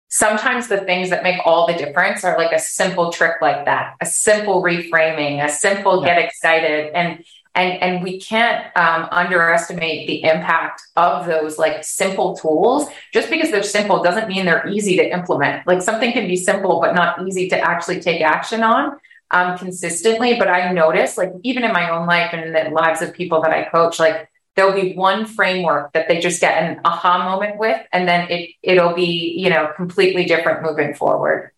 sometimes 0.08 0.68
the 0.68 0.78
things 0.78 1.10
that 1.10 1.22
make 1.22 1.40
all 1.44 1.66
the 1.66 1.74
difference 1.74 2.24
are 2.24 2.38
like 2.38 2.52
a 2.52 2.58
simple 2.58 3.12
trick 3.12 3.42
like 3.42 3.64
that, 3.64 3.96
a 4.00 4.06
simple 4.06 4.62
reframing, 4.62 5.44
a 5.44 5.48
simple 5.48 6.00
yeah. 6.00 6.14
get 6.14 6.24
excited. 6.24 6.92
And 6.94 7.24
and 7.56 7.82
and 7.82 8.04
we 8.04 8.20
can't 8.20 8.64
um, 8.76 9.08
underestimate 9.10 10.06
the 10.06 10.22
impact 10.22 10.82
of 10.94 11.26
those 11.26 11.58
like 11.58 11.82
simple 11.82 12.36
tools. 12.36 12.88
Just 13.12 13.30
because 13.30 13.50
they're 13.50 13.62
simple 13.62 14.02
doesn't 14.02 14.28
mean 14.28 14.44
they're 14.44 14.68
easy 14.68 14.96
to 14.96 15.10
implement. 15.10 15.66
Like 15.66 15.82
something 15.82 16.12
can 16.12 16.28
be 16.28 16.36
simple 16.36 16.80
but 16.80 16.94
not 16.94 17.26
easy 17.26 17.48
to 17.48 17.58
actually 17.58 18.00
take 18.00 18.20
action 18.20 18.62
on 18.62 18.98
um, 19.30 19.58
consistently. 19.58 20.36
But 20.38 20.48
i 20.48 20.70
notice 20.70 21.16
like 21.16 21.32
even 21.42 21.64
in 21.64 21.72
my 21.72 21.90
own 21.90 22.06
life 22.06 22.30
and 22.32 22.44
in 22.44 22.52
the 22.52 22.70
lives 22.70 23.02
of 23.02 23.12
people 23.12 23.40
that 23.42 23.50
i 23.50 23.64
coach 23.64 23.98
like 23.98 24.28
there'll 24.54 24.72
be 24.72 24.94
one 24.94 25.26
framework 25.26 25.92
that 25.92 26.08
they 26.08 26.20
just 26.20 26.40
get 26.40 26.62
an 26.62 26.80
aha 26.84 27.24
moment 27.24 27.58
with 27.58 27.80
and 27.92 28.06
then 28.06 28.30
it 28.30 28.50
it'll 28.62 28.94
be 28.94 29.34
you 29.38 29.48
know 29.50 29.72
completely 29.74 30.26
different 30.26 30.62
moving 30.62 30.94
forward. 30.94 31.50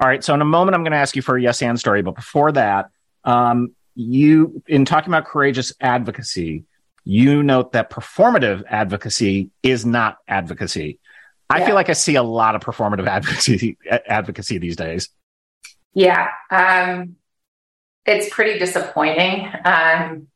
All 0.00 0.08
right. 0.08 0.22
So 0.22 0.34
in 0.34 0.42
a 0.42 0.44
moment 0.44 0.74
i'm 0.74 0.82
going 0.82 0.92
to 0.92 0.98
ask 0.98 1.14
you 1.14 1.22
for 1.22 1.36
a 1.36 1.40
yes 1.40 1.62
and 1.62 1.78
story. 1.78 2.02
But 2.02 2.16
before 2.16 2.50
that 2.52 2.90
um, 3.24 3.74
you 3.98 4.62
in 4.68 4.84
talking 4.84 5.10
about 5.10 5.26
courageous 5.26 5.72
advocacy 5.80 6.64
you 7.04 7.42
note 7.42 7.72
that 7.72 7.90
performative 7.90 8.62
advocacy 8.68 9.50
is 9.62 9.86
not 9.86 10.18
advocacy. 10.28 10.98
I 11.48 11.64
feel 11.64 11.74
like 11.74 11.88
i 11.88 11.94
see 11.94 12.16
a 12.16 12.22
lot 12.22 12.54
of 12.54 12.60
performative 12.60 13.06
advocacy 13.08 13.78
advocacy 13.90 14.58
these 14.58 14.76
days. 14.76 15.08
Yeah 15.94 16.28
um, 16.50 17.16
it's 18.06 18.32
pretty 18.32 18.58
disappointing. 18.58 19.46
Um, 19.64 20.28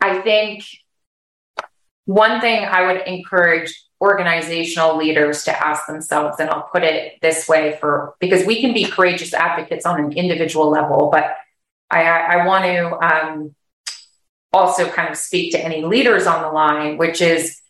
I 0.00 0.20
think 0.20 0.64
one 2.06 2.40
thing 2.40 2.64
I 2.64 2.90
would 2.90 3.02
encourage 3.06 3.84
organizational 4.00 4.96
leaders 4.96 5.44
to 5.44 5.66
ask 5.66 5.86
themselves, 5.86 6.40
and 6.40 6.48
I'll 6.48 6.68
put 6.72 6.84
it 6.84 7.20
this 7.20 7.48
way 7.48 7.76
for 7.80 8.14
because 8.18 8.46
we 8.46 8.60
can 8.60 8.72
be 8.72 8.84
courageous 8.84 9.34
advocates 9.34 9.84
on 9.84 10.00
an 10.00 10.12
individual 10.12 10.70
level, 10.70 11.10
but 11.12 11.36
I, 11.90 12.02
I 12.02 12.46
want 12.46 12.64
to 12.64 12.98
um, 12.98 13.54
also 14.52 14.88
kind 14.88 15.08
of 15.10 15.16
speak 15.16 15.52
to 15.52 15.64
any 15.64 15.84
leaders 15.84 16.26
on 16.26 16.42
the 16.42 16.48
line, 16.48 16.96
which 16.96 17.20
is, 17.20 17.60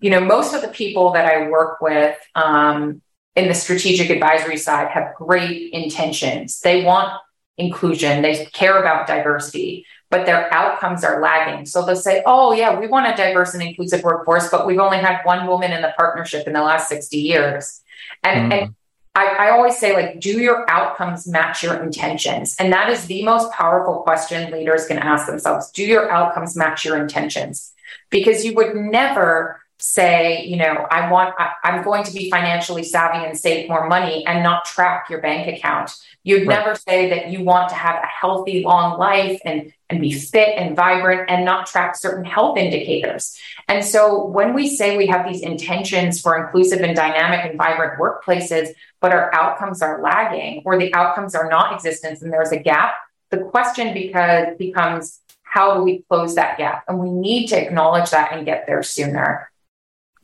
you 0.00 0.10
know, 0.10 0.20
most 0.20 0.54
of 0.54 0.62
the 0.62 0.68
people 0.68 1.12
that 1.12 1.26
I 1.26 1.48
work 1.48 1.80
with 1.80 2.16
um, 2.34 3.02
in 3.36 3.48
the 3.48 3.54
strategic 3.54 4.10
advisory 4.10 4.56
side 4.56 4.88
have 4.88 5.14
great 5.14 5.72
intentions. 5.72 6.60
They 6.60 6.84
want 6.84 7.12
inclusion, 7.56 8.22
they 8.22 8.46
care 8.46 8.78
about 8.80 9.06
diversity 9.06 9.84
but 10.10 10.24
their 10.24 10.52
outcomes 10.52 11.04
are 11.04 11.20
lagging. 11.20 11.66
So 11.66 11.84
they'll 11.84 11.96
say, 11.96 12.22
oh, 12.24 12.52
yeah, 12.52 12.78
we 12.78 12.86
want 12.86 13.12
a 13.12 13.16
diverse 13.16 13.54
and 13.54 13.62
inclusive 13.62 14.02
workforce, 14.02 14.48
but 14.50 14.66
we've 14.66 14.78
only 14.78 14.98
had 14.98 15.22
one 15.24 15.46
woman 15.46 15.72
in 15.72 15.82
the 15.82 15.92
partnership 15.98 16.46
in 16.46 16.54
the 16.54 16.62
last 16.62 16.88
60 16.88 17.16
years. 17.16 17.82
And, 18.22 18.50
mm. 18.50 18.62
and 18.62 18.74
I, 19.18 19.48
I, 19.48 19.50
always 19.50 19.76
say, 19.76 19.94
like, 19.94 20.20
do 20.20 20.40
your 20.40 20.70
outcomes 20.70 21.26
match 21.26 21.64
your 21.64 21.82
intentions? 21.82 22.54
And 22.60 22.72
that 22.72 22.88
is 22.88 23.06
the 23.06 23.24
most 23.24 23.50
powerful 23.52 23.96
question 24.02 24.52
leaders 24.52 24.86
can 24.86 24.98
ask 24.98 25.26
themselves. 25.26 25.72
Do 25.72 25.84
your 25.84 26.08
outcomes 26.08 26.54
match 26.54 26.84
your 26.84 26.96
intentions? 26.96 27.72
Because 28.10 28.44
you 28.44 28.54
would 28.54 28.76
never 28.76 29.60
say, 29.80 30.44
you 30.44 30.56
know, 30.56 30.86
I 30.90 31.10
want, 31.10 31.34
I, 31.38 31.52
am 31.62 31.84
going 31.84 32.02
to 32.04 32.12
be 32.12 32.30
financially 32.30 32.82
savvy 32.82 33.24
and 33.24 33.38
save 33.38 33.68
more 33.68 33.88
money 33.88 34.26
and 34.26 34.42
not 34.42 34.64
track 34.64 35.08
your 35.08 35.20
bank 35.20 35.46
account. 35.56 35.92
You'd 36.24 36.48
right. 36.48 36.58
never 36.58 36.74
say 36.74 37.10
that 37.10 37.30
you 37.30 37.44
want 37.44 37.68
to 37.68 37.76
have 37.76 38.02
a 38.02 38.06
healthy, 38.06 38.64
long 38.64 38.98
life 38.98 39.40
and, 39.44 39.72
and 39.88 40.00
be 40.00 40.12
fit 40.12 40.58
and 40.58 40.74
vibrant 40.74 41.30
and 41.30 41.44
not 41.44 41.66
track 41.66 41.96
certain 41.96 42.24
health 42.24 42.58
indicators. 42.58 43.38
And 43.68 43.84
so 43.84 44.24
when 44.26 44.52
we 44.52 44.68
say 44.68 44.96
we 44.96 45.06
have 45.06 45.26
these 45.28 45.42
intentions 45.42 46.20
for 46.20 46.44
inclusive 46.44 46.80
and 46.80 46.96
dynamic 46.96 47.44
and 47.44 47.56
vibrant 47.56 48.00
workplaces, 48.00 48.70
but 49.00 49.12
our 49.12 49.32
outcomes 49.32 49.80
are 49.80 50.02
lagging 50.02 50.62
or 50.64 50.76
the 50.76 50.92
outcomes 50.92 51.36
are 51.36 51.48
not 51.48 51.72
existent 51.72 52.20
and 52.20 52.32
there's 52.32 52.52
a 52.52 52.58
gap, 52.58 52.94
the 53.30 53.38
question 53.38 53.94
because 53.94 54.56
becomes 54.58 55.20
how 55.42 55.74
do 55.74 55.82
we 55.82 56.04
close 56.08 56.34
that 56.34 56.58
gap? 56.58 56.84
And 56.88 56.98
we 56.98 57.10
need 57.10 57.46
to 57.48 57.60
acknowledge 57.60 58.10
that 58.10 58.32
and 58.32 58.44
get 58.44 58.66
there 58.66 58.82
sooner. 58.82 59.47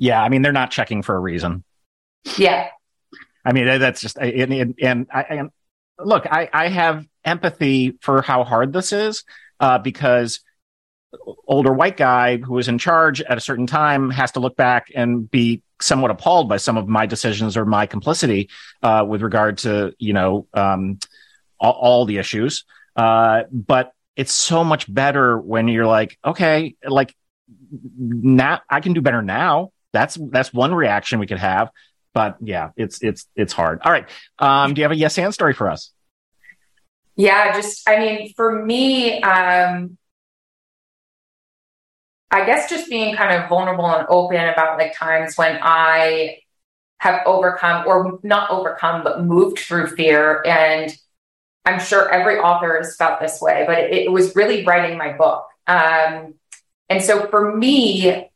Yeah, 0.04 0.22
I 0.22 0.28
mean, 0.28 0.42
they're 0.42 0.52
not 0.52 0.70
checking 0.70 1.00
for 1.00 1.16
a 1.16 1.18
reason. 1.18 1.64
Yeah. 2.36 2.68
I 3.42 3.52
mean, 3.52 3.64
that's 3.78 4.02
just, 4.02 4.18
and, 4.18 4.52
and, 4.52 4.74
and 4.78 5.06
I, 5.10 5.22
and 5.22 5.50
look, 5.98 6.26
I, 6.26 6.50
I 6.52 6.68
have 6.68 7.06
empathy 7.24 7.96
for 8.02 8.20
how 8.20 8.44
hard 8.44 8.74
this 8.74 8.92
is 8.92 9.24
uh, 9.60 9.78
because 9.78 10.40
older 11.46 11.72
white 11.72 11.96
guy 11.96 12.36
who 12.36 12.52
was 12.52 12.68
in 12.68 12.76
charge 12.76 13.22
at 13.22 13.38
a 13.38 13.40
certain 13.40 13.66
time 13.66 14.10
has 14.10 14.32
to 14.32 14.40
look 14.40 14.56
back 14.56 14.88
and 14.94 15.30
be 15.30 15.62
somewhat 15.80 16.10
appalled 16.10 16.50
by 16.50 16.58
some 16.58 16.76
of 16.76 16.86
my 16.86 17.06
decisions 17.06 17.56
or 17.56 17.64
my 17.64 17.86
complicity 17.86 18.50
uh, 18.82 19.06
with 19.08 19.22
regard 19.22 19.56
to 19.56 19.94
you 19.98 20.12
know 20.12 20.46
um, 20.52 20.98
all, 21.58 21.72
all, 21.72 22.04
the 22.04 22.18
issues. 22.18 22.64
Uh, 22.94 23.44
but 23.50 23.92
it's 24.16 24.34
so 24.34 24.64
much 24.64 24.92
better 24.92 25.38
when 25.38 25.66
you're 25.66 25.86
like, 25.86 26.18
okay, 26.22 26.74
like 26.86 27.14
now 27.96 28.60
I 28.68 28.80
can 28.80 28.92
do 28.92 29.00
better 29.00 29.22
now. 29.22 29.70
That's 29.94 30.18
that's 30.30 30.52
one 30.52 30.74
reaction 30.74 31.20
we 31.20 31.26
could 31.26 31.38
have. 31.38 31.70
But 32.12 32.36
yeah, 32.40 32.70
it's 32.76 33.02
it's 33.02 33.26
it's 33.34 33.54
hard. 33.54 33.80
All 33.82 33.90
right. 33.90 34.06
Um, 34.38 34.74
do 34.74 34.80
you 34.80 34.84
have 34.84 34.92
a 34.92 34.96
yes 34.96 35.16
and 35.16 35.32
story 35.32 35.54
for 35.54 35.70
us? 35.70 35.90
Yeah, 37.16 37.54
just 37.54 37.88
I 37.88 37.98
mean, 37.98 38.34
for 38.34 38.64
me, 38.64 39.22
um, 39.22 39.96
I 42.30 42.44
guess 42.44 42.68
just 42.68 42.90
being 42.90 43.14
kind 43.14 43.40
of 43.40 43.48
vulnerable 43.48 43.86
and 43.86 44.06
open 44.08 44.48
about 44.48 44.76
like 44.76 44.96
times 44.96 45.36
when 45.36 45.58
I 45.62 46.38
have 46.98 47.20
overcome 47.26 47.86
or 47.86 48.18
not 48.22 48.50
overcome, 48.50 49.04
but 49.04 49.22
moved 49.22 49.58
through 49.58 49.94
fear. 49.94 50.42
And 50.44 50.92
I'm 51.64 51.78
sure 51.78 52.10
every 52.10 52.38
author 52.38 52.76
has 52.76 52.96
felt 52.96 53.20
this 53.20 53.40
way, 53.40 53.64
but 53.66 53.78
it, 53.78 53.92
it 53.92 54.12
was 54.12 54.34
really 54.34 54.64
writing 54.64 54.98
my 54.98 55.12
book. 55.12 55.46
Um, 55.66 56.34
and 56.88 57.02
so 57.02 57.28
for 57.28 57.54
me, 57.56 58.28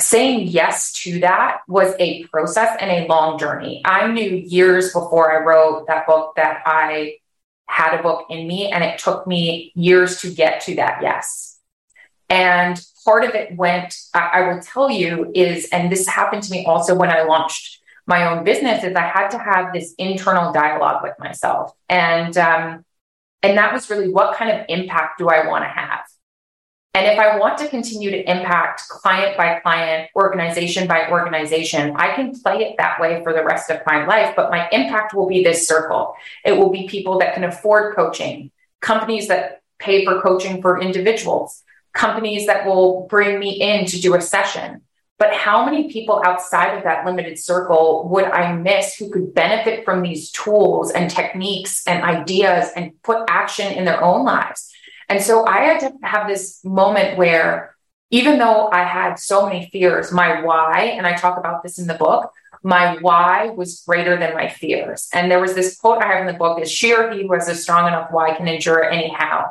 saying 0.00 0.48
yes 0.48 0.92
to 1.02 1.20
that 1.20 1.60
was 1.68 1.94
a 1.98 2.24
process 2.24 2.76
and 2.80 2.90
a 2.90 3.06
long 3.06 3.38
journey. 3.38 3.82
I 3.84 4.08
knew 4.08 4.30
years 4.30 4.92
before 4.92 5.32
I 5.32 5.44
wrote 5.44 5.86
that 5.86 6.06
book 6.06 6.34
that 6.36 6.62
I 6.66 7.16
had 7.66 7.98
a 7.98 8.02
book 8.02 8.26
in 8.30 8.46
me, 8.48 8.70
and 8.70 8.82
it 8.82 8.98
took 8.98 9.26
me 9.26 9.72
years 9.74 10.20
to 10.22 10.30
get 10.30 10.62
to 10.62 10.74
that 10.76 11.02
yes. 11.02 11.58
And 12.28 12.80
part 13.04 13.24
of 13.24 13.34
it 13.34 13.56
went, 13.56 13.96
I, 14.14 14.48
will 14.48 14.60
tell 14.60 14.90
you, 14.90 15.30
is, 15.34 15.68
and 15.70 15.90
this 15.90 16.06
happened 16.06 16.42
to 16.44 16.50
me 16.50 16.64
also 16.64 16.94
when 16.94 17.10
I 17.10 17.22
launched 17.22 17.80
my 18.06 18.26
own 18.28 18.44
business, 18.44 18.82
is 18.82 18.94
I 18.94 19.06
had 19.06 19.28
to 19.30 19.38
have 19.38 19.72
this 19.72 19.94
internal 19.98 20.52
dialogue 20.52 21.02
with 21.02 21.14
myself. 21.18 21.72
And 21.88 22.36
um, 22.36 22.84
and 23.42 23.56
that 23.56 23.72
was 23.72 23.88
really 23.88 24.08
what 24.08 24.36
kind 24.36 24.50
of 24.50 24.66
impact 24.68 25.18
do 25.18 25.28
I 25.28 25.46
want 25.46 25.64
to 25.64 25.68
have? 25.68 26.00
And 27.00 27.08
if 27.08 27.18
I 27.18 27.38
want 27.38 27.56
to 27.60 27.68
continue 27.68 28.10
to 28.10 28.30
impact 28.30 28.86
client 28.90 29.34
by 29.34 29.58
client, 29.60 30.10
organization 30.14 30.86
by 30.86 31.08
organization, 31.08 31.94
I 31.96 32.14
can 32.14 32.38
play 32.38 32.58
it 32.58 32.74
that 32.76 33.00
way 33.00 33.22
for 33.22 33.32
the 33.32 33.42
rest 33.42 33.70
of 33.70 33.80
my 33.86 34.04
life. 34.04 34.36
But 34.36 34.50
my 34.50 34.68
impact 34.68 35.14
will 35.14 35.26
be 35.26 35.42
this 35.42 35.66
circle. 35.66 36.14
It 36.44 36.52
will 36.52 36.68
be 36.68 36.86
people 36.88 37.18
that 37.20 37.32
can 37.32 37.44
afford 37.44 37.96
coaching, 37.96 38.50
companies 38.82 39.28
that 39.28 39.62
pay 39.78 40.04
for 40.04 40.20
coaching 40.20 40.60
for 40.60 40.78
individuals, 40.78 41.62
companies 41.94 42.46
that 42.48 42.66
will 42.66 43.06
bring 43.08 43.38
me 43.38 43.52
in 43.52 43.86
to 43.86 43.98
do 43.98 44.14
a 44.14 44.20
session. 44.20 44.82
But 45.18 45.32
how 45.32 45.64
many 45.64 45.90
people 45.90 46.20
outside 46.22 46.76
of 46.76 46.84
that 46.84 47.06
limited 47.06 47.38
circle 47.38 48.10
would 48.10 48.24
I 48.24 48.52
miss 48.52 48.94
who 48.96 49.08
could 49.08 49.32
benefit 49.32 49.86
from 49.86 50.02
these 50.02 50.30
tools 50.32 50.90
and 50.90 51.10
techniques 51.10 51.82
and 51.86 52.04
ideas 52.04 52.68
and 52.76 52.92
put 53.02 53.24
action 53.30 53.72
in 53.72 53.86
their 53.86 54.04
own 54.04 54.26
lives? 54.26 54.70
And 55.10 55.20
so 55.20 55.44
I 55.44 55.58
had 55.62 55.80
to 55.80 55.92
have 56.02 56.28
this 56.28 56.64
moment 56.64 57.18
where, 57.18 57.74
even 58.10 58.38
though 58.38 58.68
I 58.70 58.84
had 58.84 59.16
so 59.16 59.44
many 59.44 59.68
fears, 59.70 60.12
my 60.12 60.42
why, 60.42 60.94
and 60.96 61.06
I 61.06 61.14
talk 61.16 61.36
about 61.36 61.64
this 61.64 61.78
in 61.80 61.88
the 61.88 61.94
book, 61.94 62.32
my 62.62 62.96
why 63.00 63.48
was 63.48 63.82
greater 63.86 64.16
than 64.16 64.34
my 64.34 64.48
fears. 64.48 65.08
And 65.12 65.30
there 65.30 65.40
was 65.40 65.54
this 65.54 65.76
quote 65.76 66.02
I 66.02 66.06
have 66.06 66.20
in 66.20 66.26
the 66.26 66.38
book 66.38 66.60
is 66.60 66.70
she 66.70 66.94
or 66.94 67.10
he 67.10 67.22
who 67.22 67.32
has 67.32 67.48
a 67.48 67.54
strong 67.56 67.88
enough 67.88 68.12
why 68.12 68.34
can 68.36 68.46
endure 68.46 68.88
anyhow. 68.88 69.50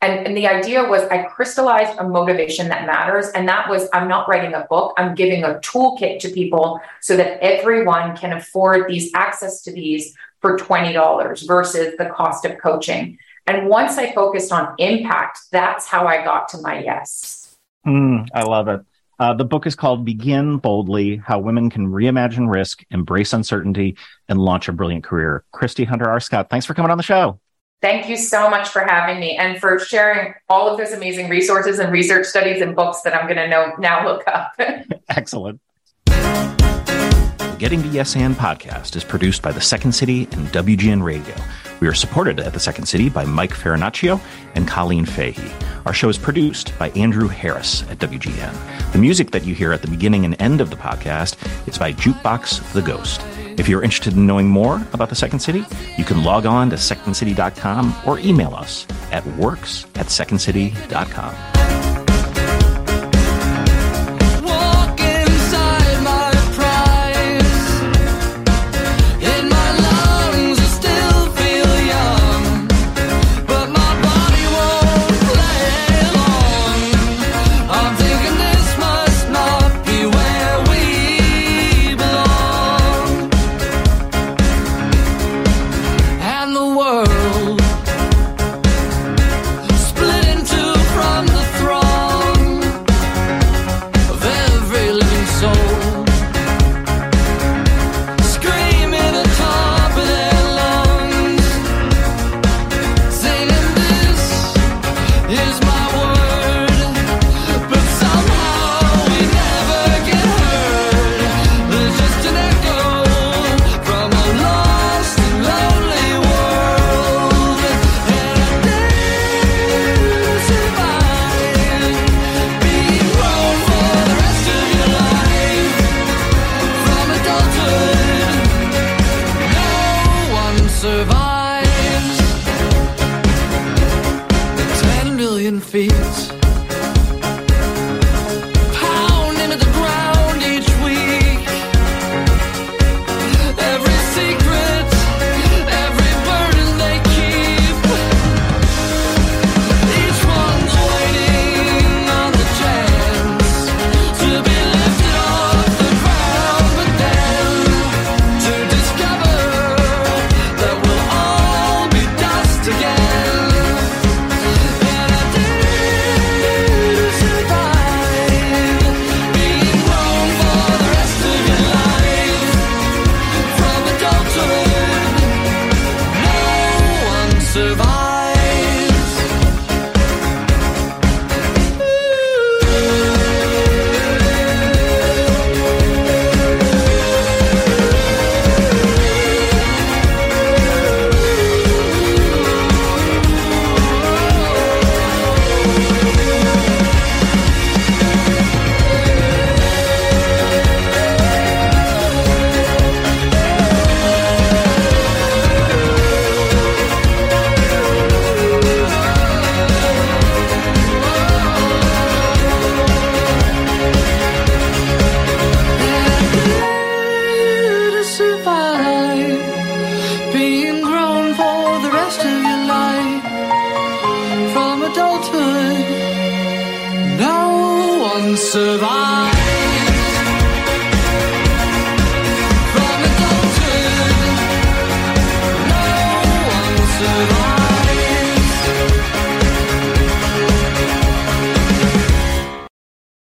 And, 0.00 0.26
and 0.26 0.36
the 0.36 0.46
idea 0.46 0.88
was 0.88 1.02
I 1.04 1.22
crystallized 1.22 1.98
a 1.98 2.08
motivation 2.08 2.68
that 2.68 2.86
matters. 2.86 3.28
And 3.30 3.48
that 3.48 3.68
was 3.68 3.88
I'm 3.92 4.08
not 4.08 4.28
writing 4.28 4.54
a 4.54 4.66
book, 4.68 4.94
I'm 4.98 5.14
giving 5.14 5.42
a 5.42 5.54
toolkit 5.60 6.20
to 6.20 6.28
people 6.28 6.80
so 7.00 7.16
that 7.16 7.42
everyone 7.42 8.16
can 8.16 8.32
afford 8.34 8.88
these 8.88 9.10
access 9.14 9.62
to 9.62 9.72
these 9.72 10.14
for 10.40 10.58
$20 10.58 11.46
versus 11.46 11.94
the 11.96 12.06
cost 12.06 12.44
of 12.44 12.58
coaching. 12.58 13.18
And 13.48 13.66
once 13.66 13.96
I 13.96 14.12
focused 14.12 14.52
on 14.52 14.74
impact, 14.76 15.38
that's 15.50 15.86
how 15.86 16.06
I 16.06 16.22
got 16.22 16.50
to 16.50 16.58
my 16.58 16.82
yes. 16.82 17.56
Mm, 17.86 18.28
I 18.34 18.42
love 18.42 18.68
it. 18.68 18.82
Uh, 19.18 19.32
the 19.32 19.46
book 19.46 19.66
is 19.66 19.74
called 19.74 20.04
Begin 20.04 20.58
Boldly 20.58 21.16
How 21.16 21.38
Women 21.38 21.70
Can 21.70 21.86
Reimagine 21.86 22.52
Risk, 22.52 22.84
Embrace 22.90 23.32
Uncertainty, 23.32 23.96
and 24.28 24.38
Launch 24.38 24.68
a 24.68 24.72
Brilliant 24.72 25.02
Career. 25.02 25.44
Christie 25.50 25.84
Hunter 25.84 26.04
Arscott, 26.04 26.50
thanks 26.50 26.66
for 26.66 26.74
coming 26.74 26.90
on 26.90 26.98
the 26.98 27.02
show. 27.02 27.40
Thank 27.80 28.06
you 28.10 28.18
so 28.18 28.50
much 28.50 28.68
for 28.68 28.80
having 28.80 29.18
me 29.18 29.36
and 29.36 29.58
for 29.58 29.78
sharing 29.78 30.34
all 30.50 30.68
of 30.68 30.76
those 30.76 30.92
amazing 30.92 31.30
resources 31.30 31.78
and 31.78 31.90
research 31.90 32.26
studies 32.26 32.60
and 32.60 32.76
books 32.76 33.00
that 33.00 33.14
I'm 33.14 33.24
going 33.24 33.38
to 33.38 33.48
know 33.48 33.72
now 33.78 34.06
look 34.06 34.24
up. 34.28 34.60
Excellent. 35.08 35.58
The 36.04 37.56
Getting 37.58 37.82
to 37.82 37.88
Yes 37.88 38.14
and 38.14 38.34
podcast 38.34 38.94
is 38.94 39.04
produced 39.04 39.40
by 39.40 39.52
the 39.52 39.60
Second 39.60 39.92
City 39.92 40.24
and 40.32 40.46
WGN 40.48 41.02
Radio. 41.02 41.34
We 41.80 41.88
are 41.88 41.94
supported 41.94 42.40
at 42.40 42.52
the 42.52 42.60
Second 42.60 42.86
City 42.86 43.08
by 43.08 43.24
Mike 43.24 43.52
Farinaccio 43.52 44.20
and 44.54 44.66
Colleen 44.66 45.04
Fahey. 45.04 45.50
Our 45.86 45.92
show 45.92 46.08
is 46.08 46.18
produced 46.18 46.76
by 46.78 46.90
Andrew 46.90 47.28
Harris 47.28 47.82
at 47.90 47.98
WGN. 47.98 48.92
The 48.92 48.98
music 48.98 49.30
that 49.30 49.44
you 49.44 49.54
hear 49.54 49.72
at 49.72 49.82
the 49.82 49.88
beginning 49.88 50.24
and 50.24 50.40
end 50.40 50.60
of 50.60 50.70
the 50.70 50.76
podcast 50.76 51.36
is 51.68 51.78
by 51.78 51.92
Jukebox 51.92 52.72
the 52.72 52.82
Ghost. 52.82 53.20
If 53.58 53.68
you're 53.68 53.82
interested 53.82 54.14
in 54.14 54.26
knowing 54.26 54.48
more 54.48 54.76
about 54.92 55.08
the 55.08 55.14
Second 55.16 55.40
City, 55.40 55.64
you 55.96 56.04
can 56.04 56.22
log 56.22 56.46
on 56.46 56.70
to 56.70 56.76
secondcity.com 56.76 57.94
or 58.06 58.18
email 58.20 58.54
us 58.54 58.86
at 59.10 59.26
works 59.36 59.84
at 59.96 60.06
secondcity.com. 60.06 61.87